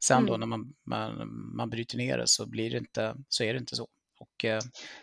sen 0.04 0.26
då 0.26 0.34
Mm. 0.34 0.40
när 0.40 0.46
man, 0.56 0.74
man, 0.86 1.28
man 1.56 1.70
bryter 1.70 1.96
ner 1.96 2.18
det 2.18 2.26
så, 2.28 2.46
blir 2.46 2.70
det 2.70 2.78
inte, 2.78 3.14
så 3.28 3.44
är 3.44 3.52
det 3.54 3.58
inte 3.58 3.76
så. 3.76 3.88
Och, 4.18 4.44
eh, 4.44 4.58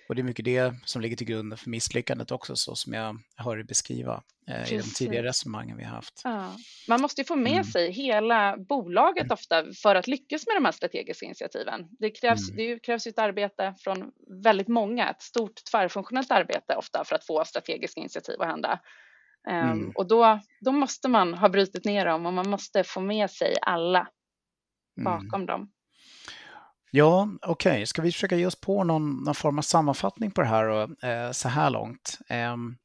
och 0.09 0.15
det 0.15 0.21
är 0.21 0.23
mycket 0.23 0.45
det 0.45 0.73
som 0.85 1.01
ligger 1.01 1.17
till 1.17 1.27
grunden 1.27 1.57
för 1.57 1.69
misslyckandet 1.69 2.31
också, 2.31 2.55
så 2.55 2.75
som 2.75 2.93
jag 2.93 3.17
hör 3.35 3.55
dig 3.55 3.65
beskriva 3.65 4.23
eh, 4.47 4.73
i 4.73 4.77
de 4.77 4.83
tidigare 4.83 5.27
resonemangen 5.27 5.77
vi 5.77 5.83
har 5.83 5.95
haft. 5.95 6.21
ja. 6.23 6.55
Man 6.87 7.01
måste 7.01 7.21
ju 7.21 7.25
få 7.25 7.35
med 7.35 7.51
Mm. 7.51 7.63
sig 7.63 7.91
hela 7.91 8.57
bolaget 8.57 9.31
ofta 9.31 9.65
för 9.83 9.95
att 9.95 10.07
lyckas 10.07 10.47
med 10.47 10.55
de 10.55 10.65
här 10.65 10.71
strategiska 10.71 11.25
initiativen. 11.25 11.87
Det 11.99 12.09
krävs, 12.09 12.49
Mm. 12.49 12.57
det 12.57 12.79
krävs 12.79 13.07
ett 13.07 13.19
arbete 13.19 13.75
från 13.79 14.11
väldigt 14.43 14.67
många, 14.67 15.09
ett 15.09 15.21
stort 15.21 15.55
tvärfunktionellt 15.71 16.31
arbete 16.31 16.75
ofta 16.75 17.03
för 17.05 17.15
att 17.15 17.25
få 17.25 17.45
strategiska 17.45 17.99
initiativ 17.99 18.41
att 18.41 18.47
hända. 18.47 18.79
Mm. 19.49 19.91
Och 19.95 20.07
då, 20.07 20.39
då 20.65 20.71
måste 20.71 21.07
man 21.09 21.33
ha 21.33 21.49
brutit 21.49 21.85
ner 21.85 22.05
dem 22.05 22.25
och 22.25 22.33
man 22.33 22.49
måste 22.49 22.83
få 22.83 22.99
med 23.01 23.31
sig 23.31 23.55
alla 23.61 24.07
Mm. 24.97 25.03
bakom 25.03 25.45
dem. 25.45 25.71
Ja, 26.91 27.27
okej. 27.41 27.85
Ska 27.85 28.01
vi 28.01 28.11
försöka 28.11 28.35
ge 28.35 28.45
oss 28.45 28.61
på 28.61 28.83
någon, 28.83 29.23
någon 29.23 29.35
form 29.35 29.57
av 29.57 29.61
sammanfattning 29.61 30.31
på 30.31 30.41
det 30.41 30.47
här 30.47 30.67
då, 30.67 31.07
eh, 31.07 31.31
så 31.31 31.49
här 31.49 31.69
långt? 31.69 32.17
Ehm, 32.29 32.75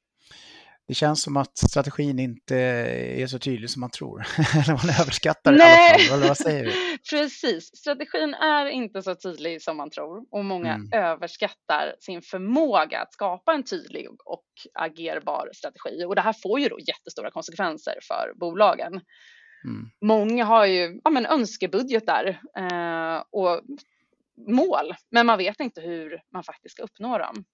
det 0.89 0.95
känns 0.95 1.23
som 1.23 1.37
att 1.37 1.59
strategin 1.59 2.19
inte 2.19 2.57
är 2.57 3.27
så 3.27 3.39
tydlig 3.39 3.71
som 3.71 3.81
man 3.81 3.91
tror. 3.91 4.27
Eller 4.55 4.73
man 4.87 5.01
överskattar 5.01 5.53
det 5.53 5.57
i 5.57 5.59
Nej. 5.59 5.95
alla 5.95 5.99
fall. 6.05 6.19
Eller 6.19 6.29
vad 6.29 6.37
säger 6.37 6.65
du? 6.65 6.73
Precis, 7.11 7.77
strategin 7.77 8.35
är 8.35 8.67
inte 8.67 9.03
så 9.03 9.15
tydlig 9.15 9.63
som 9.63 9.77
man 9.77 9.91
tror 9.91 10.25
och 10.31 10.45
många 10.45 10.75
Mm. 10.75 10.93
överskattar 10.93 11.95
sin 12.01 12.23
förmåga 12.23 13.01
att 13.01 13.13
skapa 13.13 13.53
en 13.55 13.65
tydlig 13.65 14.09
och 14.25 14.45
agerbar 14.75 15.49
strategi. 15.55 16.05
Och 16.05 16.15
det 16.15 16.21
här 16.21 16.35
får 16.43 16.61
ju 16.61 16.69
då 16.69 16.79
jättestora 16.81 17.31
konsekvenser 17.31 17.95
för 18.09 18.33
bolagen. 18.41 18.93
Mm. 19.65 19.91
Många 20.05 20.45
har 20.45 20.67
ju 20.67 21.01
ja, 21.05 21.11
men 21.11 21.27
önskebudgetar 21.27 22.41
eh, 22.59 23.23
och 23.31 23.61
mål, 24.37 24.95
men 25.11 25.27
man 25.27 25.39
vet 25.39 25.61
inte 25.61 25.81
hur 25.81 26.23
man 26.33 26.45
faktiskt 26.45 26.75
ska 26.75 26.83
uppnå 26.83 27.19
dem. 27.19 27.45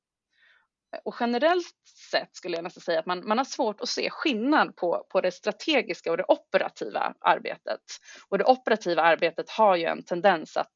Och 1.04 1.16
generellt 1.20 1.74
sett 2.10 2.36
skulle 2.36 2.56
jag 2.56 2.64
nästan 2.64 2.80
säga 2.80 2.98
att 3.00 3.06
man, 3.06 3.28
man 3.28 3.38
har 3.38 3.44
svårt 3.44 3.80
att 3.80 3.88
se 3.88 4.10
skillnad 4.10 4.76
på, 4.76 5.06
på 5.12 5.20
det 5.20 5.30
strategiska 5.30 6.10
och 6.10 6.16
det 6.16 6.24
operativa 6.28 7.14
arbetet. 7.20 7.80
Och 8.28 8.38
det 8.38 8.44
operativa 8.44 9.02
arbetet 9.02 9.50
har 9.50 9.76
ju 9.76 9.84
en 9.84 10.04
tendens 10.04 10.56
att 10.56 10.74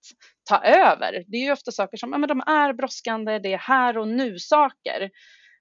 ta 0.49 0.63
över. 0.65 1.25
Det 1.27 1.37
är 1.37 1.45
ju 1.45 1.53
ofta 1.53 1.73
saker 1.73 1.97
som 1.97 2.13
ja, 2.13 2.19
men 2.19 2.29
de 2.29 2.41
är 2.47 2.73
brådskande, 2.73 3.39
det 3.39 3.53
är 3.53 3.59
här 3.59 3.99
och 3.99 4.09
nu 4.09 4.39
saker. 4.39 5.11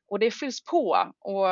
Och 0.08 0.20
det 0.20 0.32
fylls 0.32 0.64
på 0.64 1.14
och 1.20 1.48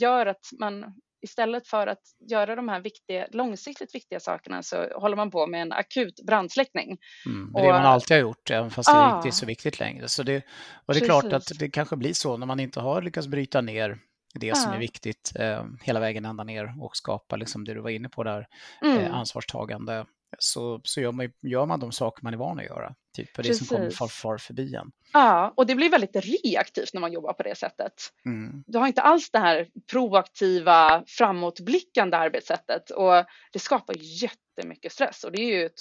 gör 0.00 0.26
att 0.26 0.46
man 0.60 0.94
istället 1.26 1.68
för 1.68 1.86
att 1.86 2.02
göra 2.30 2.56
de 2.56 2.68
här 2.68 2.80
viktiga, 2.80 3.26
långsiktigt 3.32 3.94
viktiga 3.94 4.20
sakerna 4.20 4.62
så 4.62 4.76
håller 5.00 5.16
man 5.16 5.30
på 5.30 5.46
med 5.46 5.62
en 5.62 5.72
akut 5.72 6.20
brandsläckning. 6.26 6.98
Mm. 7.26 7.52
Det 7.52 7.62
man 7.62 7.82
Och- 7.82 7.88
alltid 7.88 8.16
har 8.16 8.22
gjort, 8.22 8.50
även 8.50 8.70
fast 8.70 8.88
det 8.92 8.96
Ah. 8.98 9.16
inte 9.16 9.28
är 9.28 9.30
så 9.30 9.46
viktigt 9.46 9.80
längre. 9.80 10.08
Så 10.08 10.22
det, 10.22 10.42
och 10.86 10.94
det 10.94 11.00
är 11.00 11.04
klart 11.04 11.32
att 11.32 11.52
det 11.58 11.70
kanske 11.70 11.96
blir 11.96 12.12
så 12.12 12.36
när 12.36 12.46
man 12.46 12.60
inte 12.60 12.80
har 12.80 13.02
lyckats 13.02 13.26
bryta 13.26 13.60
ner 13.60 13.98
det 14.34 14.56
som 14.56 14.70
Ah. 14.72 14.74
är 14.74 14.78
viktigt 14.78 15.32
eh, 15.38 15.64
hela 15.82 16.00
vägen 16.00 16.24
ända 16.24 16.44
ner 16.44 16.74
och 16.84 16.96
skapa 16.96 17.36
liksom 17.36 17.64
det 17.64 17.74
du 17.74 17.80
var 17.80 17.90
inne 17.90 18.08
på 18.08 18.24
där, 18.24 18.46
Mm. 18.82 18.98
eh, 18.98 19.14
ansvarstagande 19.14 20.06
så, 20.38 20.80
så 20.84 21.00
gör, 21.00 21.12
man, 21.12 21.32
gör 21.42 21.66
man 21.66 21.80
de 21.80 21.92
saker 21.92 22.24
man 22.24 22.34
är 22.34 22.38
van 22.38 22.58
att 22.58 22.64
göra. 22.64 22.94
Typ 23.16 23.36
för 23.36 23.42
det 23.42 23.54
som 23.54 23.66
kommer 23.66 23.90
far, 23.90 24.08
far 24.08 24.38
förbi 24.38 24.74
en. 24.74 24.92
Ja, 25.12 25.52
och 25.56 25.66
det 25.66 25.74
blir 25.74 25.90
väldigt 25.90 26.16
reaktivt 26.16 26.94
när 26.94 27.00
man 27.00 27.12
jobbar 27.12 27.32
på 27.32 27.42
det 27.42 27.54
sättet. 27.54 27.92
Mm. 28.24 28.64
Du 28.66 28.78
har 28.78 28.86
inte 28.86 29.02
alls 29.02 29.30
det 29.30 29.38
här 29.38 29.68
proaktiva, 29.90 31.04
framåtblickande 31.06 32.16
arbetssättet 32.16 32.90
och 32.90 33.24
det 33.52 33.58
skapar 33.58 33.94
jättemycket 33.98 34.92
stress 34.92 35.24
och 35.24 35.32
det 35.32 35.42
är 35.42 35.58
ju 35.58 35.66
ett, 35.66 35.80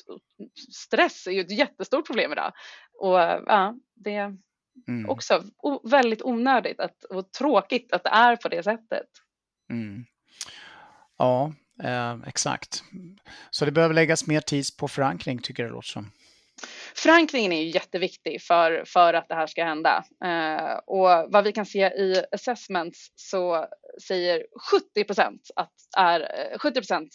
stress 0.74 1.28
är 1.28 1.32
ju 1.32 1.42
ett 1.42 1.58
jättestort 1.58 2.08
problem 2.08 2.32
idag. 2.32 2.52
Och 3.00 3.20
ja, 3.20 3.76
det 3.96 4.16
är 4.16 4.38
mm. 4.88 5.10
också 5.10 5.44
väldigt 5.84 6.22
onödigt 6.22 6.80
att, 6.80 7.04
och 7.04 7.32
tråkigt 7.32 7.94
att 7.94 8.04
det 8.04 8.10
är 8.10 8.36
på 8.36 8.50
det 8.50 8.64
sättet. 8.64 9.08
Mm. 9.70 10.06
Ja, 11.18 11.54
eh, 11.84 12.18
exakt. 12.28 12.84
Så 13.50 13.66
det 13.66 13.72
behöver 13.72 13.94
läggas 13.94 14.28
mer 14.28 14.42
tid 14.42 14.66
på 14.78 14.88
förankring 14.88 15.40
tycker 15.42 15.64
jag 15.64 15.72
det 15.72 15.76
låter 15.76 15.88
som. 15.88 16.12
Förankringen 16.96 17.52
är 17.52 17.62
ju 17.62 17.70
jätteviktig 17.70 18.42
för, 18.42 18.84
för 18.88 19.14
att 19.14 19.30
det 19.30 19.36
här 19.36 19.48
ska 19.48 19.66
hända. 19.66 20.04
Eh, 20.26 20.76
och 20.86 21.32
vad 21.32 21.44
vi 21.44 21.52
kan 21.52 21.66
se 21.66 21.80
i 21.80 22.24
assessments 22.32 23.12
så 23.16 23.68
säger 24.08 24.46
70 24.72 25.04
procent 25.04 25.42
att 25.56 25.74
är 25.98 26.20
eh, 26.20 26.60
70 26.60 26.74
procent 26.74 27.10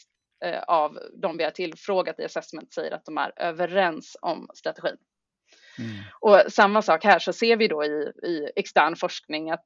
eh, 0.44 0.62
av 0.62 0.98
de 1.22 1.36
vi 1.36 1.44
har 1.44 1.50
tillfrågat 1.50 2.20
i 2.20 2.24
assessment 2.24 2.72
säger 2.74 2.92
att 2.92 3.04
de 3.04 3.18
är 3.18 3.32
överens 3.36 4.16
om 4.20 4.48
strategin. 4.54 4.96
Mm. 5.80 5.96
Och 6.20 6.52
samma 6.52 6.82
sak 6.82 7.04
här 7.04 7.18
så 7.18 7.32
ser 7.32 7.56
vi 7.56 7.68
då 7.68 7.84
i, 7.84 8.12
i 8.28 8.50
extern 8.56 8.96
forskning 8.96 9.50
att 9.50 9.64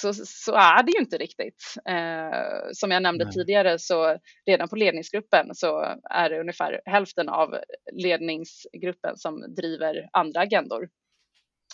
så, 0.00 0.14
så 0.14 0.54
är 0.54 0.82
det 0.82 0.92
ju 0.92 1.00
inte 1.00 1.18
riktigt. 1.18 1.74
Eh, 1.88 2.70
som 2.72 2.90
jag 2.90 3.02
nämnde 3.02 3.24
Nej. 3.24 3.34
tidigare 3.34 3.78
så 3.78 4.18
redan 4.46 4.68
på 4.68 4.76
ledningsgruppen 4.76 5.54
så 5.54 5.96
är 6.10 6.30
det 6.30 6.40
ungefär 6.40 6.80
hälften 6.84 7.28
av 7.28 7.58
ledningsgruppen 7.92 9.16
som 9.16 9.54
driver 9.54 10.08
andra 10.12 10.40
agendor 10.40 10.88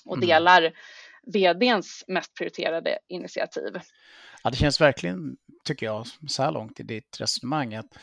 och 0.04 0.16
mm. 0.16 0.28
delar 0.28 0.72
vdns 1.26 2.04
mest 2.08 2.34
prioriterade 2.34 2.98
initiativ. 3.08 3.80
Ja, 4.44 4.50
det 4.50 4.56
känns 4.56 4.80
verkligen, 4.80 5.36
tycker 5.64 5.86
jag, 5.86 6.06
så 6.28 6.42
här 6.42 6.52
långt 6.52 6.80
i 6.80 6.82
ditt 6.82 7.20
resonemang 7.20 7.74
att 7.74 7.98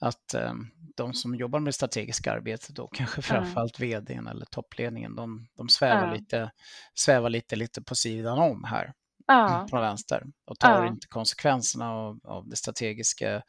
att 0.00 0.34
eh, 0.34 0.52
de 0.96 1.14
som 1.14 1.34
jobbar 1.34 1.60
med 1.60 1.74
strategiska 1.74 2.32
arbetet 2.32 2.76
då, 2.76 2.86
kanske 2.86 3.22
framförallt 3.22 3.78
mm. 3.78 3.90
vdn 3.90 4.26
eller 4.26 4.46
toppledningen, 4.46 5.16
de, 5.16 5.48
de 5.56 5.68
svävar, 5.68 6.04
mm. 6.04 6.14
lite, 6.14 6.50
svävar 6.94 7.30
lite, 7.30 7.56
lite 7.56 7.82
på 7.82 7.94
sidan 7.94 8.38
om 8.38 8.64
här 8.64 8.92
mm. 9.32 9.68
från 9.68 9.80
vänster 9.80 10.22
och 10.46 10.58
tar 10.58 10.86
inte 10.86 11.06
konsekvenserna 11.08 11.90
av, 11.90 12.20
av 12.24 12.48
de 12.48 12.56
strategiska 12.56 13.42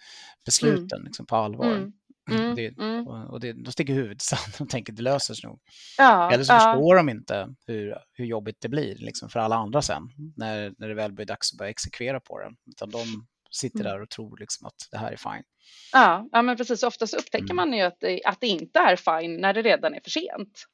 besluten 0.46 0.98
mm. 0.98 1.06
liksom, 1.06 1.26
på 1.26 1.36
allvar. 1.36 1.76
Mm. 1.76 1.94
Mm, 2.32 2.56
det, 2.56 2.78
mm. 2.78 3.08
och 3.08 3.40
det, 3.40 3.54
de 3.54 3.72
sticker 3.72 3.94
huvudet 3.94 4.22
i 4.22 4.26
sanden 4.26 4.54
och 4.60 4.70
tänker 4.70 4.94
det 4.94 5.02
löser 5.02 5.34
sig 5.34 5.50
nog. 5.50 5.60
Ja, 5.98 6.32
Eller 6.32 6.44
så 6.44 6.54
ja. 6.54 6.60
förstår 6.60 6.96
de 6.96 7.10
inte 7.10 7.56
hur, 7.68 7.96
hur 8.14 8.26
jobbigt 8.26 8.58
det 8.62 8.70
blir 8.70 8.96
liksom, 8.96 9.30
för 9.30 9.40
alla 9.40 9.56
andra 9.56 9.82
sen 9.82 10.04
när, 10.36 10.74
när 10.78 10.88
det 10.88 10.94
väl 10.94 11.12
blir 11.12 11.26
dags 11.26 11.54
att 11.54 11.58
börja 11.58 11.70
exekvera 11.70 12.20
på 12.20 12.40
det. 12.40 12.50
Utan 12.72 12.90
de 12.90 13.28
sitter 13.52 13.84
där 13.84 14.02
och 14.02 14.10
tror 14.10 14.38
liksom 14.38 14.68
att 14.68 14.88
det 14.92 14.98
här 14.98 15.12
är 15.12 15.18
fine. 15.18 15.44
Ja, 15.92 16.30
ja 16.32 16.42
men 16.42 16.58
precis. 16.58 16.84
Oftast 16.84 17.14
upptäcker 17.14 17.52
mm. 17.52 17.56
man 17.56 17.74
ju 17.74 17.82
att 17.82 18.00
det, 18.00 18.22
att 18.26 18.42
det 18.42 18.48
inte 18.48 18.80
är 18.80 18.96
fine 18.96 19.42
när 19.42 19.54
det 19.54 19.62
redan 19.62 19.94
är 19.94 20.02
för 20.04 20.10
sent. 20.10 20.66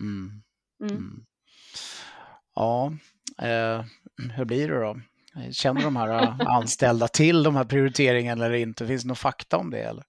Mm. 0.00 0.42
Mm. 0.80 0.96
mm. 0.96 1.24
Ja, 2.54 2.92
eh, 3.42 3.84
hur 4.36 4.44
blir 4.44 4.68
det 4.68 4.80
då? 4.80 5.00
Känner 5.52 5.82
de 5.82 5.96
här 5.96 6.22
eh, 6.22 6.40
anställda 6.56 7.08
till 7.08 7.42
de 7.42 7.56
här 7.56 7.64
prioriteringarna 7.64 8.46
eller 8.46 8.56
inte? 8.56 8.86
Finns 8.86 9.02
det 9.02 9.08
någon 9.08 9.16
fakta 9.16 9.56
om 9.56 9.70
det? 9.70 9.80
Eller? 9.80 10.04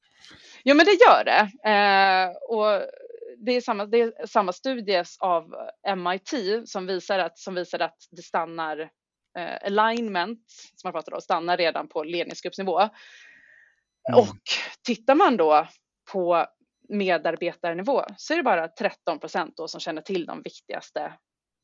Jo, 0.63 0.75
men 0.75 0.85
det 0.85 0.91
gör 0.91 1.23
det. 1.23 1.69
Eh, 1.69 2.29
och 2.49 2.89
det 3.37 3.51
är, 3.51 3.61
samma, 3.61 3.85
det 3.85 4.01
är 4.01 4.27
samma 4.27 4.53
studie 4.53 5.03
av 5.19 5.55
MIT 5.97 6.69
som 6.69 6.87
visar 6.87 7.19
att, 7.19 7.39
som 7.39 7.55
visar 7.55 7.79
att 7.79 7.97
det 8.11 8.21
stannar 8.21 8.79
eh, 9.37 9.65
alignment, 9.65 10.39
som 10.75 10.87
man 10.87 10.93
pratar 10.93 11.13
om, 11.13 11.21
stannar 11.21 11.57
redan 11.57 11.87
på 11.87 12.03
ledningsgruppsnivå. 12.03 12.89
Mm. 14.09 14.19
Och 14.19 14.37
tittar 14.85 15.15
man 15.15 15.37
då 15.37 15.67
på 16.11 16.45
medarbetarnivå 16.89 18.05
så 18.17 18.33
är 18.33 18.37
det 18.37 18.43
bara 18.43 18.67
13 18.67 19.19
procent 19.19 19.53
som 19.67 19.79
känner 19.79 20.01
till 20.01 20.25
de 20.25 20.41
viktigaste 20.41 21.13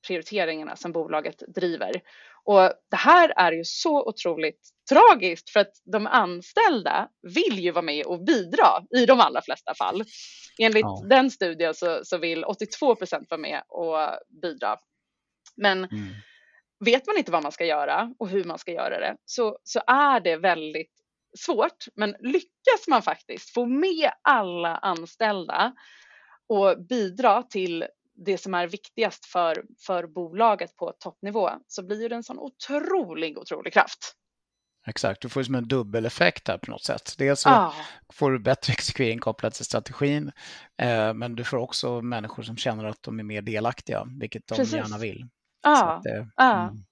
prioriteringarna 0.07 0.75
som 0.75 0.91
bolaget 0.91 1.43
driver. 1.55 2.01
Och 2.43 2.73
det 2.89 2.97
här 2.97 3.33
är 3.37 3.51
ju 3.51 3.63
så 3.63 4.07
otroligt 4.07 4.69
tragiskt 4.89 5.49
för 5.49 5.59
att 5.59 5.71
de 5.91 6.07
anställda 6.07 7.09
vill 7.21 7.59
ju 7.59 7.71
vara 7.71 7.81
med 7.81 8.05
och 8.05 8.23
bidra 8.23 8.85
i 8.97 9.05
de 9.05 9.19
allra 9.19 9.41
flesta 9.41 9.75
fall. 9.75 10.03
Enligt 10.59 10.81
ja. 10.81 11.03
den 11.09 11.31
studien 11.31 11.73
så, 11.73 11.99
så 12.03 12.17
vill 12.17 12.43
82 12.43 12.95
procent 12.95 13.29
vara 13.29 13.41
med 13.41 13.63
och 13.67 13.97
bidra. 14.41 14.77
Men 15.55 15.77
mm. 15.77 16.13
vet 16.85 17.07
man 17.07 17.17
inte 17.17 17.31
vad 17.31 17.43
man 17.43 17.51
ska 17.51 17.65
göra 17.65 18.13
och 18.19 18.29
hur 18.29 18.43
man 18.43 18.59
ska 18.59 18.71
göra 18.71 18.99
det 18.99 19.15
så, 19.25 19.57
så 19.63 19.81
är 19.87 20.19
det 20.19 20.35
väldigt 20.37 21.00
svårt, 21.39 21.85
men 21.95 22.15
lyckas 22.19 22.87
man 22.87 23.01
faktiskt 23.01 23.53
få 23.53 23.65
med 23.65 24.11
alla 24.21 24.77
anställda 24.77 25.73
och 26.47 26.85
bidra 26.89 27.43
till 27.43 27.85
det 28.25 28.37
som 28.37 28.53
är 28.53 28.67
viktigast 28.67 29.25
för, 29.25 29.63
för 29.85 30.07
bolaget 30.07 30.75
på 30.75 30.93
toppnivå 30.99 31.49
så 31.67 31.85
blir 31.85 32.09
det 32.09 32.15
en 32.15 32.23
sån 32.23 32.39
otrolig, 32.39 33.37
otrolig 33.37 33.73
kraft. 33.73 34.15
Exakt, 34.87 35.21
du 35.21 35.29
får 35.29 35.43
som 35.43 35.55
en 35.55 35.67
dubbeleffekt 35.67 36.47
här 36.47 36.57
på 36.57 36.71
något 36.71 36.83
sätt. 36.83 37.15
Dels 37.17 37.41
så 37.41 37.49
ah. 37.49 37.73
får 38.13 38.31
du 38.31 38.39
bättre 38.39 38.73
exekvering 38.73 39.19
kopplat 39.19 39.53
till 39.53 39.65
strategin, 39.65 40.31
eh, 40.81 41.13
men 41.13 41.35
du 41.35 41.43
får 41.43 41.57
också 41.57 42.01
människor 42.01 42.43
som 42.43 42.57
känner 42.57 42.85
att 42.85 43.03
de 43.03 43.19
är 43.19 43.23
mer 43.23 43.41
delaktiga, 43.41 44.07
vilket 44.19 44.47
de 44.47 44.55
Precis. 44.55 44.73
gärna 44.73 44.97
vill. 44.97 45.27
Ah. 45.63 45.83
Att, 45.83 46.05
eh, 46.05 46.25
ah. 46.35 46.63
Mm. 46.63 46.83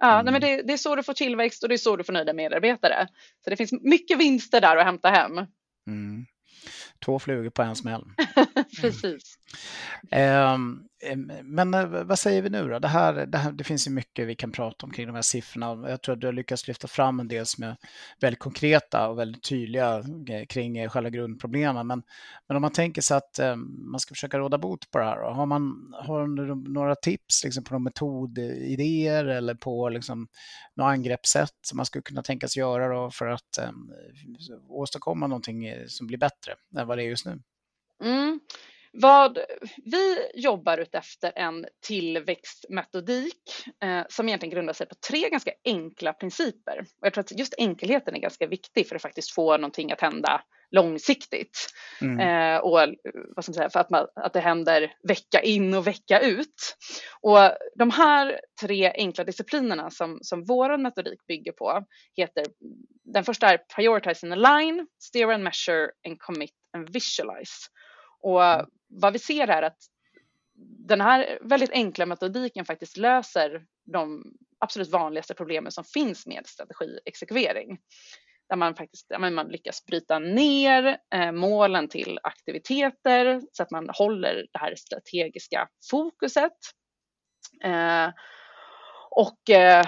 Ja, 0.00 0.12
mm. 0.12 0.24
nej, 0.24 0.32
men 0.32 0.40
det, 0.40 0.62
det, 0.62 0.72
är 0.72 0.76
så 0.76 0.96
du 0.96 1.02
får 1.02 1.14
tillväxt 1.14 1.62
och 1.62 1.68
det 1.68 1.74
är 1.74 1.78
så 1.78 1.96
du 1.96 2.04
får 2.04 2.12
nöjda 2.12 2.32
medarbetare. 2.32 3.08
Så 3.44 3.50
det 3.50 3.56
finns 3.56 3.72
mycket 3.72 4.18
vinster 4.18 4.60
där 4.60 4.76
att 4.76 4.84
hämta 4.84 5.10
hem. 5.10 5.38
Mm. 5.86 6.26
Två 7.04 7.18
flugor 7.18 7.50
på 7.50 7.62
en 7.62 7.76
smäll. 7.76 8.04
Precis. 8.80 9.38
Mm. 10.10 10.89
Men 11.42 11.74
eh, 11.74 11.86
vad 11.86 12.18
säger 12.18 12.42
vi 12.42 12.50
nu 12.50 12.68
då? 12.68 12.78
Det, 12.78 12.88
här, 12.88 13.26
det, 13.26 13.38
här, 13.38 13.52
det 13.52 13.64
finns 13.64 13.86
ju 13.86 13.90
mycket 13.90 14.28
vi 14.28 14.34
kan 14.34 14.52
prata 14.52 14.86
om 14.86 14.92
kring 14.92 15.06
de 15.06 15.14
här 15.14 15.22
siffrorna. 15.22 15.90
Jag 15.90 16.02
tror 16.02 16.14
att 16.14 16.20
du 16.20 16.26
har 16.26 16.32
lyckats 16.32 16.68
lyfta 16.68 16.88
fram 16.88 17.20
en 17.20 17.28
del 17.28 17.46
som 17.46 17.64
är 17.64 17.76
väldigt 18.20 18.38
konkreta 18.38 19.08
och 19.08 19.18
väldigt 19.18 19.42
tydliga 19.42 19.98
eh, 20.28 20.46
kring 20.48 20.78
eh, 20.78 20.90
själva 20.90 21.10
grundproblemen. 21.10 21.86
Men, 21.86 22.02
men 22.48 22.56
om 22.56 22.62
man 22.62 22.72
tänker 22.72 23.02
sig 23.02 23.16
att 23.16 23.40
man 23.90 24.00
ska 24.00 24.14
försöka 24.14 24.38
råda 24.38 24.58
bot 24.58 24.90
på 24.90 24.98
det 24.98 25.04
här, 25.04 25.22
då, 25.22 25.30
har 25.30 25.46
man 25.46 25.94
har 25.98 26.26
några 26.72 26.94
tips 26.94 27.44
liksom, 27.44 27.64
på 27.64 27.74
några 27.74 27.84
metodidéer 27.84 29.24
eller 29.24 29.54
på 29.54 29.88
liksom, 29.88 30.28
några 30.76 30.90
angreppssätt 30.90 31.58
som 31.62 31.76
man 31.76 31.86
skulle 31.86 32.02
kunna 32.02 32.22
tänkas 32.22 32.56
göra 32.56 32.88
då, 32.94 33.10
för 33.10 33.26
att 33.26 33.58
um, 33.68 33.92
åstadkomma 34.68 35.26
någonting 35.26 35.74
som 35.86 36.06
blir 36.06 36.18
bättre 36.18 36.54
än 36.76 36.86
vad 36.86 36.98
det 36.98 37.04
är 37.04 37.08
just 37.08 37.26
nu? 37.26 37.42
Mm. 38.04 38.40
Vad, 38.92 39.38
vi 39.84 40.30
jobbar 40.34 40.78
utefter 40.78 41.32
en 41.36 41.66
tillväxtmetodik 41.86 43.42
eh, 43.82 44.02
som 44.08 44.28
egentligen 44.28 44.54
grundar 44.54 44.72
sig 44.72 44.86
på 44.86 44.94
tre 45.08 45.28
ganska 45.28 45.52
enkla 45.64 46.12
principer. 46.12 46.78
Och 46.80 47.06
jag 47.06 47.12
tror 47.12 47.24
att 47.24 47.38
just 47.38 47.54
enkelheten 47.58 48.14
är 48.14 48.20
ganska 48.20 48.46
viktig 48.46 48.88
för 48.88 48.96
att 48.96 49.02
faktiskt 49.02 49.34
få 49.34 49.56
någonting 49.56 49.92
att 49.92 50.00
hända 50.00 50.42
långsiktigt. 50.70 51.66
Mm. 52.00 52.20
Eh, 52.20 52.60
och 52.60 52.78
vad 53.36 53.44
ska 53.44 53.50
man 53.50 53.54
säga, 53.54 53.70
för 53.70 53.80
att, 53.80 53.90
man, 53.90 54.06
att 54.14 54.32
det 54.32 54.40
händer 54.40 54.92
vecka 55.08 55.40
in 55.42 55.74
och 55.74 55.86
vecka 55.86 56.20
ut. 56.20 56.76
Och 57.20 57.38
de 57.74 57.90
här 57.90 58.40
tre 58.60 58.92
enkla 58.94 59.24
disciplinerna 59.24 59.90
som, 59.90 60.18
som 60.22 60.44
vår 60.44 60.78
metodik 60.78 61.26
bygger 61.26 61.52
på 61.52 61.84
heter, 62.16 62.44
den 63.04 63.24
första 63.24 63.46
är 63.46 63.58
Prioritize 63.76 64.26
and 64.26 64.32
Align, 64.32 64.86
Steer 65.02 65.28
and 65.28 65.44
Measure 65.44 65.90
and 66.06 66.18
Commit 66.18 66.54
and 66.76 66.90
Visualize. 66.90 67.68
Och 68.22 68.42
vad 68.90 69.12
vi 69.12 69.18
ser 69.18 69.48
är 69.48 69.62
att 69.62 69.78
den 70.86 71.00
här 71.00 71.38
väldigt 71.42 71.70
enkla 71.70 72.06
metodiken 72.06 72.64
faktiskt 72.64 72.96
löser 72.96 73.64
de 73.92 74.24
absolut 74.58 74.90
vanligaste 74.90 75.34
problemen 75.34 75.72
som 75.72 75.84
finns 75.84 76.26
med 76.26 76.46
strategiexekvering. 76.46 77.78
Där 78.48 78.56
man 78.56 78.74
faktiskt 78.74 79.08
där 79.08 79.30
man 79.30 79.48
lyckas 79.48 79.86
bryta 79.86 80.18
ner 80.18 80.98
eh, 81.14 81.32
målen 81.32 81.88
till 81.88 82.18
aktiviteter 82.22 83.42
så 83.52 83.62
att 83.62 83.70
man 83.70 83.90
håller 83.92 84.46
det 84.52 84.58
här 84.58 84.74
strategiska 84.74 85.68
fokuset. 85.90 86.52
Eh, 87.64 88.08
och 89.10 89.50
eh, 89.50 89.86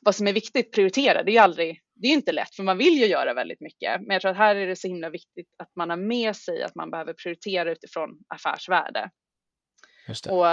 vad 0.00 0.14
som 0.14 0.26
är 0.26 0.32
viktigt, 0.32 0.72
prioritera, 0.72 1.22
det 1.22 1.30
är 1.30 1.32
ju 1.32 1.38
aldrig, 1.38 1.80
det 1.96 2.08
är 2.08 2.12
inte 2.12 2.32
lätt 2.32 2.54
för 2.54 2.62
man 2.62 2.78
vill 2.78 2.98
ju 2.98 3.06
göra 3.06 3.34
väldigt 3.34 3.60
mycket. 3.60 4.00
Men 4.00 4.10
jag 4.10 4.22
tror 4.22 4.30
att 4.30 4.36
här 4.36 4.56
är 4.56 4.66
det 4.66 4.76
så 4.76 4.88
himla 4.88 5.10
viktigt 5.10 5.48
att 5.58 5.70
man 5.76 5.90
har 5.90 5.96
med 5.96 6.36
sig 6.36 6.62
att 6.62 6.74
man 6.74 6.90
behöver 6.90 7.12
prioritera 7.12 7.72
utifrån 7.72 8.18
affärsvärde. 8.28 9.10
Och 10.28 10.46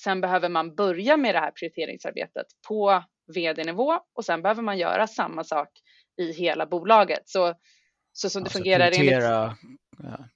sen 0.00 0.20
behöver 0.20 0.48
man 0.48 0.74
börja 0.74 1.16
med 1.16 1.34
det 1.34 1.38
här 1.38 1.50
prioriteringsarbetet 1.50 2.46
på 2.68 3.04
vd-nivå 3.34 4.00
och 4.14 4.24
sen 4.24 4.42
behöver 4.42 4.62
man 4.62 4.78
göra 4.78 5.06
samma 5.06 5.44
sak 5.44 5.68
i 6.20 6.32
hela 6.32 6.66
bolaget. 6.66 7.22
Så, 7.24 7.54
så 8.12 8.30
som 8.30 8.42
det 8.42 8.46
alltså 8.46 8.58
fungerar 8.58 8.90
prioritera 8.90 9.56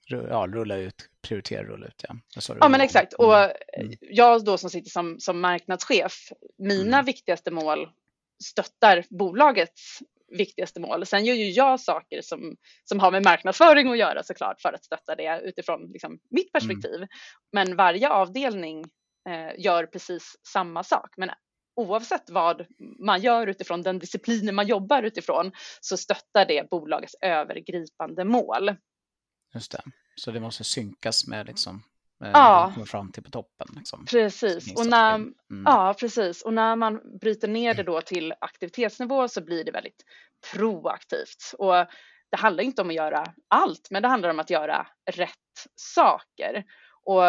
enligt... 0.08 0.30
ja, 0.30 0.46
rulla 0.48 0.76
ut, 0.76 1.08
prioritera 1.28 1.64
rulla 1.64 1.86
ut. 1.86 2.04
Ja, 2.08 2.16
ja 2.60 2.68
men 2.68 2.80
exakt. 2.80 3.12
Och 3.12 3.36
mm. 3.36 3.56
mm. 3.76 3.92
jag 4.00 4.44
då 4.44 4.58
som 4.58 4.70
sitter 4.70 4.90
som, 4.90 5.20
som 5.20 5.40
marknadschef, 5.40 6.32
mina 6.58 6.96
mm. 6.96 7.04
viktigaste 7.04 7.50
mål 7.50 7.88
stöttar 8.44 9.04
bolagets 9.10 9.98
viktigaste 10.28 10.80
mål. 10.80 11.06
Sen 11.06 11.24
gör 11.24 11.34
ju 11.34 11.50
jag 11.50 11.80
saker 11.80 12.22
som, 12.22 12.56
som 12.84 13.00
har 13.00 13.10
med 13.10 13.24
marknadsföring 13.24 13.90
att 13.90 13.98
göra 13.98 14.22
såklart 14.22 14.60
för 14.60 14.72
att 14.72 14.84
stötta 14.84 15.14
det 15.14 15.40
utifrån 15.44 15.92
liksom, 15.92 16.18
mitt 16.30 16.44
mm. 16.44 16.50
perspektiv. 16.52 16.96
Mm. 16.96 17.08
Men 17.52 17.76
varje 17.76 18.08
avdelning 18.08 18.84
eh, 19.28 19.60
gör 19.64 19.86
precis 19.86 20.36
samma 20.52 20.84
sak. 20.84 21.14
Men 21.16 21.30
oavsett 21.76 22.30
vad 22.30 22.66
man 23.06 23.20
gör 23.20 23.46
utifrån 23.46 23.82
den 23.82 23.98
disciplinen 23.98 24.54
man 24.54 24.66
jobbar 24.66 25.02
utifrån 25.02 25.52
så 25.80 25.96
stöttar 25.96 26.46
det 26.46 26.70
bolagets 26.70 27.14
övergripande 27.20 28.24
mål. 28.24 28.76
Just 29.54 29.72
det, 29.72 29.82
så 30.16 30.30
det 30.30 30.40
måste 30.40 30.64
synkas 30.64 31.26
med 31.26 31.46
liksom 31.46 31.82
ja. 32.18 32.70
kommer 32.74 32.86
fram 32.86 33.12
till 33.12 33.22
på 33.22 33.30
toppen. 33.30 33.66
Liksom. 33.76 34.04
Precis. 34.04 34.76
Och 34.76 34.86
när, 34.86 35.14
mm. 35.14 35.34
ja, 35.64 35.94
precis. 36.00 36.42
Och 36.42 36.54
när 36.54 36.76
man 36.76 37.18
bryter 37.20 37.48
ner 37.48 37.74
det 37.74 37.82
då 37.82 38.00
till 38.00 38.34
aktivitetsnivå 38.40 39.28
så 39.28 39.44
blir 39.44 39.64
det 39.64 39.72
väldigt 39.72 40.04
proaktivt. 40.52 41.54
Och 41.58 41.74
det 42.30 42.36
handlar 42.36 42.64
inte 42.64 42.82
om 42.82 42.88
att 42.88 42.94
göra 42.94 43.24
allt, 43.48 43.88
men 43.90 44.02
det 44.02 44.08
handlar 44.08 44.30
om 44.30 44.40
att 44.40 44.50
göra 44.50 44.86
rätt 45.10 45.30
saker. 45.74 46.64
Och 47.04 47.22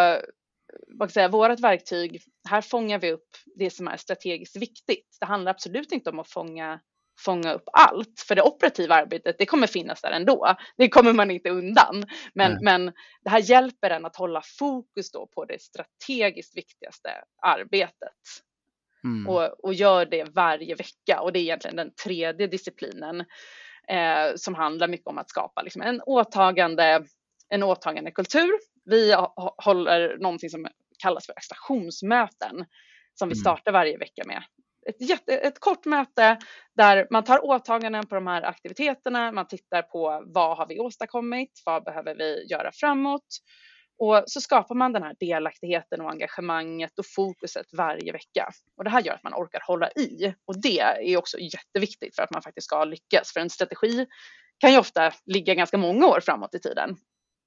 vad 0.88 1.12
säga, 1.12 1.28
vårt 1.28 1.60
verktyg, 1.60 2.22
här 2.50 2.62
fångar 2.62 3.00
vi 3.00 3.12
upp 3.12 3.30
det 3.56 3.70
som 3.70 3.88
är 3.88 3.98
strategiskt 3.98 4.56
viktigt. 4.56 5.18
Det 5.20 5.26
handlar 5.26 5.52
absolut 5.52 5.92
inte 5.92 6.10
om 6.10 6.20
att 6.20 6.30
fånga, 6.30 6.80
fånga 7.20 7.54
upp 7.54 7.70
allt, 7.74 8.24
för 8.28 8.36
det 8.36 8.42
operativa 8.42 8.96
arbetet, 8.96 9.36
det 9.40 9.46
kommer 9.46 9.68
finnas 9.68 10.02
där 10.02 10.12
ändå. 10.12 10.56
Det 10.78 10.90
kommer 10.90 11.14
man 11.14 11.32
inte 11.32 11.50
undan. 11.50 12.06
Men, 12.34 12.58
men 12.62 12.86
det 13.24 13.30
här 13.30 13.40
hjälper 13.40 13.90
en 13.90 14.06
att 14.06 14.16
hålla 14.16 14.42
fokus 14.60 15.12
då 15.12 15.28
på 15.28 15.46
det 15.46 15.62
strategiskt 15.62 16.58
viktigaste 16.58 17.10
arbetet. 17.42 18.14
Mm. 19.04 19.28
Och, 19.28 19.66
och 19.66 19.74
gör 19.74 20.06
det 20.06 20.24
varje 20.24 20.76
vecka. 20.76 21.22
Och 21.22 21.34
det 21.34 21.40
är 21.40 21.42
egentligen 21.42 21.76
den 21.76 21.92
tredje 22.04 22.48
disciplinen 22.48 23.20
eh, 23.88 24.36
som 24.36 24.56
handlar 24.56 24.88
mycket 24.88 25.08
om 25.08 25.18
att 25.18 25.30
skapa 25.30 25.62
liksom, 25.62 25.82
en 25.82 26.02
åtagande 26.02 27.06
en 27.50 27.64
åtagande 27.64 28.12
kultur 28.12 28.52
vi 28.86 29.16
håller 29.58 30.18
någonting 30.18 30.50
som 30.50 30.68
kallas 31.00 31.26
för 31.26 31.34
stationsmöten 31.42 32.66
som 33.14 33.30
vi 33.30 33.34
mm. 33.34 33.42
startar 33.42 33.72
varje 33.72 33.98
vecka 33.98 34.24
med. 34.26 34.44
Ett, 34.90 35.10
jätte, 35.10 35.38
ett 35.38 35.60
kort 35.60 35.86
möte 35.86 36.38
där 36.76 37.08
man 37.12 37.24
tar 37.24 37.46
åtaganden 37.46 38.08
på 38.08 38.16
de 38.16 38.28
här 38.28 38.42
aktiviteterna, 38.42 39.32
man 39.32 39.48
tittar 39.48 39.82
på 39.82 40.24
vad 40.26 40.58
har 40.58 40.68
vi 40.68 40.80
åstadkommit, 40.80 41.62
vad 41.66 41.84
behöver 41.84 42.16
vi 42.16 42.46
göra 42.50 42.72
framåt 42.72 43.26
och 43.98 44.24
så 44.28 44.42
skapar 44.42 44.76
man 44.76 44.94
den 44.94 45.04
här 45.04 45.16
delaktigheten 45.20 46.02
och 46.02 46.12
engagemanget 46.12 47.00
och 47.00 47.06
fokuset 47.16 47.66
varje 47.78 48.12
vecka. 48.12 48.50
Och 48.78 48.84
det 48.84 48.90
här 48.90 49.02
gör 49.02 49.14
att 49.14 49.24
man 49.24 49.34
orkar 49.34 49.62
hålla 49.68 49.90
i 49.90 50.34
och 50.46 50.62
det 50.62 50.80
är 50.80 51.18
också 51.18 51.38
jätteviktigt 51.40 52.16
för 52.16 52.24
att 52.24 52.32
man 52.32 52.42
faktiskt 52.42 52.66
ska 52.66 52.84
lyckas. 52.84 53.34
För 53.34 53.40
en 53.40 53.50
strategi 53.50 54.06
kan 54.58 54.72
ju 54.72 54.78
ofta 54.78 55.12
ligga 55.26 55.54
ganska 55.54 55.78
många 55.78 56.08
år 56.08 56.20
framåt 56.20 56.56
i 56.56 56.60
tiden. 56.60 56.98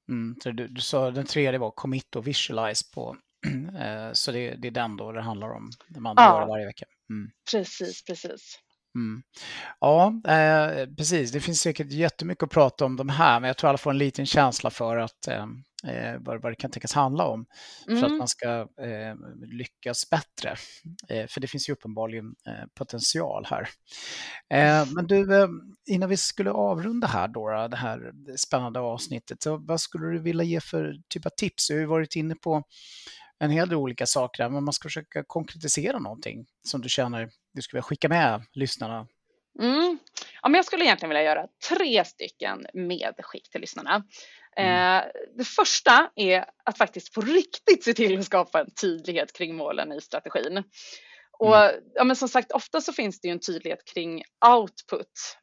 Mm, 0.08 0.36
så 0.42 0.50
du, 0.50 0.68
du 0.68 0.80
sa 0.80 1.10
den 1.10 1.26
tredje 1.26 1.58
var 1.58 1.70
commit 1.70 2.16
och 2.16 2.26
visualize 2.26 2.84
på. 2.94 3.16
Eh, 3.78 4.12
så 4.12 4.32
det, 4.32 4.54
det, 4.54 4.68
är 4.68 4.72
den 4.72 4.96
då 4.96 5.12
det 5.12 5.22
handlar 5.22 5.50
om, 5.50 5.70
när 5.88 6.00
man 6.00 6.14
ja, 6.16 6.34
gör 6.34 6.40
det 6.40 6.46
varje 6.46 6.66
vecka. 6.66 6.86
Mm. 7.10 7.30
Precis, 7.52 8.04
precis. 8.04 8.58
Mm. 8.94 9.22
Ja, 9.80 10.20
eh, 10.28 10.86
precis. 10.96 11.32
Det 11.32 11.40
finns 11.40 11.60
säkert 11.60 11.92
jättemycket 11.92 12.42
att 12.42 12.50
prata 12.50 12.84
om 12.84 12.96
de 12.96 13.08
här, 13.08 13.40
men 13.40 13.48
jag 13.48 13.56
tror 13.56 13.68
alla 13.68 13.78
får 13.78 13.90
en 13.90 13.98
liten 13.98 14.26
känsla 14.26 14.70
för 14.70 14.96
att 14.96 15.28
eh, 15.28 15.46
eh, 15.86 16.16
vad, 16.20 16.42
vad 16.42 16.52
det 16.52 16.56
kan 16.56 16.70
tänkas 16.70 16.92
handla 16.92 17.24
om 17.26 17.46
mm. 17.88 17.98
för 17.98 18.06
att 18.06 18.10
mm. 18.10 18.18
man 18.18 18.28
ska 18.28 18.60
eh, 18.60 19.14
lyckas 19.46 20.10
bättre. 20.10 20.56
Eh, 21.08 21.26
för 21.26 21.40
det 21.40 21.46
finns 21.46 21.68
ju 21.68 21.72
uppenbarligen 21.72 22.34
eh, 22.46 22.66
potential 22.74 23.46
här. 23.46 23.68
Eh, 24.54 24.86
men 24.94 25.06
du, 25.06 25.48
innan 25.86 26.08
vi 26.08 26.16
skulle 26.16 26.50
avrunda 26.50 27.06
här 27.06 27.28
då, 27.28 27.68
det 27.68 27.76
här 27.76 28.12
spännande 28.36 28.80
avsnittet, 28.80 29.42
så 29.42 29.56
vad 29.56 29.80
skulle 29.80 30.06
du 30.06 30.18
vilja 30.18 30.44
ge 30.44 30.60
för 30.60 30.94
typ 31.08 31.26
av 31.26 31.30
tips? 31.30 31.68
Du 31.68 31.74
har 31.74 31.80
ju 31.80 31.86
varit 31.86 32.16
inne 32.16 32.34
på 32.34 32.62
en 33.40 33.50
hel 33.50 33.68
del 33.68 33.78
olika 33.78 34.06
saker, 34.06 34.48
men 34.48 34.64
man 34.64 34.72
ska 34.72 34.88
försöka 34.88 35.24
konkretisera 35.26 35.98
någonting 35.98 36.46
som 36.68 36.80
du 36.80 36.88
känner 36.88 37.30
du 37.54 37.62
skulle 37.62 37.78
vilja 37.78 37.88
skicka 37.88 38.08
med 38.08 38.42
lyssnarna. 38.52 39.06
Mm. 39.60 39.98
Ja, 40.42 40.48
men 40.48 40.54
jag 40.54 40.64
skulle 40.64 40.84
egentligen 40.84 41.10
vilja 41.10 41.22
göra 41.22 41.46
tre 41.68 42.04
stycken 42.04 42.66
medskick 42.74 43.50
till 43.50 43.60
lyssnarna. 43.60 44.04
Mm. 44.56 44.96
Eh, 44.96 45.04
det 45.36 45.44
första 45.44 46.10
är 46.14 46.44
att 46.64 46.78
faktiskt 46.78 47.14
på 47.14 47.20
riktigt 47.20 47.84
se 47.84 47.94
till 47.94 48.18
att 48.18 48.24
skapa 48.24 48.60
en 48.60 48.70
tydlighet 48.80 49.32
kring 49.32 49.56
målen 49.56 49.92
i 49.92 50.00
strategin. 50.00 50.64
Och 51.38 51.56
mm. 51.56 51.82
ja, 51.94 52.04
men 52.04 52.16
som 52.16 52.28
sagt, 52.28 52.52
ofta 52.52 52.80
så 52.80 52.92
finns 52.92 53.20
det 53.20 53.28
ju 53.28 53.32
en 53.32 53.40
tydlighet 53.40 53.84
kring 53.94 54.22
output. 54.46 55.38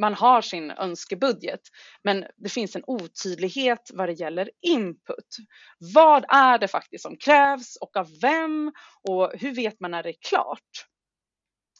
Man 0.00 0.14
har 0.14 0.42
sin 0.42 0.70
önskebudget, 0.70 1.60
men 2.04 2.24
det 2.36 2.48
finns 2.48 2.76
en 2.76 2.84
otydlighet 2.86 3.90
vad 3.94 4.08
det 4.08 4.12
gäller 4.12 4.50
input. 4.62 5.36
Vad 5.94 6.24
är 6.28 6.58
det 6.58 6.68
faktiskt 6.68 7.02
som 7.02 7.16
krävs 7.16 7.76
och 7.80 7.96
av 7.96 8.08
vem 8.22 8.72
och 9.08 9.32
hur 9.34 9.54
vet 9.54 9.80
man 9.80 9.90
när 9.90 10.02
det 10.02 10.08
är 10.08 10.28
klart? 10.28 10.86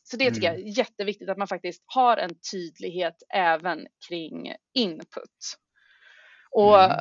Så 0.03 0.17
det 0.17 0.31
tycker 0.31 0.49
mm. 0.49 0.61
jag 0.61 0.69
är 0.69 0.79
jätteviktigt 0.79 1.29
att 1.29 1.39
man 1.39 1.49
faktiskt 1.49 1.83
har 1.87 2.17
en 2.17 2.35
tydlighet 2.53 3.17
även 3.35 3.87
kring 4.09 4.55
input. 4.75 5.57
Och 6.51 6.83
mm 6.83 7.01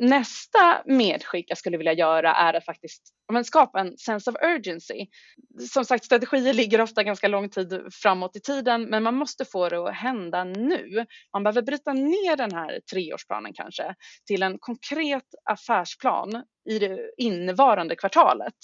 nästa 0.00 0.82
medskick 0.86 1.46
jag 1.48 1.58
skulle 1.58 1.76
vilja 1.76 1.92
göra 1.92 2.34
är 2.34 2.54
att 2.54 2.64
faktiskt 2.64 3.02
men, 3.32 3.44
skapa 3.44 3.80
en 3.80 3.98
sense 3.98 4.30
of 4.30 4.36
urgency. 4.42 5.06
Som 5.70 5.84
sagt, 5.84 6.04
strategier 6.04 6.54
ligger 6.54 6.80
ofta 6.80 7.02
ganska 7.02 7.28
lång 7.28 7.50
tid 7.50 7.82
framåt 7.92 8.36
i 8.36 8.40
tiden, 8.40 8.82
men 8.82 9.02
man 9.02 9.14
måste 9.14 9.44
få 9.44 9.68
det 9.68 9.88
att 9.88 9.94
hända 9.94 10.44
nu. 10.44 11.06
Man 11.32 11.42
behöver 11.42 11.62
bryta 11.62 11.92
ner 11.92 12.36
den 12.36 12.52
här 12.52 12.80
treårsplanen 12.92 13.52
kanske 13.54 13.94
till 14.26 14.42
en 14.42 14.58
konkret 14.58 15.24
affärsplan 15.50 16.44
i 16.68 16.78
det 16.78 16.98
innevarande 17.16 17.96
kvartalet. 17.96 18.54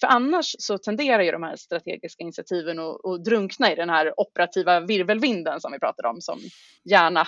För 0.00 0.06
annars 0.06 0.54
så 0.58 0.78
tenderar 0.78 1.22
ju 1.22 1.30
de 1.30 1.42
här 1.42 1.56
strategiska 1.56 2.22
initiativen 2.22 2.78
att, 2.78 3.04
att 3.04 3.24
drunkna 3.24 3.72
i 3.72 3.74
den 3.74 3.90
här 3.90 4.20
operativa 4.20 4.80
virvelvinden 4.80 5.60
som 5.60 5.72
vi 5.72 5.78
pratade 5.78 6.08
om 6.08 6.20
som 6.20 6.38
gärna 6.90 7.26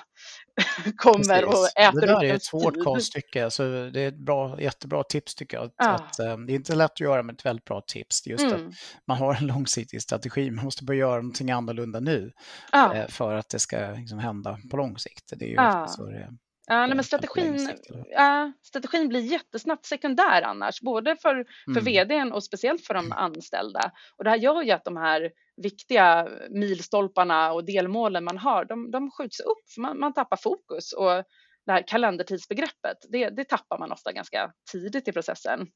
kommer 0.97 1.45
och 1.45 1.79
äter 1.81 2.01
Det 2.01 2.07
där 2.07 2.25
är 2.25 2.35
ett 2.35 2.45
svårt 2.45 2.85
konststycke, 2.85 3.51
så 3.51 3.63
det 3.63 4.01
är 4.01 4.09
ett 4.09 4.19
bra, 4.19 4.61
jättebra 4.61 5.03
tips 5.03 5.35
tycker 5.35 5.57
jag. 5.57 5.71
Ja. 5.77 5.89
att, 5.89 6.21
um, 6.21 6.47
det 6.47 6.53
är 6.53 6.55
inte 6.55 6.75
lätt 6.75 6.93
att 6.93 7.01
göra 7.01 7.23
med 7.23 7.35
ett 7.35 7.47
väldigt 7.47 7.65
bra 7.65 7.83
tips. 7.87 8.27
Just 8.27 8.45
mm. 8.45 8.69
att 8.69 8.75
man 9.07 9.17
har 9.17 9.35
en 9.35 9.47
långsiktig 9.47 10.03
strategi, 10.03 10.51
man 10.51 10.65
måste 10.65 10.85
börja 10.85 11.01
göra 11.01 11.17
någonting 11.17 11.51
annorlunda 11.51 12.01
nu 12.01 12.33
ja. 12.73 12.93
uh, 12.95 13.07
för 13.09 13.35
att 13.35 13.49
det 13.49 13.59
ska 13.59 13.95
liksom, 13.97 14.19
hända 14.19 14.59
på 14.71 14.77
lång 14.77 14.99
sikt. 14.99 15.33
Det 15.37 15.45
är 15.45 15.49
ju 15.49 15.55
ja. 15.55 15.87
så 15.89 16.07
det 16.07 16.17
är. 16.17 16.29
Ja, 16.71 16.87
nej, 16.87 16.97
men 16.97 17.05
strategin, 17.05 17.71
ja, 18.11 18.53
strategin 18.63 19.09
blir 19.09 19.21
jättesnabbt 19.21 19.87
sekundär 19.87 20.43
annars, 20.43 20.81
både 20.81 21.17
för, 21.17 21.45
för 21.75 21.81
mm. 21.81 21.85
vdn 21.85 22.33
och 22.33 22.45
speciellt 22.45 22.87
för 22.87 22.95
de 22.95 23.05
mm. 23.07 23.19
anställda. 23.19 23.91
Och 24.17 24.25
det 24.25 24.31
här 24.31 24.37
gör 24.37 24.63
ju 24.63 24.71
att 24.71 24.85
de 24.85 24.97
här 24.97 25.31
viktiga 25.63 26.29
milstolparna 26.51 27.53
och 27.53 27.65
delmålen 27.65 28.25
man 28.25 28.39
har, 28.39 28.65
de, 28.65 28.91
de 28.91 29.11
skjuts 29.11 29.41
upp, 29.41 29.71
för 29.75 29.81
man, 29.81 30.01
man 30.01 30.15
tappar 30.15 30.37
fokus. 30.37 30.93
Och 30.93 31.25
det 31.67 31.73
här 31.73 31.85
kalendertidsbegreppet, 31.87 32.97
det, 33.09 33.31
det 33.31 33.45
tappar 33.45 33.79
man 33.79 33.93
ofta 33.93 34.13
ganska 34.13 34.53
tidigt 34.73 35.09
i 35.09 35.13
processen. 35.13 35.67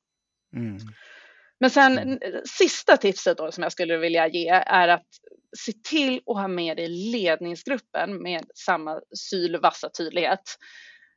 Mm. 0.56 0.76
Men 1.60 1.70
sen 1.70 1.98
mm. 1.98 2.18
sista 2.58 2.96
tipset 2.96 3.38
då 3.38 3.52
som 3.52 3.62
jag 3.62 3.72
skulle 3.72 3.96
vilja 3.96 4.28
ge 4.28 4.48
är 4.48 4.88
att 4.88 5.06
se 5.58 5.72
till 5.72 6.20
att 6.26 6.36
ha 6.36 6.48
med 6.48 6.76
dig 6.76 6.88
ledningsgruppen 6.88 8.22
med 8.22 8.44
samma 8.54 9.00
sylvassa 9.16 9.90
tydlighet. 9.98 10.40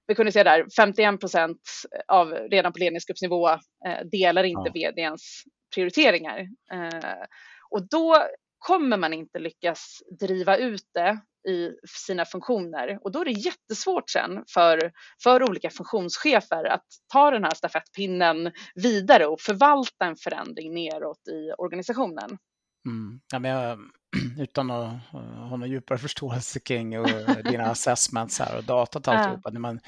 Vi 0.07 0.15
kunde 0.15 0.31
se 0.31 0.43
där 0.43 0.65
51 0.75 1.19
procent 1.19 1.61
av 2.07 2.31
redan 2.31 2.73
på 2.73 2.79
ledningsgruppsnivå 2.79 3.49
eh, 3.49 4.05
delar 4.11 4.43
inte 4.43 4.71
ja. 4.73 4.91
vdns 4.91 5.43
prioriteringar. 5.75 6.39
Eh, 6.73 7.25
och 7.69 7.89
då 7.89 8.23
kommer 8.57 8.97
man 8.97 9.13
inte 9.13 9.39
lyckas 9.39 10.03
driva 10.19 10.57
ut 10.57 10.85
det 10.93 11.19
i 11.47 11.71
sina 12.05 12.25
funktioner 12.25 12.99
och 13.01 13.11
då 13.11 13.21
är 13.21 13.25
det 13.25 13.31
jättesvårt 13.31 14.09
sen 14.09 14.43
för, 14.53 14.91
för 15.23 15.49
olika 15.49 15.69
funktionschefer 15.69 16.65
att 16.65 16.85
ta 17.13 17.31
den 17.31 17.43
här 17.43 17.55
stafettpinnen 17.55 18.51
vidare 18.75 19.25
och 19.25 19.41
förvalta 19.41 20.05
en 20.05 20.15
förändring 20.15 20.73
neråt 20.73 21.27
i 21.27 21.51
organisationen. 21.57 22.37
Mm. 22.85 23.19
Ja, 23.33 23.39
men 23.39 23.51
jag 23.51 23.79
utan 24.37 24.71
att 24.71 24.93
ha 25.11 25.49
någon 25.57 25.69
djupare 25.69 25.97
förståelse 25.97 26.59
kring 26.59 26.99
och 26.99 27.07
dina 27.43 27.63
assessments 27.71 28.39
här 28.39 28.57
och 28.57 28.63
datat 28.63 29.07
och 29.07 29.13
alltihopa. 29.13 29.49
Det 29.49 29.59
man 29.59 29.79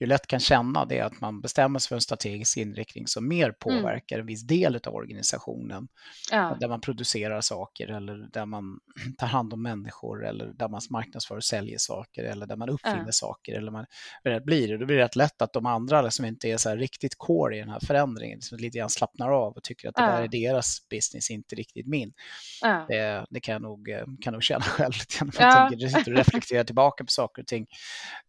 ju 0.00 0.06
lätt 0.06 0.26
kan 0.26 0.40
känna 0.40 0.84
det 0.84 1.00
att 1.00 1.20
man 1.20 1.40
bestämmer 1.40 1.78
sig 1.78 1.88
för 1.88 1.94
en 1.94 2.00
strategisk 2.00 2.56
inriktning 2.56 3.06
som 3.06 3.28
mer 3.28 3.44
mm. 3.44 3.54
påverkar 3.60 4.16
mm. 4.16 4.22
en 4.22 4.26
viss 4.26 4.46
del 4.46 4.80
av 4.86 4.94
organisationen. 4.94 5.88
Ja. 6.30 6.56
Där 6.60 6.68
man 6.68 6.80
producerar 6.80 7.40
saker 7.40 7.88
eller 7.88 8.28
där 8.32 8.46
man 8.46 8.80
tar 9.18 9.26
hand 9.26 9.52
om 9.52 9.62
människor 9.62 10.26
eller 10.26 10.46
där 10.46 10.68
man 10.68 10.80
marknadsför 10.90 11.36
och 11.36 11.44
säljer 11.44 11.78
saker 11.78 12.24
eller 12.24 12.46
där 12.46 12.56
man 12.56 12.68
uppfinner 12.68 13.04
ja. 13.06 13.12
saker. 13.12 13.54
Eller 13.54 13.70
man, 13.70 13.86
det 14.24 14.44
blir 14.44 14.68
det. 14.68 14.78
Då 14.78 14.86
blir 14.86 14.96
det 14.96 15.04
rätt 15.04 15.16
lätt 15.16 15.42
att 15.42 15.52
de 15.52 15.66
andra 15.66 16.10
som 16.10 16.24
inte 16.24 16.48
är 16.48 16.56
så 16.56 16.74
riktigt 16.74 17.18
core 17.18 17.56
i 17.56 17.60
den 17.60 17.68
här 17.68 17.80
förändringen 17.80 18.40
som 18.42 18.58
lite 18.58 18.78
grann 18.78 18.90
slappnar 18.90 19.30
av 19.30 19.52
och 19.52 19.62
tycker 19.62 19.88
att 19.88 19.94
det 19.94 20.02
ja. 20.02 20.10
där 20.10 20.22
är 20.22 20.28
deras 20.28 20.88
business, 20.90 21.30
inte 21.30 21.56
riktigt 21.56 21.86
min. 21.86 22.12
Det, 22.88 23.26
det 23.30 23.40
kan 23.40 23.52
jag 23.52 23.67
nog, 23.68 23.88
eh, 23.88 24.04
kan 24.20 24.32
nog 24.32 24.42
känna 24.42 24.60
själv 24.64 24.92
lite 24.98 25.18
grann. 25.18 25.30
Ja. 25.38 25.70
Jag 25.70 25.92
tänker, 25.92 26.12
och 26.12 26.16
reflekterar 26.16 26.64
tillbaka 26.64 27.04
på 27.04 27.10
saker 27.10 27.42
och 27.42 27.48
ting. 27.48 27.66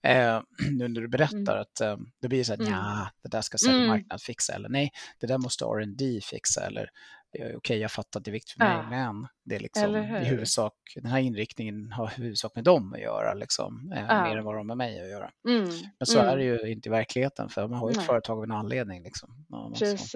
Eh, 0.03 0.41
nu 0.71 0.87
när 0.87 1.01
du 1.01 1.07
berättar 1.07 1.37
mm. 1.37 1.61
att 1.61 1.81
eh, 1.81 1.97
det 2.21 2.27
blir 2.27 2.43
så 2.43 2.53
här, 2.53 2.59
mm. 2.61 2.73
ja, 2.73 3.09
det 3.23 3.29
där 3.29 3.41
ska 3.41 3.57
säljmarknaden 3.57 4.05
mm. 4.09 4.19
fixa 4.19 4.53
eller 4.53 4.69
nej, 4.69 4.91
det 5.19 5.27
där 5.27 5.37
måste 5.37 5.65
R&D 5.65 6.19
fixa 6.23 6.65
eller 6.65 6.89
okej, 7.35 7.55
okay, 7.55 7.77
jag 7.77 7.91
fattar 7.91 8.19
att 8.19 8.23
det 8.23 8.31
är 8.31 8.33
viktigt 8.33 8.51
för 8.51 8.59
mig, 8.59 8.77
ja. 8.77 8.89
men 8.89 9.27
det 9.45 9.55
är 9.55 9.59
liksom 9.59 9.95
i 9.95 10.25
huvudsak, 10.25 10.73
den 10.95 11.05
här 11.05 11.19
inriktningen 11.19 11.91
har 11.91 12.07
huvudsak 12.07 12.55
med 12.55 12.63
dem 12.63 12.93
att 12.93 12.99
göra, 12.99 13.33
liksom, 13.33 13.91
eh, 13.95 14.05
ja. 14.09 14.23
mer 14.23 14.37
än 14.37 14.43
vad 14.43 14.55
de 14.55 14.57
har 14.57 14.63
med 14.63 14.77
mig 14.77 15.01
att 15.01 15.09
göra. 15.09 15.31
Mm. 15.47 15.69
Men 15.99 16.05
så 16.05 16.19
mm. 16.19 16.31
är 16.31 16.37
det 16.37 16.43
ju 16.43 16.71
inte 16.71 16.89
i 16.89 16.91
verkligheten, 16.91 17.49
för 17.49 17.67
man 17.67 17.79
har 17.79 17.91
ju 17.91 17.97
ett 17.97 18.05
företag 18.05 18.37
av 18.37 18.43
en 18.43 18.51
anledning. 18.51 19.03
Liksom. 19.03 19.45
Precis, 19.79 20.15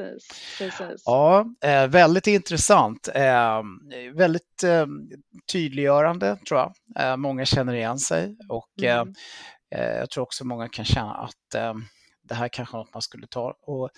precis. 0.58 1.04
Ja, 1.06 1.46
eh, 1.64 1.88
väldigt 1.88 2.28
intressant. 2.28 3.10
Eh, 3.16 3.62
väldigt 4.14 4.64
eh, 4.64 4.86
tydliggörande, 5.52 6.36
tror 6.36 6.60
jag. 6.60 6.74
Eh, 7.00 7.18
många 7.18 7.46
känner 7.46 7.74
igen 7.74 8.00
sig 8.00 8.38
och 8.50 8.84
mm. 8.84 9.14
jag 9.70 10.10
tror 10.10 10.24
också 10.24 10.46
många 10.46 10.70
kan 10.70 10.86
känna 10.86 11.14
att 11.14 11.76
det 12.24 12.36
här 12.36 12.48
kanske 12.48 12.78
är 12.78 12.80
något 12.80 12.94
man 12.94 13.02
skulle 13.02 13.28
ta 13.28 13.58
och 13.62 13.90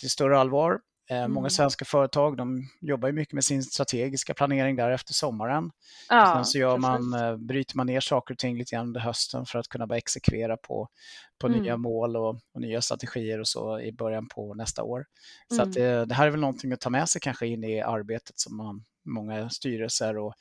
till 0.00 0.10
större 0.10 0.38
allvar 0.38 0.78
mm. 1.08 1.32
Många 1.32 1.50
svenska 1.50 1.84
företag 1.84 2.36
de 2.36 2.68
jobbar 2.80 3.08
ju 3.08 3.14
mycket 3.14 3.34
med 3.34 3.44
sin 3.44 3.62
strategiska 3.62 4.34
planering 4.34 4.76
där 4.76 4.90
efter 4.90 5.12
sommaren. 5.12 5.70
Ja, 6.08 6.32
Sen 6.34 6.44
så 6.44 6.58
gör 6.58 6.78
man, 6.78 7.14
eh, 7.14 7.36
bryter 7.36 7.76
man 7.76 7.86
ner 7.86 8.00
saker 8.00 8.34
och 8.34 8.38
ting 8.38 8.58
lite 8.58 8.74
grann 8.74 8.86
under 8.86 9.00
hösten 9.00 9.46
för 9.46 9.58
att 9.58 9.68
kunna 9.68 9.86
börja 9.86 9.98
exekvera 9.98 10.56
på, 10.56 10.88
på 11.38 11.46
mm. 11.46 11.62
nya 11.62 11.76
mål 11.76 12.16
och, 12.16 12.28
och, 12.54 12.60
nya 12.60 12.82
strategier 12.82 13.40
och 13.40 13.48
så 13.48 13.80
i 13.80 13.92
början 13.92 14.28
på 14.28 14.54
nästa 14.54 14.82
år. 14.82 15.04
Så 15.48 15.54
mm. 15.54 15.68
att 15.68 15.74
det, 15.74 16.04
det, 16.04 16.14
här 16.14 16.26
är 16.26 16.30
väl 16.30 16.40
någonting 16.40 16.72
att 16.72 16.80
ta 16.80 16.90
med 16.90 17.08
sig 17.08 17.20
kanske 17.20 17.46
in 17.46 17.64
i 17.64 17.80
arbetet 17.80 18.38
som 18.38 18.56
man, 18.56 18.84
många 19.06 19.50
styrelser 19.50 20.18
och, 20.18 20.34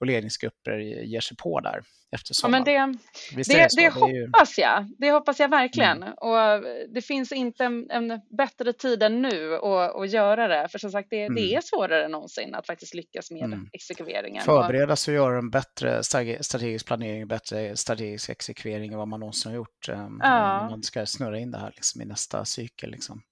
och 0.00 0.06
ledningsgrupper 0.06 0.78
ger 0.78 1.20
sig 1.20 1.36
på 1.36 1.60
där 1.60 1.82
efter 2.14 2.34
sommaren. 2.34 2.64
Ja, 2.66 2.86
men 2.86 2.98
det, 3.36 3.42
det, 3.42 3.54
det, 3.54 3.68
det 3.76 3.88
hoppas 3.88 4.58
jag. 4.58 4.86
Det 4.98 5.10
hoppas 5.10 5.40
jag 5.40 5.48
verkligen. 5.48 6.02
Mm. 6.02 6.14
Och 6.14 6.64
det 6.94 7.02
finns 7.02 7.32
inte 7.32 7.64
en, 7.64 7.90
en, 7.90 8.20
bättre 8.38 8.72
tid 8.72 9.02
än 9.02 9.22
nu 9.22 9.54
att, 9.54 9.96
att 9.96 10.10
göra 10.10 10.48
det. 10.48 10.68
För 10.68 10.78
som 10.78 10.90
sagt, 10.90 11.10
det, 11.10 11.22
mm. 11.22 11.34
det 11.34 11.54
är 11.54 11.60
svårare 11.60 12.04
än 12.04 12.10
någonsin 12.10 12.54
att 12.54 12.66
faktiskt 12.66 12.94
lyckas 12.94 13.30
med 13.30 13.44
mm. 13.44 13.68
exekveringen. 13.72 14.42
Förbereda 14.42 14.96
sig 14.96 15.18
och 15.18 15.24
göra 15.24 15.38
en 15.38 15.50
bättre 15.50 16.02
strategisk 16.02 16.86
planering, 16.86 17.28
bättre 17.28 17.76
strategisk 17.76 18.30
exekvering 18.30 18.92
än 18.92 18.98
vad 18.98 19.08
man 19.08 19.20
någonsin 19.20 19.50
har 19.50 19.56
gjort. 19.56 19.88
Um, 19.88 20.20
ja. 20.22 20.68
Man 20.70 20.82
ska 20.82 21.06
snurra 21.06 21.38
in 21.38 21.50
det 21.50 21.58
här 21.58 21.72
liksom, 21.74 22.02
i 22.02 22.04
nästa 22.04 22.44
cykel. 22.44 22.90
Liksom. 22.90 23.22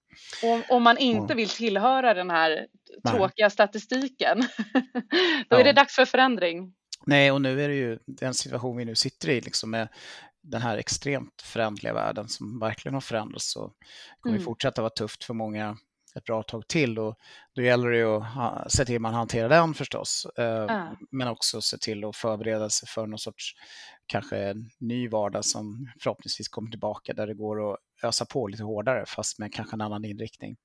Om, 0.69 0.83
man 0.83 0.99
inte 0.99 1.35
vill 1.35 1.49
tillhöra 1.49 2.15
den 2.15 2.31
här 2.31 2.67
tråkiga 3.09 3.45
Nej. 3.45 3.51
statistiken, 3.51 4.41
då 5.49 5.57
ja. 5.57 5.61
är 5.61 5.65
det 5.65 5.73
dags 5.73 5.95
för 5.95 6.05
förändring. 6.05 6.75
Nej, 7.07 7.33
och 7.33 7.43
nu 7.43 7.63
är 7.63 7.69
det 7.69 7.75
ju 7.75 7.99
den 8.07 8.35
situation 8.35 8.77
vi 8.77 8.85
nu 8.85 8.95
sitter 8.95 9.29
i, 9.29 9.41
liksom 9.41 9.71
med 9.71 9.89
den 10.43 10.63
här 10.63 10.77
extremt 10.79 11.43
förändliga 11.43 11.95
världen 11.95 12.29
som 12.29 12.61
verkligen 12.61 12.95
har 12.95 13.01
förändrats 13.01 13.53
så 13.53 13.73
kommer 14.21 14.37
mm. 14.37 14.45
fortsätta 14.45 14.83
vara 14.83 14.91
tufft 14.91 15.25
för 15.25 15.35
många 15.35 15.77
ett 16.15 16.25
bra 16.25 16.43
tag 16.43 16.69
till 16.69 16.99
och 16.99 17.19
då 17.55 17.63
gäller 17.63 17.91
det 17.91 17.97
ju 17.97 18.17
att 18.17 18.73
se 18.73 18.85
till 18.85 18.97
att 18.97 19.03
man 19.03 19.15
hanterar 19.15 19.49
den 19.49 19.75
förstås. 19.75 20.27
Äh. 20.39 20.93
Men 21.11 21.29
också 21.29 21.61
se 21.61 21.79
till 21.79 22.05
att 22.05 22.17
förbereda 22.17 22.71
sig 22.71 22.89
för 22.89 23.07
någon 23.07 23.19
sorts 23.19 23.55
kanske 24.07 24.55
ny 24.79 25.09
vardag 25.09 25.45
som 25.45 25.93
förhoppningsvis 26.01 26.49
kommer 26.49 26.71
tillbaka 26.71 27.13
där 27.13 27.27
det 27.27 27.35
går 27.35 27.73
att 27.73 27.79
ösa 28.03 28.27
på 28.27 28.47
lite 28.47 28.63
hårdare 28.63 29.05
fast 29.07 29.39
med 29.39 29.55
kanske 29.55 29.77
en 29.77 29.81
annan 29.81 30.05
inriktning. 30.05 30.57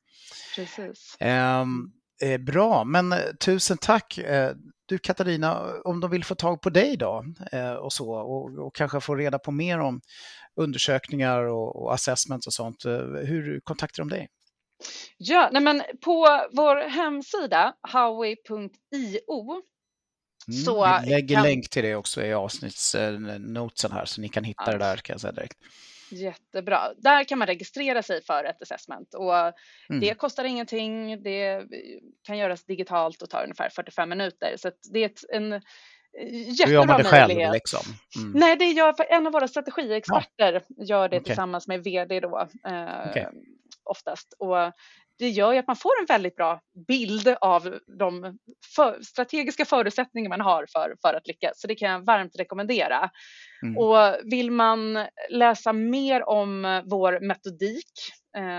Precis. 0.56 1.18
Um, 1.22 1.94
Eh, 2.22 2.38
bra, 2.38 2.84
men 2.84 3.12
eh, 3.12 3.20
tusen 3.40 3.78
tack. 3.78 4.18
Eh, 4.18 4.52
du 4.86 4.98
Katarina, 4.98 5.74
om 5.84 6.00
de 6.00 6.12
vill 6.12 6.24
få 6.24 6.36
tag 6.36 6.62
på 6.62 6.70
dig 6.70 6.98
då 6.98 7.26
eh, 7.52 7.72
och 7.72 7.94
så 7.94 8.12
och, 8.12 8.66
och, 8.66 8.76
kanske 8.76 9.02
få 9.02 9.16
reda 9.16 9.40
på 9.40 9.52
mer 9.52 9.80
om 9.80 10.02
undersökningar 10.56 11.44
och, 11.44 11.84
och 11.84 11.94
assessments 11.94 12.48
och 12.48 12.54
sånt, 12.54 12.86
eh, 12.86 12.92
hur 13.02 13.60
kontaktar 13.64 14.04
de 14.04 14.10
dig? 14.10 14.28
Ja, 15.18 15.50
nej 15.52 15.62
men 15.62 15.84
på 16.02 16.48
vår 16.52 16.90
hemsida 16.90 17.74
howie.io 17.94 19.62
Mm, 20.48 20.64
så 20.64 21.00
vi 21.04 21.10
lägger 21.10 21.36
kan... 21.36 21.44
länk 21.44 21.70
till 21.70 21.84
det 21.84 21.96
också 21.96 22.22
i 22.22 22.34
avsnittsnotesen 22.34 23.92
här 23.92 24.06
så 24.06 24.22
ni 24.22 24.30
kan 24.30 24.44
hitta 24.44 24.64
ja. 24.66 24.72
det 24.72 24.78
där 24.78 24.98
kan 24.98 25.14
jag 25.14 25.22
säga 25.22 25.32
direkt. 25.32 25.58
Jättebra. 26.10 26.94
Där 26.98 27.24
kan 27.24 27.40
man 27.40 27.48
registrera 27.48 28.04
sig 28.04 28.24
för 28.24 28.44
ett 28.44 28.62
assessment 28.62 29.14
och 29.14 29.36
mm. 29.38 29.54
det 30.02 30.18
kostar 30.18 30.44
ingenting. 30.44 31.24
Det 31.24 31.66
kan 32.24 32.38
göras 32.38 32.66
digitalt 32.66 33.22
och 33.22 33.30
tar 33.30 33.44
ungefär 33.44 33.70
45 33.70 34.10
minuter 34.10 34.54
så 34.58 34.72
det 34.94 35.04
är 35.04 35.12
en 35.36 35.62
jättebra 36.22 36.66
Hur 36.66 36.74
gör 36.74 36.86
man 36.86 37.04
det 37.04 37.12
möjlighet. 37.12 37.38
själv 37.38 37.54
liksom? 37.54 37.80
Mm. 38.18 38.40
Nej, 38.40 38.56
det 38.56 38.66
gör 38.66 38.96
en 39.10 39.28
av 39.28 39.34
våra 39.34 39.48
strategiexperter 39.48 40.64
ja. 40.68 40.84
gör 40.86 41.10
det 41.10 41.18
okay. 41.18 41.26
tillsammans 41.26 41.68
med 41.68 41.84
vd 41.84 42.20
då 42.20 42.48
eh, 42.68 43.10
okay. 43.10 43.26
oftast 43.84 44.34
och 44.40 44.58
det 45.20 45.30
gör 45.30 45.54
ju 45.54 45.60
att 45.60 45.68
man 45.68 45.76
får 45.76 45.92
en 46.00 46.06
väldigt 46.06 46.36
bra 46.36 46.62
bild 46.88 47.36
av 47.42 47.80
de 48.00 48.38
för, 48.76 49.02
strategiska 49.02 49.66
förutsättningar 49.66 50.30
man 50.30 50.42
har 50.42 50.66
för, 50.72 50.96
för 51.02 51.14
att 51.14 51.28
lyckas. 51.28 51.62
Så 51.62 51.68
det 51.68 51.76
kan 51.76 51.92
jag 51.92 52.06
varmt 52.06 52.36
rekommendera. 52.40 53.10
Mm. 53.64 53.78
Och 53.78 54.16
vill 54.24 54.52
man 54.52 55.06
läsa 55.30 55.74
mer 55.74 56.30
om 56.30 56.82
vår 56.86 57.20
metodik 57.20 57.92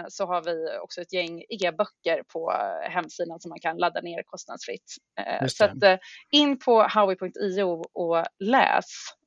så 0.08 0.26
har 0.26 0.42
vi 0.42 0.78
också 0.82 1.00
ett 1.00 1.12
gäng 1.12 1.42
e-böcker 1.48 2.22
på 2.32 2.52
hemsidan 2.90 3.40
som 3.40 3.48
man 3.48 3.60
kan 3.60 3.76
ladda 3.76 4.00
ner 4.00 4.22
kostnadsfritt. 4.22 4.96
Eh, 5.20 5.46
så 5.46 5.64
att, 5.64 5.82
eh, 5.82 5.96
in 6.30 6.58
på 6.58 6.82
howie.io 6.82 7.84
och 7.92 8.24
läs 8.38 8.84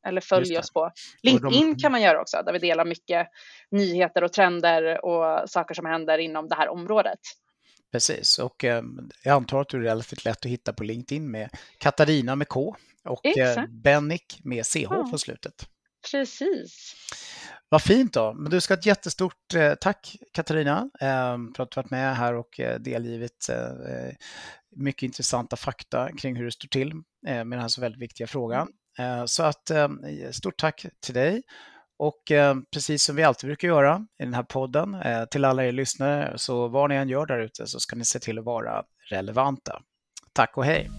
eller 0.08 0.22
följ 0.22 0.58
oss 0.58 0.74
på 0.74 0.92
LinkedIn 1.24 1.80
kan 1.80 1.92
man 1.92 2.02
göra 2.02 2.22
också 2.22 2.42
där 2.46 2.54
vi 2.54 2.60
delar 2.60 2.86
mycket 2.86 3.28
nyheter 3.72 4.24
och 4.24 4.34
trender 4.34 5.06
och 5.06 5.50
saker 5.50 5.74
som 5.74 5.86
händer 5.86 6.18
inom 6.18 6.48
det 6.48 6.56
här 6.56 6.70
området. 6.70 7.20
Precis, 7.92 8.40
och 8.40 8.64
eh, 8.64 8.84
jag 9.24 9.34
antar 9.34 9.62
att 9.62 9.70
du 9.70 9.78
är 9.78 9.82
relativt 9.82 10.26
lätt 10.26 10.46
att 10.46 10.52
hitta 10.52 10.74
på 10.74 10.84
LinkedIn 10.84 11.32
med 11.32 11.50
Katarina 11.78 12.36
med 12.36 12.48
K 12.48 12.76
och 13.04 13.26
eh, 13.26 13.66
Bennick 13.70 14.40
med 14.44 14.66
CH 14.66 14.78
ja. 14.82 15.08
på 15.12 15.18
slutet. 15.18 15.68
Precis. 16.12 16.96
Vad 17.72 17.82
fint 17.82 18.14
då. 18.14 18.34
Men 18.34 18.52
du 18.52 18.62
ska 18.62 18.74
ha 18.74 18.80
ett 18.80 18.86
jättestort 18.86 19.54
eh, 19.56 19.74
tack 19.82 20.16
Katarina 20.34 20.90
eh, 21.02 21.38
för 21.56 21.64
att 21.64 21.72
du 21.72 21.76
varit 21.76 21.90
med 21.90 22.16
här 22.16 22.34
och 22.34 22.60
eh, 22.60 22.80
delgivit 22.80 23.50
eh, 23.50 23.58
eh, 23.58 24.14
mycket 24.76 25.04
intressanta 25.04 25.56
fakta 25.56 26.12
kring 26.12 26.36
hur 26.36 26.46
det 26.46 26.52
står 26.52 26.68
till 26.68 26.92
eh, 26.92 27.44
med 27.44 27.52
den 27.52 27.60
här 27.60 27.68
så 27.68 27.82
väldigt 27.82 28.02
viktiga 28.02 28.28
frågan. 28.28 28.68
Eh, 29.00 29.26
så 29.26 29.44
att 29.44 29.72
stort 30.32 30.58
tack 30.58 30.86
till 31.06 31.14
dig 31.14 31.42
och 32.00 32.32
eh, 32.32 32.56
precis 32.74 33.04
som 33.04 33.16
vi 33.16 33.24
alltid 33.24 33.48
brukar 33.48 33.68
göra 33.68 34.08
i 34.20 34.24
den 34.24 34.34
här 34.34 34.44
podden, 34.44 34.94
eh, 34.94 35.26
till 35.26 35.46
alla 35.46 35.66
er 35.66 35.72
lyssnare, 35.72 36.34
så 36.38 36.68
vad 36.68 36.90
ni 36.90 36.96
än 36.96 37.10
gör 37.10 37.26
där 37.26 37.40
ute 37.40 37.68
så 37.68 37.80
ska 37.80 37.96
ni 37.96 38.06
se 38.06 38.20
till 38.20 38.40
att 38.40 38.46
vara 38.46 38.84
relevanta. 39.10 39.82
Tack 40.34 40.58
och 40.58 40.66
hej! 40.66 40.90